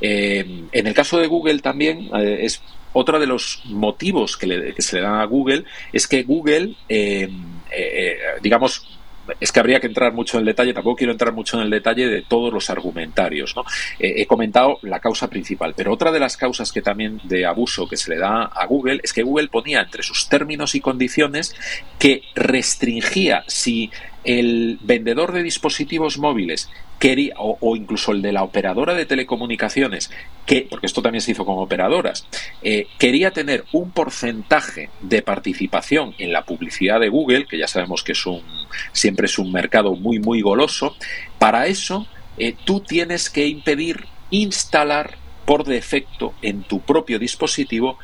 Eh, 0.02 0.66
en 0.72 0.88
el 0.88 0.94
caso 0.94 1.20
de 1.20 1.28
Google 1.28 1.60
también 1.60 2.10
eh, 2.16 2.40
es 2.42 2.62
otro 2.94 3.20
de 3.20 3.28
los 3.28 3.62
motivos 3.66 4.36
que, 4.36 4.74
se 4.80 4.96
le 4.98 5.02
dan 5.02 5.20
a 5.22 5.26
Google 5.26 5.64
es 5.94 6.08
que 6.08 6.24
Google, 6.24 6.76
digamos, 8.42 9.01
es 9.40 9.52
que 9.52 9.60
habría 9.60 9.80
que 9.80 9.88
entrar 9.88 10.14
mucho 10.14 10.38
en 10.38 10.42
el 10.42 10.48
detalle, 10.48 10.74
tampoco 10.74 10.98
quiero 10.98 11.12
entrar 11.12 11.34
mucho 11.34 11.58
en 11.58 11.64
el 11.64 11.70
detalle 11.70 12.08
de 12.08 12.22
todos 12.22 12.54
los 12.54 12.70
argumentarios. 12.70 13.56
¿no? 13.56 13.64
he 14.00 14.26
comentado 14.26 14.80
la 14.82 15.00
causa 15.00 15.30
principal, 15.30 15.74
pero 15.76 15.94
otra 15.94 16.12
de 16.12 16.20
las 16.20 16.38
causas 16.38 16.72
que 16.72 16.82
también 16.82 17.20
de 17.24 17.46
abuso 17.46 17.88
que 17.88 17.98
se 17.98 18.12
le 18.12 18.18
da 18.18 18.44
a 18.44 18.66
Google 18.66 19.00
es 19.04 19.14
que 19.14 19.24
Google 19.24 19.48
ponía 19.48 19.82
entre 19.82 20.04
sus 20.04 20.28
términos 20.30 20.76
y 20.76 20.82
condiciones 20.82 21.56
que 22.00 22.24
restringía 22.36 23.44
si 23.48 23.92
el 24.24 24.78
vendedor 24.82 25.32
de 25.32 25.44
dispositivos 25.44 26.18
móviles 26.18 26.70
quería, 27.00 27.34
o, 27.38 27.76
incluso 27.76 28.12
el 28.12 28.22
de 28.22 28.32
la 28.32 28.44
operadora 28.44 28.94
de 28.94 29.06
telecomunicaciones, 29.06 30.12
que, 30.46 30.68
porque 30.70 30.86
esto 30.86 31.02
también 31.02 31.22
se 31.22 31.32
hizo 31.32 31.46
con 31.46 31.58
operadoras, 31.58 32.28
eh, 32.62 32.88
quería 33.00 33.32
tener 33.32 33.66
un 33.72 33.92
porcentaje 33.92 34.90
de 35.02 35.22
participación 35.24 36.14
en 36.20 36.32
la 36.32 36.46
publicidad 36.46 37.00
de 37.00 37.10
Google, 37.10 37.48
que 37.48 37.58
ya 37.58 37.68
sabemos 37.68 38.04
que 38.04 38.12
es 38.12 38.26
un, 38.26 38.44
siempre 38.92 39.26
es 39.26 39.40
un 39.40 39.52
mercado 39.52 39.96
muy, 39.96 40.20
muy 40.20 40.42
goloso, 40.42 40.96
para 41.40 41.66
eso 41.66 42.08
eh, 42.38 42.56
tú 42.66 42.82
tienes 42.82 43.30
que 43.30 43.48
impedir 43.48 44.06
instalar 44.30 45.18
por 45.46 45.66
defecto 45.66 46.34
en 46.42 46.64
tu 46.64 46.82
propio 46.82 47.20
dispositivo 47.20 47.98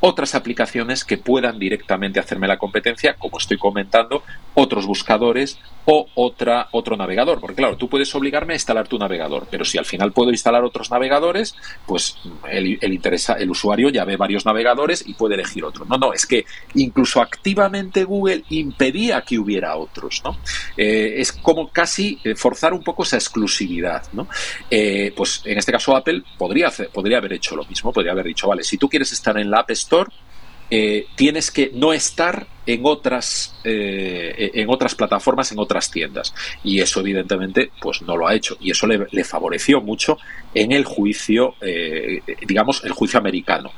otras 0.00 0.34
aplicaciones 0.34 1.04
que 1.04 1.18
puedan 1.18 1.58
directamente 1.58 2.20
hacerme 2.20 2.46
la 2.46 2.58
competencia, 2.58 3.14
como 3.14 3.38
estoy 3.38 3.58
comentando, 3.58 4.22
otros 4.56 4.86
buscadores 4.86 5.58
o 5.84 6.08
otra, 6.14 6.68
otro 6.72 6.96
navegador. 6.96 7.40
Porque 7.40 7.56
claro, 7.56 7.76
tú 7.76 7.88
puedes 7.88 8.12
obligarme 8.14 8.54
a 8.54 8.56
instalar 8.56 8.88
tu 8.88 8.98
navegador, 8.98 9.46
pero 9.50 9.64
si 9.64 9.78
al 9.78 9.84
final 9.84 10.12
puedo 10.12 10.30
instalar 10.30 10.64
otros 10.64 10.90
navegadores, 10.90 11.54
pues 11.86 12.16
el, 12.50 12.82
interesa, 12.82 13.34
el 13.34 13.50
usuario 13.50 13.90
ya 13.90 14.04
ve 14.04 14.16
varios 14.16 14.46
navegadores 14.46 15.06
y 15.06 15.14
puede 15.14 15.34
elegir 15.34 15.62
otro. 15.64 15.84
No, 15.84 15.98
no, 15.98 16.12
es 16.12 16.26
que 16.26 16.46
incluso 16.74 17.20
activamente 17.20 18.04
Google 18.04 18.44
impedía 18.48 19.20
que 19.20 19.38
hubiera 19.38 19.76
otros. 19.76 20.22
¿no? 20.24 20.38
Eh, 20.76 21.14
es 21.18 21.32
como 21.32 21.68
casi 21.68 22.18
eh, 22.24 22.34
forzar 22.34 22.72
un 22.72 22.82
poco 22.82 23.02
esa 23.02 23.16
exclusividad. 23.16 24.04
¿no? 24.14 24.26
Eh, 24.70 25.12
pues 25.14 25.42
en 25.44 25.58
este 25.58 25.70
caso 25.70 25.94
Apple 25.94 26.22
podría, 26.38 26.72
podría 26.92 27.18
haber 27.18 27.34
hecho 27.34 27.54
lo 27.54 27.64
mismo, 27.64 27.92
podría 27.92 28.12
haber 28.12 28.24
dicho, 28.24 28.48
vale, 28.48 28.64
si 28.64 28.78
tú 28.78 28.88
quieres 28.88 29.12
estar 29.12 29.36
en 29.38 29.50
la 29.50 29.60
App 29.60 29.70
Store, 29.72 30.10
eh, 30.70 31.06
tienes 31.14 31.50
que 31.50 31.70
no 31.74 31.92
estar 31.92 32.46
en 32.66 32.80
otras 32.82 33.54
eh, 33.62 34.50
en 34.54 34.68
otras 34.68 34.94
plataformas 34.94 35.52
en 35.52 35.58
otras 35.58 35.90
tiendas. 35.90 36.34
Y 36.64 36.80
eso 36.80 37.00
evidentemente 37.00 37.70
pues 37.80 38.02
no 38.02 38.16
lo 38.16 38.26
ha 38.26 38.34
hecho. 38.34 38.56
Y 38.60 38.70
eso 38.70 38.86
le, 38.86 39.24
favoreció 39.24 39.80
mucho 39.80 40.18
en 40.54 40.72
el 40.72 40.84
juicio 40.84 41.54
eh, 41.60 42.22
digamos 42.46 42.82
el 42.84 42.92
juicio 42.92 43.18
americano 43.18 43.72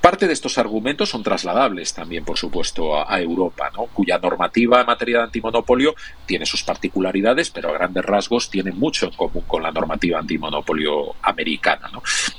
Parte 0.00 0.26
de 0.26 0.32
estos 0.32 0.56
argumentos 0.56 1.10
son 1.10 1.22
trasladables 1.22 1.92
también, 1.92 2.24
por 2.24 2.38
supuesto, 2.38 3.06
a, 3.06 3.20
Europa, 3.20 3.70
¿no? 3.76 3.84
cuya 3.86 4.18
normativa 4.18 4.80
en 4.80 4.86
materia 4.86 5.18
de 5.18 5.24
antimonopolio 5.24 5.94
tiene 6.24 6.46
sus 6.46 6.62
particularidades, 6.62 7.50
pero 7.50 7.68
a 7.68 7.72
grandes 7.74 8.04
rasgos 8.04 8.48
tiene 8.48 8.72
mucho 8.72 9.06
en 9.06 9.12
común 9.12 9.44
con 9.46 9.62
la 9.62 9.70
normativa 9.70 10.18
antimonopolio 10.18 11.16
americana. 11.20 11.90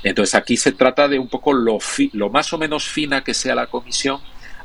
Entonces 0.02 0.34
aquí 0.34 0.56
se 0.56 0.72
trata 0.72 1.06
de 1.06 1.20
un 1.20 1.28
poco 1.28 1.52
lo, 1.52 1.78
lo 2.14 2.30
más 2.30 2.52
o 2.52 2.58
menos 2.58 2.84
fina 2.84 3.22
que 3.22 3.32
sea 3.32 3.54
la 3.54 3.68
comisión 3.68 4.20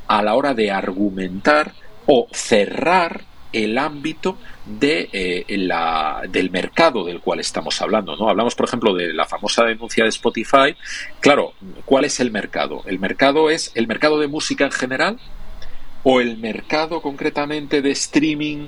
a 0.07 0.23
la 0.23 0.33
hora 0.33 0.55
de 0.55 0.71
argumentar 0.71 1.73
o 2.07 2.27
cerrar 2.31 3.25
el 3.53 3.77
ámbito 3.77 4.37
de, 4.65 5.09
eh, 5.11 5.45
la, 5.57 6.21
del 6.29 6.51
mercado 6.51 7.05
del 7.05 7.21
cual 7.21 7.39
estamos 7.39 7.81
hablando. 7.81 8.15
¿no? 8.15 8.29
Hablamos, 8.29 8.55
por 8.55 8.67
ejemplo, 8.67 8.93
de 8.93 9.13
la 9.13 9.25
famosa 9.25 9.63
denuncia 9.63 10.03
de 10.03 10.09
Spotify. 10.09 10.75
Claro, 11.19 11.53
¿cuál 11.85 12.05
es 12.05 12.19
el 12.19 12.31
mercado? 12.31 12.83
El 12.85 12.99
mercado 12.99 13.49
es 13.49 13.71
el 13.75 13.87
mercado 13.87 14.19
de 14.19 14.27
música 14.27 14.65
en 14.65 14.71
general 14.71 15.19
o 16.03 16.21
el 16.21 16.37
mercado 16.37 17.01
concretamente 17.01 17.81
de 17.81 17.91
streaming 17.91 18.67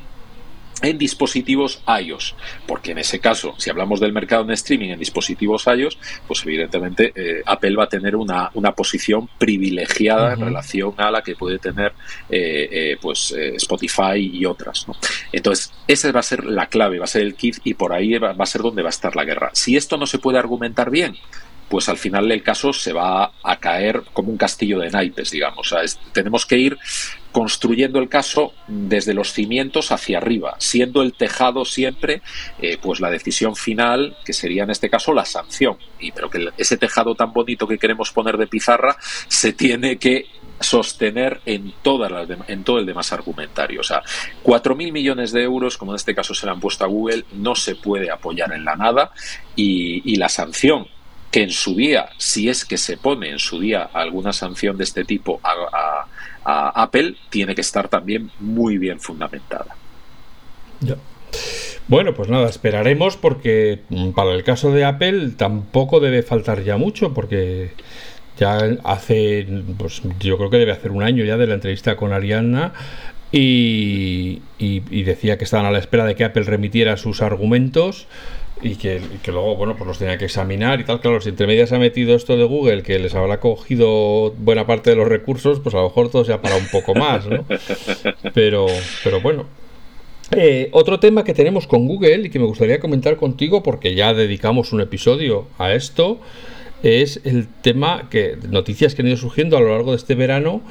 en 0.82 0.98
dispositivos 0.98 1.82
iOS, 2.02 2.36
porque 2.68 2.92
en 2.92 3.00
ese 3.00 3.20
caso, 3.20 3.54
si 3.58 3.70
hablamos 3.70 4.00
del 4.00 4.14
mercado 4.14 4.44
en 4.44 4.52
streaming 4.52 4.90
en 4.90 5.00
dispositivos 5.00 5.66
iOS, 5.68 5.98
pues 6.28 6.44
evidentemente 6.46 7.12
eh, 7.16 7.42
Apple 7.46 7.76
va 7.76 7.86
a 7.86 7.90
tener 7.90 8.16
una, 8.16 8.50
una 8.54 8.74
posición 8.74 9.30
privilegiada 9.38 10.34
en 10.34 10.42
relación 10.42 10.94
a 10.98 11.12
la 11.12 11.22
que 11.22 11.36
puede 11.36 11.60
tener 11.60 11.94
eh, 12.30 12.70
eh, 12.72 12.98
pues 13.02 13.32
Spotify 13.32 14.18
y 14.18 14.46
otras. 14.46 14.88
¿no? 14.88 14.96
Entonces, 15.32 15.72
esa 15.88 16.12
va 16.12 16.20
a 16.20 16.24
ser 16.24 16.46
la 16.46 16.68
clave, 16.68 17.00
va 17.00 17.06
a 17.06 17.08
ser 17.08 17.24
el 17.24 17.36
kit 17.36 17.58
y 17.64 17.74
por 17.74 17.94
ahí 17.94 18.18
va, 18.18 18.34
va 18.34 18.44
a 18.44 18.48
ser 18.48 18.62
donde 18.62 18.82
va 18.82 18.90
a 18.90 18.92
estar 18.92 19.16
la 19.16 19.26
guerra. 19.26 19.50
Si 19.54 19.76
esto 19.76 19.98
no 19.98 20.06
se 20.06 20.20
puede 20.20 20.40
argumentar 20.40 20.90
bien, 20.90 21.18
pues 21.70 21.88
al 21.88 21.98
final 21.98 22.28
del 22.28 22.44
caso 22.44 22.74
se 22.74 22.94
va 22.94 23.32
a 23.44 23.60
caer 23.60 24.02
como 24.14 24.30
un 24.32 24.38
castillo 24.38 24.80
de 24.80 24.90
naipes, 24.90 25.32
digamos. 25.32 25.74
tenemos 26.12 26.46
que 26.46 26.58
ir 26.58 26.78
construyendo 27.32 28.00
el 28.00 28.10
caso 28.10 28.54
desde 28.68 29.14
los 29.14 29.34
cimientos 29.34 29.92
hacia 29.92 30.18
arriba, 30.18 30.56
siendo 30.58 31.04
el 31.04 31.14
tejado 31.14 31.64
siempre 31.64 32.24
eh, 32.60 32.78
pues 32.82 33.00
la 33.00 33.12
decisión 33.12 33.56
final, 33.56 34.18
que 34.26 34.34
sería 34.34 34.64
en 34.64 34.72
este 34.72 34.90
caso 34.90 35.14
la 35.14 35.26
sanción. 35.26 35.78
Y 36.00 36.12
pero 36.12 36.30
que 36.30 36.50
ese 36.58 36.78
tejado 36.78 37.14
tan 37.14 37.32
bonito 37.32 37.68
que 37.68 37.78
queremos 37.78 38.12
poner 38.12 38.38
de 38.38 38.48
pizarra 38.48 38.98
se 39.28 39.54
tiene 39.54 39.98
que 39.98 40.26
sostener 40.60 41.40
en, 41.46 41.72
todas 41.84 42.12
las 42.12 42.28
en 42.50 42.64
todo 42.64 42.80
el 42.80 42.86
demás 42.86 43.14
argumentario. 43.14 43.82
O 43.82 43.84
sea, 43.84 44.02
4.000 44.44 44.92
millones 44.92 45.32
de 45.32 45.44
euros, 45.44 45.78
como 45.78 45.94
en 45.94 45.98
este 45.98 46.16
caso 46.16 46.34
se 46.34 46.48
le 46.48 46.52
han 46.52 46.60
puesto 46.60 46.84
a 46.84 46.88
Google, 46.88 47.26
no 47.34 47.54
se 47.56 47.76
puede 47.76 48.12
apoyar 48.12 48.52
en 48.54 48.66
la 48.66 48.76
nada 48.76 49.12
y 49.56 50.16
la 50.16 50.30
sanción 50.30 50.88
que 51.32 51.44
en 51.44 51.52
su 51.52 51.76
día, 51.76 52.10
si 52.18 52.50
es 52.50 52.66
que 52.66 52.78
se 52.78 52.98
pone 52.98 53.30
en 53.30 53.40
su 53.40 53.60
día 53.60 53.90
alguna 53.94 54.34
sanción 54.34 54.78
de 54.78 54.84
este 54.84 55.06
tipo 55.06 55.40
a, 55.44 56.06
Apple, 56.44 57.16
tiene 57.30 57.54
que 57.54 57.62
estar 57.62 57.90
también 57.90 58.32
muy 58.40 58.80
bien 58.80 59.00
fundamentada. 59.00 59.76
Bueno, 61.88 62.16
pues 62.16 62.28
nada, 62.30 62.50
esperaremos 62.50 63.18
porque 63.18 63.82
mm, 63.90 64.12
para 64.12 64.34
el 64.34 64.44
caso 64.44 64.72
de 64.72 64.84
Apple 64.84 65.32
tampoco 65.38 66.00
debe 66.00 66.24
faltar 66.24 66.64
ya 66.64 66.78
mucho 66.78 67.14
porque 67.14 67.72
ya 68.38 68.58
hace, 68.84 69.48
pues 69.78 70.02
yo 70.20 70.38
creo 70.38 70.50
que 70.50 70.58
debe 70.58 70.72
hacer 70.72 70.90
un 70.90 71.04
año 71.04 71.24
ya 71.24 71.38
de 71.38 71.46
la 71.46 71.54
entrevista 71.54 71.96
con 71.98 72.14
Arianna 72.14 72.74
y 73.32 74.42
decía 75.04 75.38
que 75.38 75.44
estaban 75.44 75.68
a 75.68 75.72
la 75.72 75.78
espera 75.78 76.06
de 76.06 76.16
que 76.16 76.24
Apple 76.24 76.44
remitiera 76.44 76.98
sus 76.98 77.22
argumentos 77.22 78.08
y 78.62 78.76
que, 78.76 79.02
luego, 79.28 79.56
bueno, 79.56 79.76
pues 79.76 79.88
los 79.88 79.98
tenía 79.98 80.18
que 80.18 80.26
examinar 80.26 80.80
y 80.82 80.84
tal. 80.84 81.00
Claro, 81.00 81.22
si 81.22 81.30
entre 81.30 81.48
medias 81.48 81.72
ha 81.72 81.80
metido 81.80 82.16
esto 82.16 82.36
de 82.36 82.44
Google, 82.44 82.84
que 82.84 83.00
les 83.00 83.16
habrá 83.16 83.40
cogido 83.40 84.32
buena 84.38 84.68
parte 84.68 84.90
de 84.90 84.98
los 84.98 85.08
recursos, 85.08 85.60
pues 85.62 85.76
a 85.76 85.80
lo 85.80 85.86
mejor 85.86 86.10
todo 86.10 86.26
se 86.26 86.34
ha 86.34 86.42
parado 86.42 86.60
un 86.60 86.68
poco 86.68 86.94
más, 86.94 87.26
¿no? 87.26 87.46
Pero, 88.34 88.68
pero 89.04 89.22
bueno. 89.22 89.46
Eh, 90.32 90.70
otro 90.74 91.00
tema 91.00 91.24
que 91.24 91.34
tenemos 91.34 91.66
con 91.66 91.88
Google 91.88 92.28
y 92.28 92.30
que 92.30 92.38
me 92.38 92.46
gustaría 92.46 92.80
comentar 92.80 93.18
contigo, 93.18 93.64
porque 93.64 93.96
ya 93.96 94.14
dedicamos 94.14 94.74
un 94.74 94.82
episodio 94.82 95.48
a 95.58 95.74
esto, 95.74 96.20
es 96.84 97.22
el 97.24 97.48
tema 97.48 98.10
que 98.12 98.38
noticias 98.50 98.94
que 98.94 99.02
han 99.02 99.08
ido 99.08 99.18
surgiendo 99.18 99.58
a 99.58 99.62
lo 99.62 99.70
largo 99.70 99.92
de 99.92 99.98
este 99.98 100.16
verano 100.16 100.62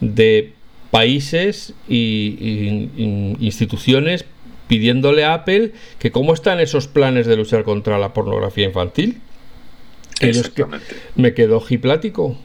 de 0.00 0.52
países 0.90 1.74
y, 1.88 2.88
y 2.96 3.36
instituciones 3.40 4.24
pidiéndole 4.72 5.26
a 5.26 5.34
Apple 5.34 5.72
que 5.98 6.10
cómo 6.10 6.32
están 6.32 6.58
esos 6.58 6.88
planes 6.88 7.26
de 7.26 7.36
luchar 7.36 7.62
contra 7.62 7.98
la 7.98 8.14
pornografía 8.14 8.64
infantil. 8.64 9.20
Exactamente. 10.18 10.96
me 11.14 11.34
quedó 11.34 11.60
giplático. 11.60 12.38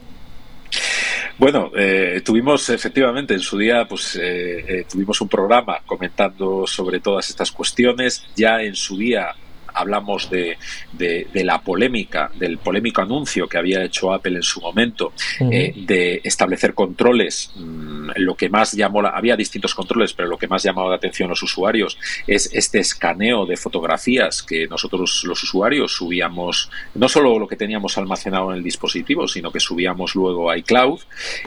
Bueno, 1.38 1.70
eh, 1.74 2.20
tuvimos 2.22 2.68
efectivamente 2.68 3.32
en 3.32 3.40
su 3.40 3.56
día, 3.56 3.86
pues 3.88 4.16
eh, 4.16 4.58
eh, 4.68 4.84
tuvimos 4.90 5.18
un 5.22 5.28
programa 5.30 5.78
comentando 5.86 6.66
sobre 6.66 7.00
todas 7.00 7.30
estas 7.30 7.50
cuestiones. 7.50 8.26
Ya 8.36 8.60
en 8.60 8.74
su 8.74 8.98
día 8.98 9.34
hablamos 9.78 10.28
de, 10.30 10.58
de, 10.92 11.44
la 11.44 11.60
polémica, 11.60 12.30
del 12.34 12.58
polémico 12.58 13.02
anuncio 13.02 13.48
que 13.48 13.58
había 13.58 13.84
hecho 13.84 14.12
Apple 14.12 14.36
en 14.36 14.42
su 14.42 14.60
momento 14.60 15.12
eh, 15.40 15.72
de 15.76 16.20
establecer 16.24 16.74
controles. 16.74 17.52
Mm, 17.54 18.10
lo 18.16 18.34
que 18.34 18.48
más 18.48 18.72
llamó, 18.72 19.02
la, 19.02 19.10
había 19.10 19.36
distintos 19.36 19.74
controles, 19.74 20.12
pero 20.12 20.28
lo 20.28 20.36
que 20.36 20.48
más 20.48 20.62
llamaba 20.62 20.90
la 20.90 20.96
atención 20.96 21.28
a 21.28 21.30
los 21.30 21.42
usuarios 21.42 21.96
es 22.26 22.50
este 22.52 22.80
escaneo 22.80 23.46
de 23.46 23.56
fotografías 23.56 24.42
que 24.42 24.66
nosotros 24.66 25.22
los 25.24 25.42
usuarios 25.42 25.92
subíamos, 25.92 26.70
no 26.94 27.08
solo 27.08 27.38
lo 27.38 27.46
que 27.46 27.56
teníamos 27.56 27.96
almacenado 27.98 28.50
en 28.50 28.58
el 28.58 28.64
dispositivo, 28.64 29.28
sino 29.28 29.52
que 29.52 29.60
subíamos 29.60 30.14
luego 30.14 30.50
a 30.50 30.58
iCloud 30.58 31.00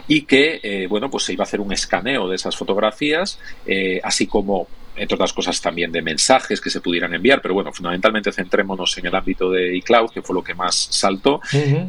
y 0.08 0.22
que, 0.22 0.60
eh, 0.62 0.86
bueno, 0.88 1.10
pues 1.10 1.24
se 1.24 1.32
iba 1.32 1.42
a 1.42 1.46
hacer 1.46 1.60
un 1.60 1.72
escaneo 1.72 2.28
de 2.28 2.36
esas 2.36 2.56
fotografías, 2.56 3.38
eh, 3.66 4.00
así 4.02 4.26
como 4.26 4.66
entre 4.96 5.14
otras 5.14 5.32
cosas 5.32 5.60
también 5.60 5.90
de 5.90 6.02
mensajes 6.02 6.60
que 6.60 6.70
se 6.70 6.80
pudieran 6.80 7.14
enviar, 7.14 7.40
pero 7.40 7.54
bueno, 7.54 7.72
fundamentalmente 7.72 8.32
centrémonos 8.32 8.96
en 8.98 9.06
el 9.06 9.14
ámbito 9.14 9.50
de 9.50 9.76
iCloud, 9.76 10.10
que 10.10 10.22
fue 10.22 10.34
lo 10.34 10.42
que 10.42 10.54
más 10.54 10.88
saltó, 10.90 11.40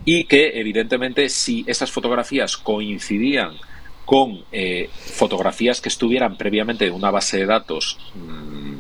y 0.06 0.24
que 0.26 0.60
evidentemente 0.60 1.30
si 1.30 1.64
esas 1.68 1.92
fotografías 1.92 2.58
coincidían 2.58 3.52
con 4.06 4.44
eh, 4.52 4.90
fotografías 4.94 5.80
que 5.80 5.90
estuvieran 5.90 6.38
previamente 6.38 6.88
en 6.88 6.94
una 6.94 7.10
base 7.10 7.38
de 7.38 7.46
datos 7.46 7.98
mm, 8.16 8.74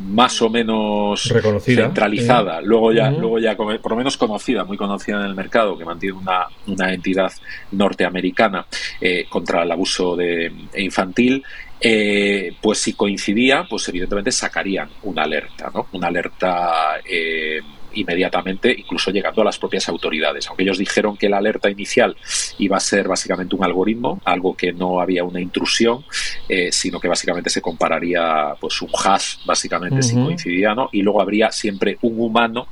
más 0.00 0.40
o 0.40 0.48
menos 0.48 1.28
Reconocida. 1.28 1.84
centralizada, 1.84 2.60
luego 2.60 2.92
ya, 2.92 3.10
luego 3.10 3.38
ya 3.38 3.56
por 3.56 3.90
lo 3.90 3.96
menos 3.96 4.16
conocida, 4.16 4.64
muy 4.64 4.76
conocida 4.76 5.18
en 5.20 5.26
el 5.26 5.34
mercado, 5.34 5.76
que 5.76 5.84
mantiene 5.84 6.16
una, 6.16 6.46
una 6.66 6.92
entidad 6.92 7.30
norteamericana 7.72 8.66
eh, 9.00 9.26
contra 9.28 9.62
el 9.62 9.70
abuso 9.70 10.16
de, 10.16 10.50
infantil, 10.76 11.44
eh, 11.80 12.54
pues 12.60 12.78
si 12.78 12.92
coincidía, 12.92 13.64
pues 13.68 13.88
evidentemente 13.88 14.32
sacarían 14.32 14.90
una 15.02 15.22
alerta, 15.22 15.70
¿no? 15.72 15.86
Una 15.92 16.08
alerta 16.08 17.00
eh, 17.04 17.60
inmediatamente, 17.94 18.74
incluso 18.76 19.10
llegando 19.10 19.42
a 19.42 19.44
las 19.44 19.58
propias 19.58 19.88
autoridades. 19.88 20.46
Aunque 20.48 20.62
ellos 20.62 20.78
dijeron 20.78 21.16
que 21.16 21.28
la 21.28 21.38
alerta 21.38 21.70
inicial 21.70 22.16
iba 22.58 22.76
a 22.76 22.80
ser 22.80 23.08
básicamente 23.08 23.56
un 23.56 23.64
algoritmo, 23.64 24.20
algo 24.24 24.54
que 24.56 24.72
no 24.72 25.00
había 25.00 25.24
una 25.24 25.40
intrusión, 25.40 26.04
eh, 26.48 26.70
sino 26.72 27.00
que 27.00 27.08
básicamente 27.08 27.50
se 27.50 27.60
compararía 27.60 28.54
pues 28.60 28.80
un 28.82 28.90
hash, 28.92 29.44
básicamente, 29.44 30.02
si 30.02 30.14
coincidía, 30.14 30.74
¿no? 30.74 30.88
Y 30.92 31.02
luego 31.02 31.20
habría 31.20 31.50
siempre 31.50 31.98
un 32.02 32.20
humano 32.20 32.68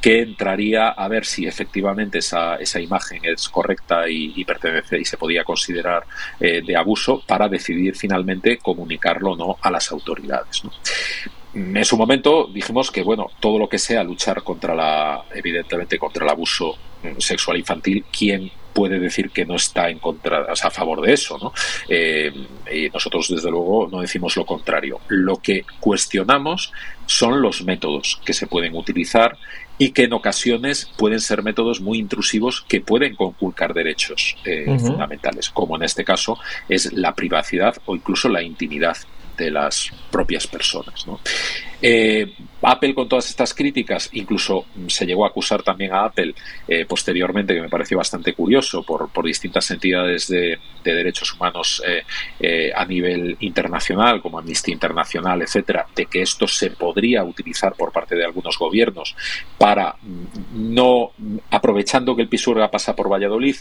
que 0.00 0.20
entraría 0.20 0.88
a 0.88 1.08
ver 1.08 1.24
si 1.24 1.46
efectivamente 1.46 2.18
esa, 2.18 2.56
esa 2.56 2.80
imagen 2.80 3.20
es 3.24 3.48
correcta 3.48 4.08
y, 4.08 4.44
pertenece 4.44 4.98
y 4.98 5.04
se 5.04 5.16
podía 5.16 5.44
considerar 5.44 6.04
eh, 6.40 6.62
de 6.66 6.76
abuso 6.76 7.22
para 7.26 7.48
decidir 7.48 7.94
finalmente 7.94 8.58
comunicarlo 8.58 9.32
o 9.32 9.36
no 9.36 9.56
a 9.60 9.70
las 9.70 9.90
autoridades. 9.92 10.64
¿no? 10.64 10.72
En 11.54 11.84
su 11.84 11.96
momento 11.96 12.48
dijimos 12.52 12.90
que 12.90 13.02
bueno 13.02 13.26
todo 13.40 13.58
lo 13.58 13.68
que 13.68 13.78
sea 13.78 14.02
luchar 14.02 14.42
contra 14.42 14.74
la 14.74 15.24
evidentemente 15.34 15.98
contra 15.98 16.24
el 16.24 16.30
abuso 16.30 16.76
mm, 17.02 17.18
sexual 17.18 17.58
infantil 17.58 18.04
quién 18.10 18.50
puede 18.72 18.98
decir 18.98 19.30
que 19.30 19.44
no 19.44 19.56
está 19.56 19.90
en 19.90 19.98
contra 19.98 20.46
a 20.50 20.70
favor 20.70 21.02
de 21.02 21.12
eso 21.12 21.38
no 21.38 21.52
eh, 21.88 22.32
y 22.72 22.88
nosotros 22.88 23.28
desde 23.28 23.50
luego 23.50 23.88
no 23.90 24.00
decimos 24.00 24.36
lo 24.36 24.46
contrario. 24.46 25.00
Lo 25.08 25.36
que 25.36 25.64
cuestionamos 25.80 26.72
son 27.06 27.42
los 27.42 27.64
métodos 27.64 28.20
que 28.24 28.32
se 28.32 28.46
pueden 28.46 28.74
utilizar 28.76 29.36
y 29.78 29.90
que 29.90 30.04
en 30.04 30.12
ocasiones 30.12 30.90
pueden 30.96 31.20
ser 31.20 31.42
métodos 31.42 31.80
muy 31.80 31.98
intrusivos 31.98 32.64
que 32.68 32.80
pueden 32.80 33.16
conculcar 33.16 33.74
derechos 33.74 34.36
eh, 34.44 34.66
fundamentales, 34.78 35.50
como 35.50 35.76
en 35.76 35.82
este 35.82 36.04
caso 36.04 36.38
es 36.68 36.92
la 36.92 37.14
privacidad 37.14 37.76
o 37.86 37.96
incluso 37.96 38.28
la 38.28 38.42
intimidad 38.42 38.96
de 39.36 39.50
las 39.50 39.90
propias 40.10 40.46
personas. 40.46 41.06
Eh, 41.84 42.32
Apple 42.64 42.94
con 42.94 43.08
todas 43.08 43.28
estas 43.28 43.52
críticas, 43.54 44.08
incluso 44.12 44.66
se 44.86 45.04
llegó 45.04 45.24
a 45.24 45.30
acusar 45.30 45.64
también 45.64 45.92
a 45.92 46.04
Apple 46.04 46.32
eh, 46.68 46.84
posteriormente, 46.86 47.54
que 47.54 47.60
me 47.60 47.68
pareció 47.68 47.98
bastante 47.98 48.34
curioso, 48.34 48.84
por, 48.84 49.08
por 49.08 49.26
distintas 49.26 49.68
entidades 49.72 50.28
de, 50.28 50.60
derechos 50.84 51.32
humanos 51.32 51.82
eh, 52.38 52.72
a 52.72 52.84
nivel 52.84 53.36
internacional, 53.40 54.22
como 54.22 54.38
Amnistía 54.38 54.74
Internacional, 54.74 55.42
etcétera, 55.42 55.86
de 55.94 56.06
que 56.06 56.22
esto 56.22 56.46
se 56.46 56.70
podría 56.70 57.24
utilizar 57.24 57.74
por 57.74 57.90
parte 57.90 58.14
de 58.14 58.24
algunos 58.24 58.56
gobiernos 58.56 59.16
para 59.58 59.96
mm, 60.00 60.74
no, 60.74 61.10
aprovechando 61.50 62.14
que 62.14 62.22
el 62.22 62.28
Pisurga 62.28 62.70
pasa 62.70 62.94
por 62.94 63.10
Valladolid, 63.10 63.56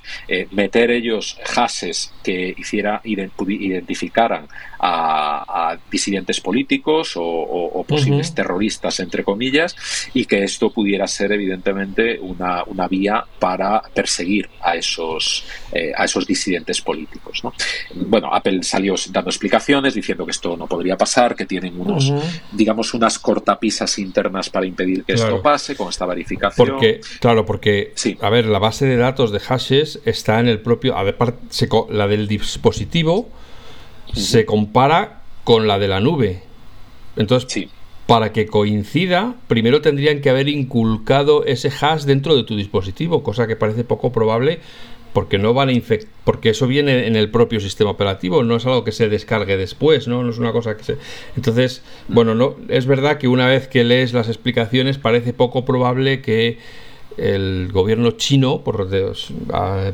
meter 0.52 0.92
ellos 0.92 1.38
hashes 1.46 2.14
que 2.24 2.54
hiciera, 2.56 3.02
identificaran 3.04 4.48
a, 4.82 5.78
disidentes 5.90 6.42
políticos 6.42 7.14
o, 7.16 7.86
posibles 7.88 8.34
terroristas, 8.34 9.00
entre 9.00 9.24
comillas, 9.24 9.76
y 10.14 10.26
que 10.26 10.44
esto 10.44 10.72
pudiera 10.72 11.08
ser 11.08 11.32
evidentemente 11.32 12.20
una, 12.20 12.64
una 12.66 12.88
vía 12.88 13.24
para 13.40 13.82
perseguir 13.94 14.50
a 14.62 14.76
esos, 14.76 15.46
eh, 15.72 15.92
a 15.96 16.06
esos 16.06 16.26
disidentes 16.26 16.82
políticos. 16.82 17.42
Bueno, 17.94 18.34
Apple 18.34 18.64
salió 18.64 18.96
dando 19.10 19.30
explicaciones 19.30 19.94
diciendo 19.94 20.26
que 20.26 20.32
esto 20.32 20.56
no 20.56 20.68
podría 20.68 20.98
pasar, 20.98 21.36
que 21.36 21.46
tienen 21.46 21.80
unos, 21.80 22.12
digamos, 22.52 22.94
unas 22.94 23.20
cortapisas 23.20 24.00
internas 24.00 24.50
para 24.50 24.66
impedir 24.66 25.04
que 25.04 25.14
esto 25.14 25.42
pase 25.42 25.76
con 25.76 25.90
esta 25.90 26.06
verificación. 26.06 26.68
Porque, 26.68 27.02
claro, 27.20 27.46
porque, 27.46 27.94
a 28.22 28.30
ver, 28.30 28.46
la 28.46 28.60
base 28.60 28.86
de 28.86 28.98
datos 28.98 29.32
de 29.32 29.40
hashes 29.40 30.00
está 30.06 30.40
en 30.40 30.48
el 30.48 30.60
propio, 30.62 30.98
a 30.98 31.04
ver, 31.04 31.18
la 31.90 32.08
del 32.08 32.28
dispositivo 32.28 33.30
se 34.14 34.46
compara 34.46 35.22
con 35.44 35.68
la 35.68 35.80
de 35.80 35.88
la 35.88 36.00
nube. 36.00 36.44
Entonces, 37.16 37.68
para 38.08 38.32
que 38.34 38.46
coincida, 38.46 39.36
primero 39.48 39.82
tendrían 39.82 40.22
que 40.22 40.30
haber 40.30 40.50
inculcado 40.50 41.46
ese 41.46 41.70
hash 41.70 42.04
dentro 42.04 42.36
de 42.36 42.44
tu 42.44 42.56
dispositivo, 42.56 43.24
cosa 43.24 43.48
que 43.48 43.56
parece 43.56 43.84
poco 43.84 44.12
probable 44.12 44.60
porque 45.14 45.38
no 45.38 45.54
van 45.54 45.70
a 45.70 45.74
infectar, 45.74 46.10
porque 46.24 46.50
eso 46.50 46.68
viene 46.68 47.08
en 47.08 47.16
el 47.16 47.30
propio 47.30 47.60
sistema 47.60 47.92
operativo, 47.92 48.44
no 48.44 48.56
es 48.56 48.66
algo 48.66 48.84
que 48.84 48.92
se 48.92 49.10
descargue 49.10 49.58
después, 49.58 50.08
¿no? 50.08 50.24
No 50.24 50.30
es 50.30 50.38
una 50.38 50.52
cosa 50.52 50.78
que 50.78 50.84
se 50.84 50.98
Entonces, 51.36 51.84
bueno, 52.08 52.36
no 52.36 52.56
es 52.70 52.86
verdad 52.86 53.18
que 53.18 53.28
una 53.28 53.48
vez 53.48 53.68
que 53.68 53.84
lees 53.84 54.14
las 54.14 54.28
explicaciones 54.28 54.98
parece 54.98 55.34
poco 55.34 55.66
probable 55.66 56.22
que 56.22 56.60
el 57.18 57.70
gobierno 57.74 58.12
chino, 58.12 58.64
por 58.64 58.88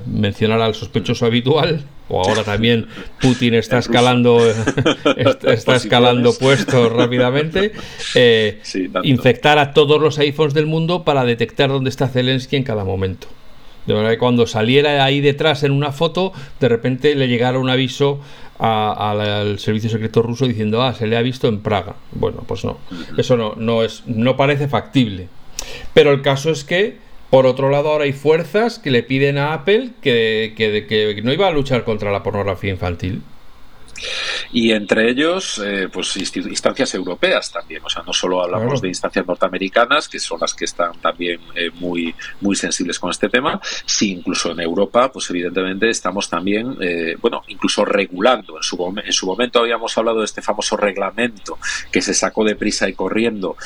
mencionar 0.06 0.62
al 0.62 0.76
sospechoso 0.76 1.26
habitual, 1.26 1.84
o 2.10 2.22
ahora 2.24 2.44
también 2.44 2.88
Putin 3.22 3.54
está 3.56 3.80
escalando 3.80 4.40
está, 5.48 5.76
escalando 5.76 6.34
puestos 6.38 6.92
rápidamente, 6.92 7.74
eh, 8.16 8.62
infectar 9.04 9.60
a 9.60 9.74
todos 9.74 10.02
los 10.02 10.18
iPhones 10.20 10.54
del 10.54 10.66
mundo 10.66 11.04
para 11.04 11.26
detectar 11.26 11.70
dónde 11.70 11.90
está 11.90 12.08
Zelensky 12.08 12.56
en 12.56 12.64
cada 12.64 12.84
momento. 12.84 13.28
De 13.86 13.94
manera 13.94 14.12
que 14.12 14.18
cuando 14.18 14.46
saliera 14.46 15.04
ahí 15.04 15.22
detrás 15.22 15.64
en 15.64 15.72
una 15.72 15.94
foto, 15.94 16.34
de 16.60 16.68
repente 16.68 17.16
le 17.16 17.30
llegara 17.30 17.58
un 17.58 17.70
aviso 17.70 18.20
al 18.60 19.60
servicio 19.60 19.90
secreto 19.90 20.22
ruso 20.22 20.46
diciendo, 20.46 20.82
ah, 20.82 20.94
se 20.94 21.08
le 21.08 21.16
ha 21.16 21.22
visto 21.22 21.48
en 21.48 21.62
Praga. 21.62 21.96
Bueno, 22.12 22.44
pues 22.46 22.66
no, 22.66 22.80
eso 23.18 23.38
no, 23.38 23.54
no, 23.56 23.84
es, 23.84 24.04
no 24.06 24.36
parece 24.36 24.68
factible. 24.68 25.30
Pero 25.94 26.12
el 26.12 26.22
caso 26.22 26.50
es 26.52 26.66
que 26.66 26.98
por 27.30 27.46
otro 27.46 27.70
lado, 27.70 27.90
ahora 27.92 28.06
hay 28.06 28.14
fuerzas 28.14 28.80
que 28.80 28.92
le 28.92 29.04
piden 29.04 29.38
a 29.38 29.54
Apple 29.54 29.92
que, 30.02 30.54
que, 30.56 30.88
que 30.88 31.22
no 31.22 31.34
iba 31.34 31.48
a 31.48 31.52
luchar 31.52 31.84
contra 31.84 32.12
la 32.12 32.24
pornografía 32.24 32.72
infantil. 32.72 33.22
Y 34.52 34.72
entre 34.72 35.10
ellos, 35.10 35.62
eh, 35.64 35.90
pues 35.92 36.16
instancias 36.18 36.94
europeas 36.94 37.52
también. 37.52 37.82
O 37.84 37.90
sea, 37.90 38.04
no 38.04 38.14
solo 38.14 38.42
hablamos 38.44 38.82
de 38.82 38.88
instancias 38.88 39.26
norteamericanas, 39.26 40.08
que 40.08 40.20
son 40.20 40.40
las 40.40 40.54
que 40.54 40.66
están 40.66 40.94
también 41.02 41.40
eh, 41.56 41.70
muy, 41.74 42.14
muy 42.42 42.56
sensibles 42.56 43.00
con 43.00 43.12
este 43.12 43.30
tema, 43.30 43.60
si 43.86 44.12
incluso 44.12 44.52
en 44.52 44.60
Europa, 44.60 45.12
pues 45.12 45.30
evidentemente 45.30 45.90
estamos 45.90 46.30
también, 46.30 46.78
eh, 46.82 47.18
bueno, 47.20 47.44
incluso 47.48 47.84
regulando. 47.86 48.58
En 48.58 48.64
su, 48.64 48.94
en 49.04 49.14
su 49.14 49.26
momento 49.26 49.60
habíamos 49.60 49.98
hablado 49.98 50.20
de 50.20 50.26
este 50.26 50.42
famoso 50.42 50.78
reglamento 50.78 51.58
que 51.92 52.02
se 52.02 52.14
sacó 52.14 52.44
de 52.44 52.56
prisa 52.56 52.88
y 52.88 52.94
corriendo 52.94 53.58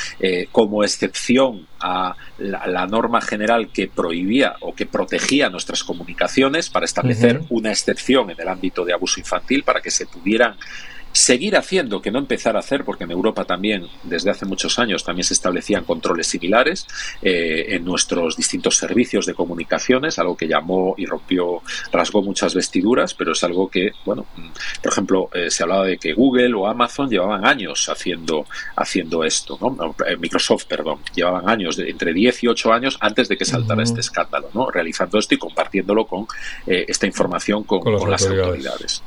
como 0.52 0.84
excepción 0.84 1.68
a 1.82 2.16
la, 2.38 2.88
norma 2.88 3.22
general 3.22 3.72
que 3.72 3.88
prohibía 3.88 4.56
o 4.62 4.74
que 4.74 4.86
protegía 4.86 5.50
nuestras 5.50 5.84
comunicaciones 5.84 6.70
para 6.70 6.86
establecer 6.86 7.42
una 7.50 7.72
excepción 7.72 8.30
en 8.30 8.40
el 8.40 8.48
ámbito 8.48 8.86
de 8.86 8.94
abuso 8.94 9.20
infantil 9.20 9.64
para 9.64 9.82
que 9.82 9.92
se 9.92 10.06
pudieran 10.06 10.56
seguir 11.14 11.58
haciendo, 11.58 12.02
que 12.02 12.12
no 12.12 12.20
empezar 12.20 12.56
a 12.56 12.60
hacer, 12.60 12.84
porque 12.86 13.04
en 13.04 13.12
Europa 13.12 13.46
también, 13.46 13.88
desde 14.04 14.30
hace 14.30 14.46
muchos 14.46 14.80
años, 14.80 15.04
también 15.04 15.24
se 15.24 15.34
establecían 15.34 15.84
controles 15.84 16.28
similares 16.28 16.88
eh, 17.22 17.68
en 17.70 17.86
nuestros 17.86 18.38
distintos 18.38 18.78
servicios 18.78 19.26
de 19.26 19.34
comunicaciones, 19.34 20.20
algo 20.20 20.38
que 20.38 20.48
llamó 20.48 20.96
y 20.98 21.06
rompió, 21.06 21.62
rasgó 21.92 22.22
muchas 22.22 22.56
vestiduras, 22.56 23.14
pero 23.14 23.34
es 23.34 23.44
algo 23.44 23.70
que, 23.70 23.92
bueno, 24.06 24.26
por 24.82 24.92
ejemplo, 24.92 25.30
eh, 25.34 25.50
se 25.50 25.64
hablaba 25.64 25.86
de 25.86 25.98
que 25.98 26.14
Google 26.14 26.54
o 26.54 26.68
Amazon 26.68 27.10
llevaban 27.10 27.46
años 27.46 27.90
haciendo, 27.90 28.46
haciendo 28.76 29.24
esto, 29.24 29.58
¿no? 29.60 29.96
Eh, 30.08 30.16
Microsoft, 30.18 30.66
perdón, 30.66 31.00
llevaban 31.14 31.50
años, 31.50 31.78
entre 31.80 32.14
10 32.14 32.44
y 32.44 32.48
8 32.48 32.74
años 32.74 32.98
antes 33.02 33.28
de 33.28 33.38
que 33.38 33.46
saltara 33.46 33.84
este 33.84 34.00
escándalo, 34.00 34.50
¿no? 34.54 34.70
Realizando 34.72 35.20
esto 35.20 35.36
y 35.36 35.38
compartiéndolo 35.38 36.06
con 36.06 36.26
esta 36.66 37.06
información 37.06 37.64
con, 37.64 37.82
las 38.10 38.26
autoridades. 38.26 39.04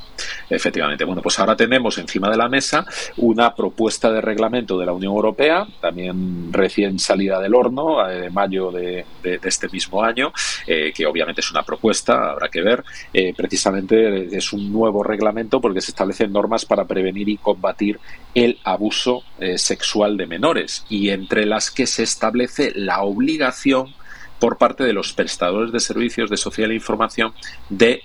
Efectivamente. 0.49 1.03
Bueno, 1.03 1.21
pues 1.21 1.39
ahora 1.39 1.55
tenemos 1.55 1.94
encima 1.97 2.29
de 2.29 2.37
la 2.37 2.49
mesa 2.49 2.85
una 3.17 3.53
propuesta 3.53 4.11
de 4.11 4.21
reglamento 4.21 4.77
de 4.77 4.85
la 4.85 4.93
Unión 4.93 5.13
Europea, 5.13 5.67
también 5.81 6.51
recién 6.51 6.99
salida 6.99 7.39
del 7.39 7.55
horno, 7.55 8.07
eh, 8.09 8.21
de 8.21 8.29
mayo 8.29 8.71
de, 8.71 9.05
este 9.23 9.69
mismo 9.69 10.03
año, 10.03 10.31
eh, 10.67 10.91
que 10.93 11.05
obviamente 11.05 11.41
es 11.41 11.51
una 11.51 11.63
propuesta, 11.63 12.31
habrá 12.31 12.49
que 12.49 12.61
ver. 12.61 12.83
Eh, 13.13 13.33
precisamente 13.35 14.35
es 14.35 14.53
un 14.53 14.71
nuevo 14.71 15.03
reglamento 15.03 15.61
porque 15.61 15.81
se 15.81 15.91
establecen 15.91 16.31
normas 16.31 16.65
para 16.65 16.85
prevenir 16.85 17.29
y 17.29 17.37
combatir 17.37 17.99
el 18.33 18.59
abuso 18.63 19.23
sexual 19.55 20.17
de 20.17 20.25
menores 20.25 20.85
y 20.89 21.09
entre 21.09 21.45
las 21.45 21.71
que 21.71 21.85
se 21.85 22.03
establece 22.03 22.71
la 22.75 23.01
obligación 23.01 23.93
por 24.39 24.57
parte 24.57 24.83
de 24.83 24.93
los 24.93 25.13
prestadores 25.13 25.71
de 25.71 25.79
servicios 25.79 26.29
de 26.29 26.37
social 26.37 26.71
e 26.71 26.75
información 26.75 27.33
de 27.69 28.01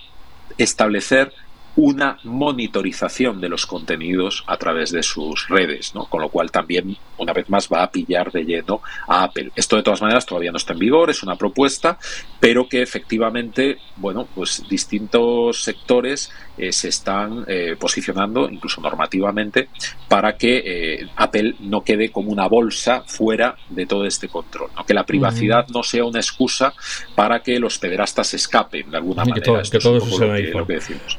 establecer 0.58 1.32
una 1.76 2.18
monitorización 2.24 3.40
de 3.40 3.48
los 3.48 3.66
contenidos 3.66 4.44
a 4.46 4.56
través 4.56 4.90
de 4.90 5.02
sus 5.02 5.48
redes, 5.48 5.94
¿no? 5.94 6.06
Con 6.06 6.20
lo 6.20 6.28
cual 6.28 6.50
también, 6.50 6.96
una 7.18 7.32
vez 7.32 7.48
más, 7.48 7.68
va 7.68 7.82
a 7.82 7.90
pillar 7.90 8.32
de 8.32 8.44
lleno 8.44 8.82
a 9.06 9.24
Apple. 9.24 9.50
Esto 9.54 9.76
de 9.76 9.82
todas 9.82 10.02
maneras 10.02 10.26
todavía 10.26 10.50
no 10.50 10.56
está 10.56 10.72
en 10.72 10.80
vigor, 10.80 11.10
es 11.10 11.22
una 11.22 11.36
propuesta, 11.36 11.98
pero 12.38 12.68
que 12.68 12.82
efectivamente, 12.82 13.78
bueno, 13.96 14.26
pues 14.34 14.64
distintos 14.68 15.62
sectores 15.62 16.30
eh, 16.58 16.72
se 16.72 16.88
están 16.88 17.44
eh, 17.46 17.76
posicionando, 17.78 18.48
incluso 18.50 18.80
normativamente, 18.80 19.68
para 20.08 20.36
que 20.36 20.62
eh, 20.64 21.08
Apple 21.16 21.54
no 21.60 21.82
quede 21.82 22.10
como 22.10 22.30
una 22.30 22.48
bolsa 22.48 23.02
fuera 23.06 23.56
de 23.68 23.86
todo 23.86 24.04
este 24.04 24.28
control, 24.28 24.70
¿no? 24.76 24.84
que 24.84 24.94
la 24.94 25.04
privacidad 25.04 25.66
no 25.68 25.82
sea 25.82 26.04
una 26.04 26.18
excusa 26.18 26.74
para 27.14 27.42
que 27.42 27.58
los 27.58 27.78
pederastas 27.78 28.34
escapen 28.34 28.90
de 28.90 28.96
alguna 28.96 29.24
manera. 29.24 29.62
Que 29.62 29.78
todo, 29.78 29.96
eso 29.96 30.18
sea 30.18 30.38
lo 30.52 30.66
que 30.66 30.74
decimos. 30.74 31.18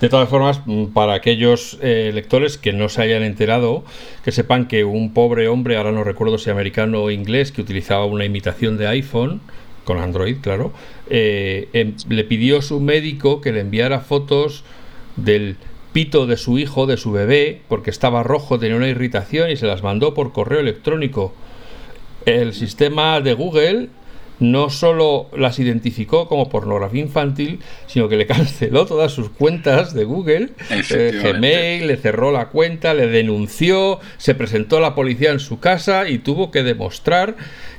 De 0.00 0.08
todas 0.08 0.28
formas, 0.28 0.60
mm, 0.66 0.86
para 0.86 1.14
aquellos 1.14 1.78
lectores 1.80 2.58
que 2.58 2.72
no 2.72 2.88
se 2.88 3.02
hayan 3.02 3.22
enterado, 3.22 3.84
que 4.24 4.32
sepan 4.32 4.66
que 4.66 4.84
un 4.84 5.12
pobre 5.12 5.48
hombre, 5.48 5.76
ahora 5.76 5.92
no 5.92 6.04
recuerdo 6.04 6.38
si 6.38 6.50
americano 6.50 7.02
o 7.02 7.10
inglés, 7.10 7.52
que 7.52 7.60
utilizaba 7.60 8.06
una 8.06 8.24
imitación 8.24 8.78
de 8.78 8.86
iPhone, 8.86 9.40
con 9.84 9.98
Android, 9.98 10.36
claro, 10.40 10.72
em, 11.08 11.94
le 12.08 12.24
pidió 12.24 12.58
a 12.58 12.62
su 12.62 12.80
médico 12.80 13.40
que 13.40 13.52
le 13.52 13.60
enviara 13.60 14.00
fotos 14.00 14.62
del 15.16 15.56
pito 15.92 16.26
de 16.26 16.36
su 16.36 16.58
hijo, 16.58 16.86
de 16.86 16.96
su 16.96 17.12
bebé, 17.12 17.62
porque 17.68 17.90
estaba 17.90 18.22
rojo, 18.22 18.58
tenía 18.58 18.76
una 18.76 18.88
irritación 18.88 19.50
y 19.50 19.56
se 19.56 19.66
las 19.66 19.82
mandó 19.82 20.14
por 20.14 20.32
correo 20.32 20.60
electrónico. 20.60 21.34
El 22.26 22.52
sistema 22.54 23.20
de 23.20 23.34
Google 23.34 23.88
no 24.40 24.70
solo 24.70 25.28
las 25.36 25.58
identificó 25.58 26.26
como 26.26 26.48
pornografía 26.48 27.02
infantil, 27.02 27.60
sino 27.86 28.08
que 28.08 28.16
le 28.16 28.26
canceló 28.26 28.86
todas 28.86 29.12
sus 29.12 29.30
cuentas 29.30 29.94
de 29.94 30.04
Google, 30.04 30.50
eh, 30.70 31.20
Gmail, 31.22 31.86
le 31.86 31.96
cerró 31.96 32.32
la 32.32 32.48
cuenta, 32.48 32.94
le 32.94 33.06
denunció, 33.06 34.00
se 34.16 34.34
presentó 34.34 34.78
a 34.78 34.80
la 34.80 34.94
policía 34.94 35.30
en 35.30 35.40
su 35.40 35.60
casa 35.60 36.08
y 36.08 36.18
tuvo 36.18 36.50
que 36.50 36.62
demostrar 36.62 37.36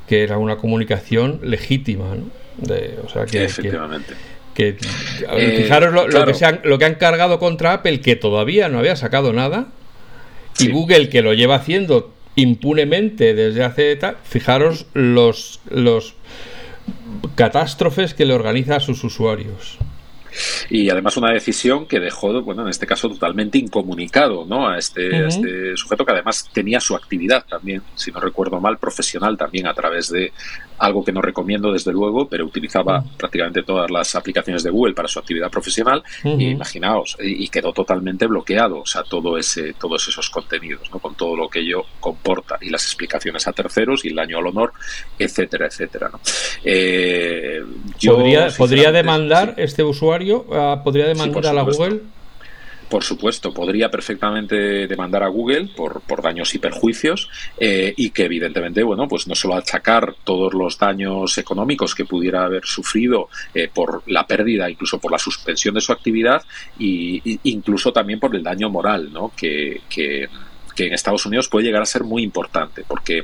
que 0.07 0.23
era 0.23 0.37
una 0.37 0.57
comunicación 0.57 1.39
legítima. 1.43 2.05
o 3.03 3.09
sea, 3.09 3.25
que, 3.25 3.45
Efectivamente. 3.45 4.13
Que, 4.53 4.75
eh, 5.31 5.61
fijaros 5.63 5.93
lo, 5.93 6.07
que 6.07 6.45
han, 6.45 6.59
lo, 6.65 6.77
que 6.77 6.85
han, 6.85 6.95
cargado 6.95 7.39
contra 7.39 7.73
Apple, 7.73 8.01
que 8.01 8.15
todavía 8.15 8.67
no 8.67 8.79
había 8.79 8.95
sacado 8.95 9.31
nada, 9.33 9.67
y 10.59 10.69
Google, 10.69 11.09
que 11.09 11.21
lo 11.21 11.33
lleva 11.33 11.55
haciendo 11.55 12.13
impunemente 12.35 13.33
desde 13.33 13.63
hace 13.63 13.95
tal, 13.95 14.17
fijaros 14.23 14.85
los, 14.93 15.61
los 15.69 16.15
catástrofes 17.35 18.13
que 18.13 18.25
le 18.25 18.33
organiza 18.33 18.75
a 18.77 18.79
sus 18.79 19.03
usuarios. 19.03 19.77
Y 20.69 20.89
además 20.89 21.17
una 21.17 21.31
decisión 21.31 21.85
que 21.85 21.99
dejó, 21.99 22.41
bueno, 22.41 22.61
en 22.63 22.69
este 22.69 22.87
caso 22.87 23.09
totalmente 23.09 23.57
incomunicado, 23.57 24.45
¿no? 24.45 24.69
A 24.69 24.77
este, 24.77 25.15
a 25.15 25.27
este 25.27 25.75
sujeto 25.75 26.05
que 26.05 26.13
además 26.13 26.49
tenía 26.53 26.79
su 26.79 26.95
actividad 26.95 27.45
también, 27.45 27.81
si 27.95 28.11
no 28.11 28.19
recuerdo 28.19 28.61
mal, 28.61 28.77
profesional 28.77 29.37
también 29.37 29.67
a 29.67 29.73
través 29.73 30.09
de, 30.09 30.31
algo 30.81 31.03
que 31.03 31.11
no 31.11 31.21
recomiendo 31.21 31.71
desde 31.71 31.91
luego, 31.91 32.27
pero 32.27 32.45
utilizaba 32.45 33.03
prácticamente 33.17 33.61
todas 33.61 33.89
las 33.91 34.15
aplicaciones 34.15 34.63
de 34.63 34.71
Google 34.71 34.95
para 34.95 35.07
su 35.07 35.19
actividad 35.19 35.51
profesional 35.51 36.03
y 36.23 36.49
imaginaos, 36.49 37.17
y, 37.21 37.47
quedó 37.49 37.71
totalmente 37.71 38.25
bloqueado, 38.27 38.79
o 38.79 38.85
sea, 38.85 39.03
todo 39.03 39.37
ese, 39.37 39.73
todos 39.73 40.07
esos 40.07 40.29
contenidos, 40.29 40.89
¿no? 40.91 40.99
con 40.99 41.15
todo 41.15 41.35
lo 41.35 41.49
que 41.49 41.59
ello 41.59 41.83
comporta 41.99 42.57
y 42.61 42.69
las 42.69 42.83
explicaciones 42.85 43.47
a 43.47 43.51
terceros 43.51 44.05
y 44.05 44.07
el 44.07 44.15
daño 44.15 44.39
al 44.39 44.47
honor, 44.47 44.73
etcétera, 45.19 45.67
etcétera. 45.67 46.09
¿no? 46.11 46.19
Eh, 46.63 47.61
¿Podría, 48.03 48.47
¿Podría 48.57 48.91
demandar 48.91 49.53
este 49.57 49.83
usuario? 49.83 50.45
Ah, 50.51 50.81
¿Podría 50.83 51.07
demandar 51.07 51.45
a 51.45 51.53
la 51.53 51.61
Google? 51.63 52.01
Por 52.91 53.05
supuesto, 53.05 53.53
podría 53.53 53.89
perfectamente 53.89 54.85
demandar 54.85 55.23
a 55.23 55.29
Google 55.29 55.69
por, 55.73 56.01
por 56.01 56.21
daños 56.21 56.53
y 56.53 56.59
perjuicios 56.59 57.29
eh, 57.57 57.93
y 57.95 58.09
que 58.09 58.25
evidentemente, 58.25 58.83
bueno, 58.83 59.07
pues 59.07 59.29
no 59.29 59.33
solo 59.33 59.55
achacar 59.55 60.13
todos 60.25 60.53
los 60.53 60.77
daños 60.77 61.37
económicos 61.37 61.95
que 61.95 62.03
pudiera 62.03 62.43
haber 62.43 62.65
sufrido 62.65 63.29
eh, 63.53 63.69
por 63.73 64.03
la 64.07 64.27
pérdida, 64.27 64.69
incluso 64.69 64.99
por 64.99 65.09
la 65.09 65.17
suspensión 65.17 65.73
de 65.73 65.79
su 65.79 65.93
actividad, 65.93 66.43
y, 66.77 67.39
incluso 67.43 67.93
también 67.93 68.19
por 68.19 68.35
el 68.35 68.43
daño 68.43 68.69
moral, 68.69 69.11
¿no? 69.13 69.31
que, 69.37 69.81
que 69.89 70.27
que 70.75 70.87
en 70.87 70.93
Estados 70.93 71.25
Unidos 71.25 71.47
puede 71.49 71.65
llegar 71.65 71.81
a 71.81 71.85
ser 71.85 72.03
muy 72.03 72.23
importante, 72.23 72.83
porque 72.87 73.23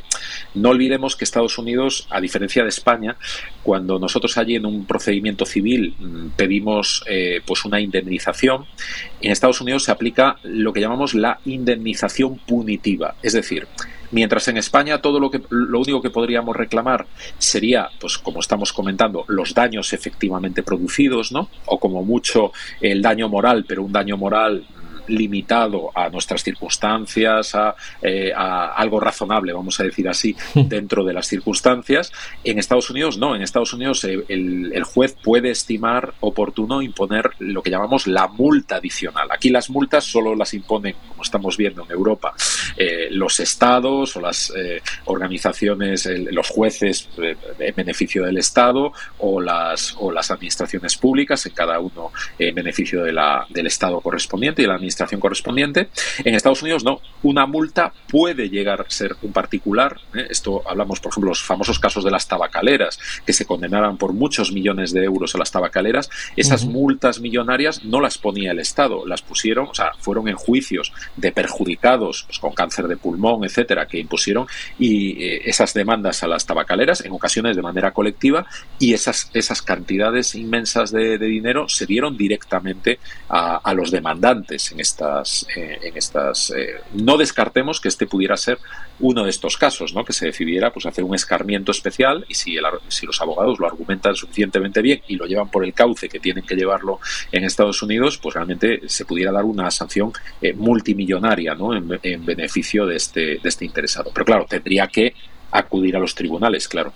no 0.53 0.69
olvidemos 0.69 1.15
que 1.15 1.23
Estados 1.23 1.57
Unidos, 1.57 2.07
a 2.09 2.21
diferencia 2.21 2.63
de 2.63 2.69
España, 2.69 3.15
cuando 3.63 3.99
nosotros 3.99 4.37
allí 4.37 4.55
en 4.55 4.65
un 4.65 4.85
procedimiento 4.85 5.45
civil 5.45 5.95
mm, 5.99 6.29
pedimos 6.35 7.03
eh, 7.07 7.41
pues 7.45 7.65
una 7.65 7.79
indemnización, 7.79 8.65
en 9.21 9.31
Estados 9.31 9.61
Unidos 9.61 9.83
se 9.83 9.91
aplica 9.91 10.37
lo 10.43 10.73
que 10.73 10.81
llamamos 10.81 11.13
la 11.13 11.39
indemnización 11.45 12.37
punitiva, 12.37 13.15
es 13.21 13.33
decir, 13.33 13.67
Mientras 14.11 14.47
en 14.47 14.57
España 14.57 15.01
todo 15.01 15.19
lo 15.19 15.29
que 15.29 15.41
lo 15.49 15.79
único 15.79 16.01
que 16.01 16.09
podríamos 16.09 16.55
reclamar 16.55 17.07
sería, 17.37 17.89
pues 17.99 18.17
como 18.17 18.39
estamos 18.39 18.71
comentando, 18.71 19.25
los 19.27 19.53
daños 19.53 19.91
efectivamente 19.93 20.63
producidos, 20.63 21.31
¿no? 21.31 21.49
O 21.65 21.79
como 21.79 22.03
mucho 22.03 22.51
el 22.79 23.01
daño 23.01 23.27
moral, 23.27 23.65
pero 23.67 23.83
un 23.83 23.91
daño 23.91 24.15
moral 24.17 24.65
limitado 25.07 25.91
a 25.95 26.09
nuestras 26.09 26.43
circunstancias, 26.43 27.55
eh, 28.01 28.31
a, 28.35 28.73
algo 28.73 28.99
razonable, 28.99 29.53
vamos 29.53 29.79
a 29.79 29.83
decir 29.83 30.07
así, 30.07 30.35
dentro 30.55 31.03
de 31.03 31.13
las 31.13 31.27
circunstancias. 31.27 32.11
En 32.43 32.59
Estados 32.59 32.89
Unidos 32.89 33.17
no, 33.17 33.35
en 33.35 33.41
Estados 33.41 33.73
Unidos 33.73 34.03
eh, 34.03 34.23
el, 34.27 34.83
juez 34.83 35.15
puede 35.21 35.51
estimar 35.51 36.13
oportuno 36.19 36.81
imponer 36.81 37.31
lo 37.39 37.61
que 37.61 37.69
llamamos 37.69 38.07
la 38.07 38.27
multa 38.27 38.77
adicional. 38.77 39.27
Aquí 39.31 39.49
las 39.49 39.69
multas 39.69 40.03
solo 40.03 40.35
las 40.35 40.53
imponen, 40.53 40.95
como 41.09 41.23
estamos 41.23 41.57
viendo 41.57 41.83
en 41.83 41.91
Europa, 41.91 42.33
eh, 42.77 43.07
los 43.11 43.39
estados 43.39 44.15
o 44.15 44.21
las 44.21 44.53
organizaciones, 45.05 46.07
los 46.31 46.49
jueces 46.49 47.09
en 47.17 47.75
beneficio 47.75 48.23
del 48.23 48.37
Estado 48.37 48.91
o 49.19 49.41
las, 49.41 49.95
o 49.99 50.11
las 50.11 50.31
administraciones 50.31 50.95
públicas, 50.97 51.45
en 51.45 51.53
cada 51.53 51.79
uno 51.79 52.11
en 52.39 52.55
beneficio 52.55 53.03
de 53.03 53.13
la, 53.13 53.45
del 53.49 53.67
Estado 53.67 53.99
correspondiente 54.01 54.61
y 54.61 54.65
de 54.65 54.69
la 54.69 54.75
administración 54.75 54.96
correspondiente. 55.19 55.89
En 56.23 56.35
Estados 56.35 56.61
Unidos 56.61 56.83
no. 56.83 57.01
Una 57.23 57.45
multa 57.45 57.91
puede 58.09 58.49
llegar 58.49 58.81
a 58.81 58.89
ser 58.89 59.15
un 59.21 59.31
particular. 59.31 59.97
¿eh? 60.15 60.27
Esto 60.29 60.63
hablamos, 60.67 60.99
por 60.99 61.11
ejemplo, 61.11 61.29
los 61.29 61.41
famosos 61.41 61.79
casos 61.79 62.03
de 62.03 62.11
las 62.11 62.27
tabacaleras, 62.27 62.99
que 63.25 63.33
se 63.33 63.45
condenaran 63.45 63.97
por 63.97 64.13
muchos 64.13 64.51
millones 64.51 64.91
de 64.93 65.03
euros 65.03 65.35
a 65.35 65.37
las 65.37 65.51
tabacaleras. 65.51 66.09
Esas 66.35 66.65
multas 66.65 67.19
millonarias 67.19 67.83
no 67.83 68.01
las 68.01 68.17
ponía 68.17 68.51
el 68.51 68.59
Estado, 68.59 69.05
las 69.05 69.21
pusieron, 69.21 69.67
o 69.67 69.73
sea, 69.73 69.91
fueron 69.99 70.27
en 70.27 70.35
juicios 70.35 70.93
de 71.15 71.31
perjudicados 71.31 72.23
pues, 72.27 72.39
con 72.39 72.53
cáncer 72.53 72.87
de 72.87 72.97
pulmón, 72.97 73.43
etcétera, 73.43 73.87
que 73.87 73.99
impusieron 73.99 74.47
y 74.79 75.23
eh, 75.23 75.41
esas 75.45 75.73
demandas 75.73 76.23
a 76.23 76.27
las 76.27 76.45
tabacaleras, 76.45 77.01
en 77.01 77.11
ocasiones 77.11 77.55
de 77.55 77.61
manera 77.61 77.91
colectiva, 77.91 78.45
y 78.79 78.93
esas, 78.93 79.29
esas 79.33 79.61
cantidades 79.61 80.35
inmensas 80.35 80.91
de, 80.91 81.17
dinero 81.17 81.67
se 81.67 81.85
dieron 81.85 82.15
directamente 82.15 82.99
a, 83.27 83.57
a 83.57 83.73
los 83.73 83.91
demandantes 83.91 84.71
en 84.71 84.79
estas, 84.87 85.45
eh, 85.55 85.79
en 85.81 85.97
estas 85.97 86.51
eh, 86.51 86.81
no 86.93 87.17
descartemos 87.17 87.79
que 87.79 87.87
este 87.89 88.07
pudiera 88.07 88.37
ser 88.37 88.57
uno 88.99 89.23
de 89.23 89.29
estos 89.29 89.57
casos, 89.57 89.93
¿no? 89.93 90.03
que 90.05 90.13
se 90.13 90.27
decidiera 90.27 90.71
pues, 90.71 90.85
hacer 90.85 91.03
un 91.03 91.13
escarmiento 91.13 91.71
especial 91.71 92.25
y 92.27 92.33
si, 92.33 92.55
el, 92.55 92.63
si 92.87 93.05
los 93.05 93.21
abogados 93.21 93.59
lo 93.59 93.67
argumentan 93.67 94.15
suficientemente 94.15 94.81
bien 94.81 95.01
y 95.07 95.15
lo 95.15 95.25
llevan 95.25 95.49
por 95.49 95.63
el 95.63 95.73
cauce 95.73 96.09
que 96.09 96.19
tienen 96.19 96.45
que 96.45 96.55
llevarlo 96.55 96.99
en 97.31 97.43
Estados 97.43 97.81
Unidos, 97.83 98.17
pues 98.17 98.35
realmente 98.35 98.81
se 98.87 99.05
pudiera 99.05 99.31
dar 99.31 99.43
una 99.43 99.69
sanción 99.71 100.11
eh, 100.41 100.53
multimillonaria 100.53 101.53
¿no? 101.53 101.75
en, 101.75 102.25
beneficio 102.25 102.85
de 102.85 102.95
este, 102.95 103.21
de 103.37 103.49
este 103.49 103.65
interesado. 103.65 104.11
Pero 104.13 104.25
claro, 104.25 104.45
tendría 104.49 104.87
que 104.87 105.13
acudir 105.51 105.95
a 105.95 105.99
los 105.99 106.15
tribunales, 106.15 106.67
claro. 106.67 106.93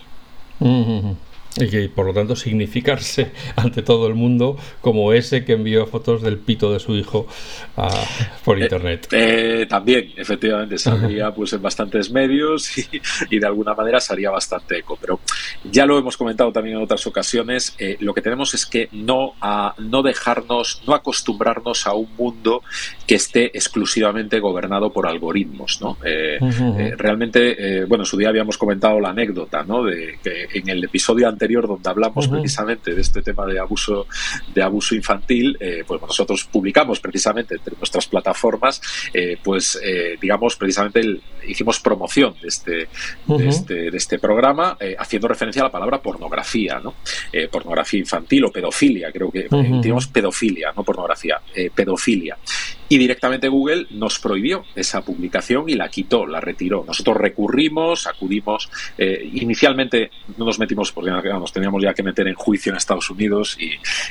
Y 1.58 1.70
que 1.70 1.90
por 1.90 2.06
lo 2.06 2.14
tanto 2.14 2.36
significarse 2.36 3.32
ante 3.56 3.82
todo 3.82 4.08
el 4.08 4.16
mundo 4.16 4.58
como 4.80 5.12
ese 5.12 5.44
que 5.44 5.54
envió 5.54 5.86
fotos 5.86 6.22
del 6.22 6.38
pito 6.38 6.72
de 6.72 6.80
su 6.80 6.96
hijo 6.96 7.28
por 8.46 8.58
eh, 8.58 8.64
internet. 8.64 9.08
Eh, 9.12 9.66
también, 9.70 10.14
efectivamente, 10.16 10.78
saldría 10.78 11.34
pues 11.34 11.52
en 11.54 11.62
bastantes 11.62 12.10
medios 12.12 12.72
y, 13.30 13.40
de 13.40 13.46
alguna 13.46 13.74
manera 13.74 14.00
se 14.00 14.14
haría 14.14 14.30
bastante 14.30 14.80
eco. 14.80 14.98
Pero 15.00 15.20
ya 15.70 15.86
lo 15.86 15.98
hemos 15.98 16.16
comentado 16.16 16.52
también 16.52 16.78
en 16.78 16.84
otras 16.84 17.06
ocasiones, 17.08 17.76
eh, 17.80 17.98
lo 18.00 18.14
que 18.14 18.22
tenemos 18.22 18.54
es 18.54 18.66
que 18.66 18.88
no, 18.92 19.34
a, 19.42 19.76
no 19.78 20.04
dejarnos, 20.04 20.84
no 20.88 20.94
acostumbrarnos 20.94 21.86
a 21.86 21.94
un 21.94 22.10
mundo 22.16 22.62
que 23.06 23.16
esté 23.16 23.46
exclusivamente 23.48 24.40
gobernado 24.40 24.92
por 24.92 25.08
algoritmos. 25.08 25.82
¿no? 25.82 25.98
realmente, 26.98 27.86
bueno, 27.86 28.04
en 28.04 28.06
su 28.06 28.18
día 28.18 28.30
habíamos 28.30 28.58
comentado 28.58 29.00
la 29.00 29.10
anécdota 29.10 29.64
¿no? 29.64 29.84
de 29.84 30.18
que 30.24 30.48
en 30.54 30.70
el 30.70 30.84
episodio 30.84 31.28
anterior 31.28 31.41
anterior 31.42 31.68
donde 31.68 31.90
hablamos 31.90 32.28
precisamente 32.28 32.94
de 32.94 33.02
este 33.02 33.24
tema 33.24 33.46
de 33.48 33.60
abuso, 33.60 34.06
de 34.54 34.62
abuso 34.62 34.94
infantil, 34.94 35.58
pues 35.88 36.02
nosotros 36.02 36.44
publicamos 36.46 37.00
precisamente 37.00 37.56
entre 37.56 37.76
nuestras 37.78 38.06
plataformas, 38.06 38.80
pues 39.44 39.80
digamos 40.22 40.56
precisamente 40.56 41.20
hicimos 41.48 41.80
promoción 41.80 42.36
de 42.42 42.48
este, 42.48 42.88
de 43.26 43.48
este, 43.48 43.74
de 43.92 43.98
este 43.98 44.20
programa 44.20 44.78
haciendo 45.00 45.28
referencia 45.28 45.64
a 45.64 45.66
la 45.66 45.72
palabra 45.72 46.00
pornografía, 46.00 46.80
¿no? 46.80 46.94
pornografía 47.52 48.00
infantil 48.00 48.46
o 48.46 48.52
pedofilia, 48.52 49.12
creo 49.12 49.32
que 49.32 49.48
uh 49.50 50.12
pedofilia, 50.14 50.72
no 50.76 50.84
pornografía, 50.84 51.40
pedofilia. 51.74 52.38
Y 52.92 52.98
directamente 52.98 53.48
Google 53.48 53.88
nos 53.92 54.20
prohibió 54.20 54.66
esa 54.76 55.00
publicación 55.00 55.70
y 55.70 55.76
la 55.76 55.88
quitó, 55.88 56.28
la 56.28 56.42
retiró. 56.42 56.84
Nosotros 56.86 57.16
recurrimos, 57.16 58.06
acudimos. 58.06 58.70
Eh, 58.98 59.30
inicialmente 59.32 60.12
no 60.36 60.44
nos 60.44 60.60
metimos 60.60 60.92
porque 60.92 61.10
nos 61.10 61.54
teníamos 61.54 61.82
ya 61.82 61.94
que 61.94 62.04
meter 62.04 62.28
en 62.28 62.34
juicio 62.34 62.70
en 62.70 62.76
Estados 62.76 63.10
Unidos 63.10 63.58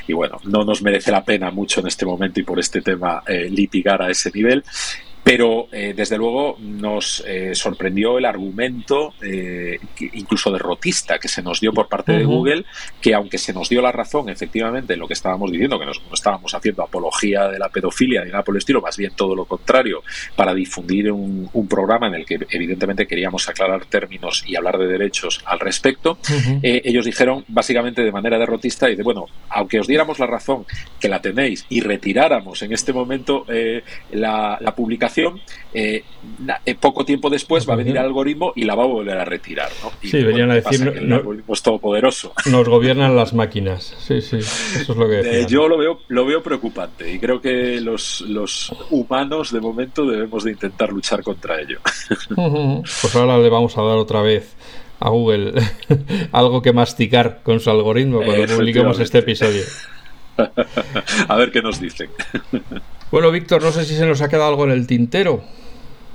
y, 0.09 0.15
bueno, 0.15 0.39
no 0.45 0.65
nos 0.65 0.81
merece 0.81 1.11
la 1.11 1.23
pena 1.23 1.51
mucho 1.51 1.81
en 1.81 1.89
este 1.89 2.07
momento 2.07 2.41
y 2.41 2.43
por 2.43 2.59
este 2.59 2.81
tema 2.81 3.23
eh, 3.27 3.51
litigar 3.51 4.01
a 4.01 4.11
ese 4.11 4.31
nivel. 4.31 4.65
Pero 5.23 5.69
eh, 5.71 5.93
desde 5.95 6.17
luego 6.17 6.57
nos 6.59 7.23
eh, 7.27 7.55
sorprendió 7.55 8.19
el 8.19 8.25
argumento, 8.25 9.15
eh, 9.23 9.79
incluso 10.15 10.51
derrotista, 10.51 11.19
que 11.19 11.29
se 11.29 11.43
nos 11.43 11.61
dio 11.61 11.73
por 11.73 11.89
parte 11.89 12.13
de 12.13 12.25
Google, 12.25 12.65
que 13.01 13.15
aunque 13.15 13.37
se 13.37 13.53
nos 13.53 13.69
dio 13.69 13.83
la 13.83 13.93
razón 13.93 14.31
efectivamente 14.31 14.95
en 14.95 14.99
lo 15.01 15.07
que 15.07 15.13
estábamos 15.13 15.53
diciendo, 15.53 15.79
que 15.79 15.85
no 15.85 15.93
estábamos 16.13 16.55
haciendo 16.55 16.83
apología 16.83 17.49
de 17.49 17.59
la 17.59 17.69
pedofilia 17.69 18.25
ni 18.25 18.31
nada 18.31 18.43
por 18.43 18.55
el 18.55 18.59
estilo, 18.59 18.81
más 18.81 18.97
bien 18.97 19.13
todo 19.15 19.35
lo 19.35 19.45
contrario, 19.45 20.03
para 20.37 20.55
difundir 20.55 21.13
un, 21.13 21.51
programa 21.69 22.09
en 22.09 22.15
el 22.15 22.27
que 22.27 22.39
evidentemente 22.51 23.07
queríamos 23.07 23.49
aclarar 23.49 23.85
términos 23.85 24.43
y 24.47 24.57
hablar 24.57 24.77
de 24.79 24.87
derechos 24.87 25.41
al 25.45 25.61
respecto, 25.61 26.19
ellos 26.63 27.05
dijeron 27.05 27.45
básicamente 27.47 28.03
de 28.03 28.11
manera 28.11 28.39
derrotista, 28.39 28.91
y 28.91 28.97
de 28.97 29.03
bueno, 29.03 29.27
aunque 29.51 29.79
os 29.79 29.87
diéramos 29.87 30.19
la 30.19 30.27
razón, 30.27 30.65
que 30.99 31.09
la 31.09 31.21
tenéis, 31.21 31.67
y 31.69 31.81
retiráramos 31.81 32.63
en 32.63 32.73
este 32.73 32.93
momento 32.93 33.47
la 34.11 34.75
publicación, 34.75 35.10
eh, 35.73 36.05
eh, 36.65 36.75
poco 36.75 37.05
tiempo 37.05 37.31
después 37.31 37.69
va 37.69 37.75
a 37.75 37.77
venir 37.77 37.97
el 37.97 38.05
algoritmo 38.05 38.53
y 38.57 38.65
la 38.65 38.75
va 38.75 38.85
a 38.85 38.87
volver 38.87 39.19
a 39.19 39.25
retirar. 39.25 39.71
¿no? 39.83 39.91
sí, 40.03 40.23
venían 40.23 40.51
a 40.51 40.55
decir. 40.55 40.87
el 40.87 41.13
algoritmo 41.13 41.55
es 41.55 41.63
todopoderoso. 41.63 42.33
Nos 42.47 42.69
gobiernan 42.69 43.17
las 43.17 43.33
máquinas. 43.33 43.95
Sí, 43.99 44.21
sí, 44.21 44.39
eso 44.39 44.93
es 44.93 44.97
lo 44.97 45.09
que 45.09 45.21
eh, 45.21 45.47
yo 45.49 45.69
lo 45.69 45.79
veo, 45.79 46.01
lo 46.09 46.25
veo 46.25 46.43
preocupante 46.43 47.13
y 47.13 47.19
creo 47.19 47.41
que 47.41 47.81
los, 47.81 48.23
los 48.23 48.75
humanos 48.91 49.53
de 49.53 49.61
momento 49.61 50.05
debemos 50.07 50.45
de 50.45 50.53
intentar 50.53 50.91
luchar 50.91 51.23
contra 51.23 51.61
ello. 51.61 51.79
Pues 53.01 53.17
ahora 53.17 53.39
le 53.39 53.49
vamos 53.49 53.77
a 53.77 53.83
dar 53.83 53.97
otra 53.97 54.23
vez 54.23 54.55
a 55.01 55.09
Google 55.09 55.55
algo 56.33 56.63
que 56.63 56.73
masticar 56.73 57.41
con 57.43 57.61
su 57.61 57.71
algoritmo 57.71 58.23
cuando 58.23 58.47
publiquemos 58.55 58.99
este 59.01 59.19
episodio. 59.19 59.63
a 61.29 61.37
ver 61.37 61.51
qué 61.51 61.63
nos 61.63 61.81
dicen. 61.81 62.11
Bueno, 63.11 63.31
Víctor, 63.31 63.63
no 63.63 63.73
sé 63.73 63.85
si 63.85 63.97
se 63.97 64.07
nos 64.07 64.21
ha 64.23 64.29
quedado 64.29 64.49
algo 64.49 64.65
en 64.65 64.73
el 64.73 64.87
tintero. 64.87 65.43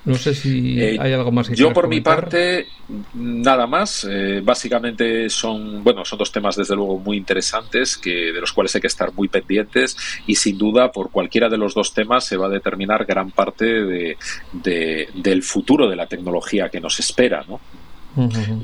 No 0.06 0.14
sé 0.14 0.36
si 0.36 0.80
eh, 0.80 0.98
hay 1.00 1.14
algo 1.14 1.32
más 1.32 1.50
que 1.50 1.56
Yo 1.56 1.74
por 1.74 1.88
mi 1.88 2.00
parte 2.00 2.68
nada 3.16 3.66
más. 3.66 4.08
Eh, 4.08 4.40
básicamente 4.44 5.30
son 5.32 5.84
bueno 5.84 6.06
son 6.06 6.20
dos 6.20 6.32
temas 6.32 6.56
desde 6.56 6.76
luego 6.76 7.00
muy 7.00 7.18
interesantes 7.18 7.98
que 7.98 8.32
de 8.32 8.40
los 8.40 8.54
cuales 8.54 8.74
hay 8.76 8.82
que 8.82 8.88
estar 8.88 9.12
muy 9.14 9.30
pendientes 9.30 9.98
y 10.28 10.36
sin 10.36 10.60
duda 10.60 10.92
por 10.92 11.10
cualquiera 11.10 11.50
de 11.50 11.58
los 11.58 11.74
dos 11.74 11.92
temas 11.92 12.24
se 12.24 12.38
va 12.38 12.46
a 12.46 12.50
determinar 12.50 13.06
gran 13.06 13.32
parte 13.32 13.66
de, 13.66 14.18
del 14.54 15.42
futuro 15.42 15.90
de 15.90 15.96
la 15.96 16.06
tecnología 16.06 16.70
que 16.70 16.80
nos 16.80 17.00
espera, 17.00 17.44
¿no? 17.48 17.60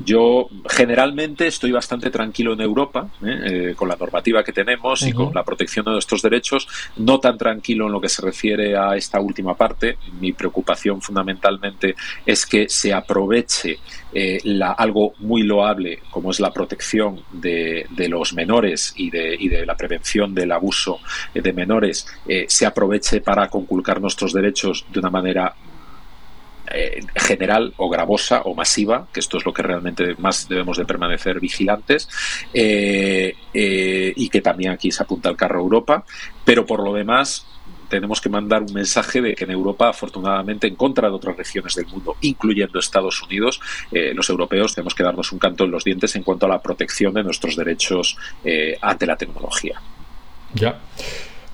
Yo 0.05 0.47
generalmente 0.69 1.47
estoy 1.47 1.71
bastante 1.71 2.09
tranquilo 2.09 2.53
en 2.53 2.61
Europa, 2.61 3.09
¿eh? 3.23 3.71
Eh, 3.71 3.73
con 3.75 3.87
la 3.87 3.95
normativa 3.95 4.43
que 4.43 4.53
tenemos 4.53 5.01
y 5.03 5.11
con 5.11 5.33
la 5.33 5.43
protección 5.43 5.85
de 5.85 5.91
nuestros 5.91 6.21
derechos, 6.21 6.67
no 6.97 7.19
tan 7.19 7.37
tranquilo 7.37 7.87
en 7.87 7.91
lo 7.91 8.01
que 8.01 8.09
se 8.09 8.21
refiere 8.21 8.77
a 8.77 8.95
esta 8.95 9.19
última 9.19 9.55
parte. 9.55 9.97
Mi 10.19 10.31
preocupación 10.33 11.01
fundamentalmente 11.01 11.95
es 12.25 12.45
que 12.45 12.69
se 12.69 12.93
aproveche 12.93 13.79
eh, 14.13 14.39
la, 14.43 14.71
algo 14.71 15.13
muy 15.19 15.43
loable 15.43 15.99
como 16.09 16.31
es 16.31 16.39
la 16.39 16.51
protección 16.51 17.21
de, 17.31 17.87
los 18.09 18.33
menores 18.33 18.93
y 18.97 19.09
de, 19.09 19.35
y 19.39 19.47
de, 19.47 19.65
la 19.65 19.75
prevención 19.75 20.33
del 20.33 20.51
abuso 20.51 20.99
de 21.33 21.53
menores, 21.53 22.05
se 22.47 22.65
aproveche 22.65 23.21
para 23.21 23.47
conculcar 23.49 24.01
nuestros 24.01 24.33
derechos 24.33 24.85
de 24.91 24.99
una 24.99 25.09
manera 25.09 25.55
eh, 26.73 27.01
general 27.15 27.73
o 27.77 27.89
gravosa 27.89 28.41
o 28.43 28.55
masiva, 28.55 29.07
que 29.11 29.19
esto 29.19 29.37
es 29.37 29.45
lo 29.45 29.53
que 29.53 29.61
realmente 29.61 30.15
más 30.17 30.47
debemos 30.47 30.77
de 30.77 30.85
permanecer 30.85 31.39
vigilantes, 31.39 32.09
eh, 32.53 33.35
eh, 33.53 34.13
y 34.15 34.29
que 34.29 34.41
también 34.41 34.71
aquí 34.71 34.91
se 34.91 35.03
apunta 35.03 35.29
el 35.29 35.35
carro 35.35 35.59
Europa, 35.59 36.03
pero 36.45 36.65
por 36.65 36.83
lo 36.83 36.93
demás 36.93 37.45
tenemos 37.89 38.21
que 38.21 38.29
mandar 38.29 38.61
un 38.61 38.73
mensaje 38.73 39.21
de 39.21 39.35
que 39.35 39.43
en 39.43 39.51
Europa, 39.51 39.89
afortunadamente, 39.89 40.67
en 40.67 40.75
contra 40.75 41.09
de 41.09 41.15
otras 41.15 41.35
regiones 41.35 41.75
del 41.75 41.87
mundo, 41.87 42.15
incluyendo 42.21 42.79
Estados 42.79 43.21
Unidos, 43.21 43.59
los 43.91 44.29
europeos 44.29 44.73
tenemos 44.73 44.95
que 44.95 45.03
darnos 45.03 45.33
un 45.33 45.39
canto 45.39 45.65
en 45.65 45.71
los 45.71 45.83
dientes 45.83 46.15
en 46.15 46.23
cuanto 46.23 46.45
a 46.45 46.49
la 46.49 46.61
protección 46.61 47.13
de 47.13 47.21
nuestros 47.21 47.57
derechos 47.57 48.15
ante 48.79 49.05
la 49.05 49.17
tecnología. 49.17 49.81
Ya. 50.53 50.79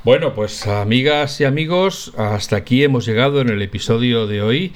Bueno, 0.07 0.33
pues 0.33 0.67
amigas 0.67 1.41
y 1.41 1.43
amigos, 1.43 2.13
hasta 2.15 2.55
aquí 2.55 2.81
hemos 2.81 3.05
llegado 3.05 3.41
en 3.41 3.49
el 3.49 3.61
episodio 3.61 4.25
de 4.25 4.41
hoy. 4.41 4.73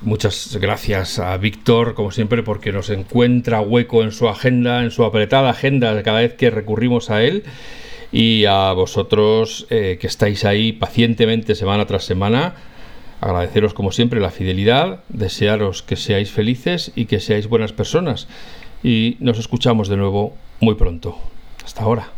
Muchas 0.00 0.56
gracias 0.60 1.18
a 1.18 1.36
Víctor, 1.38 1.94
como 1.94 2.12
siempre, 2.12 2.44
porque 2.44 2.70
nos 2.72 2.88
encuentra 2.88 3.60
hueco 3.60 4.04
en 4.04 4.12
su 4.12 4.28
agenda, 4.28 4.84
en 4.84 4.92
su 4.92 5.04
apretada 5.04 5.50
agenda 5.50 6.00
cada 6.04 6.20
vez 6.20 6.34
que 6.34 6.50
recurrimos 6.50 7.10
a 7.10 7.24
él. 7.24 7.42
Y 8.12 8.44
a 8.44 8.72
vosotros 8.72 9.66
eh, 9.70 9.98
que 10.00 10.06
estáis 10.06 10.44
ahí 10.44 10.72
pacientemente 10.72 11.54
semana 11.54 11.84
tras 11.84 12.04
semana, 12.04 12.54
agradeceros 13.20 13.74
como 13.74 13.90
siempre 13.90 14.20
la 14.20 14.30
fidelidad, 14.30 15.00
desearos 15.08 15.82
que 15.82 15.96
seáis 15.96 16.30
felices 16.30 16.92
y 16.94 17.06
que 17.06 17.20
seáis 17.20 17.48
buenas 17.48 17.72
personas. 17.72 18.28
Y 18.84 19.16
nos 19.18 19.38
escuchamos 19.38 19.88
de 19.88 19.96
nuevo 19.96 20.36
muy 20.60 20.76
pronto. 20.76 21.18
Hasta 21.64 21.82
ahora. 21.82 22.12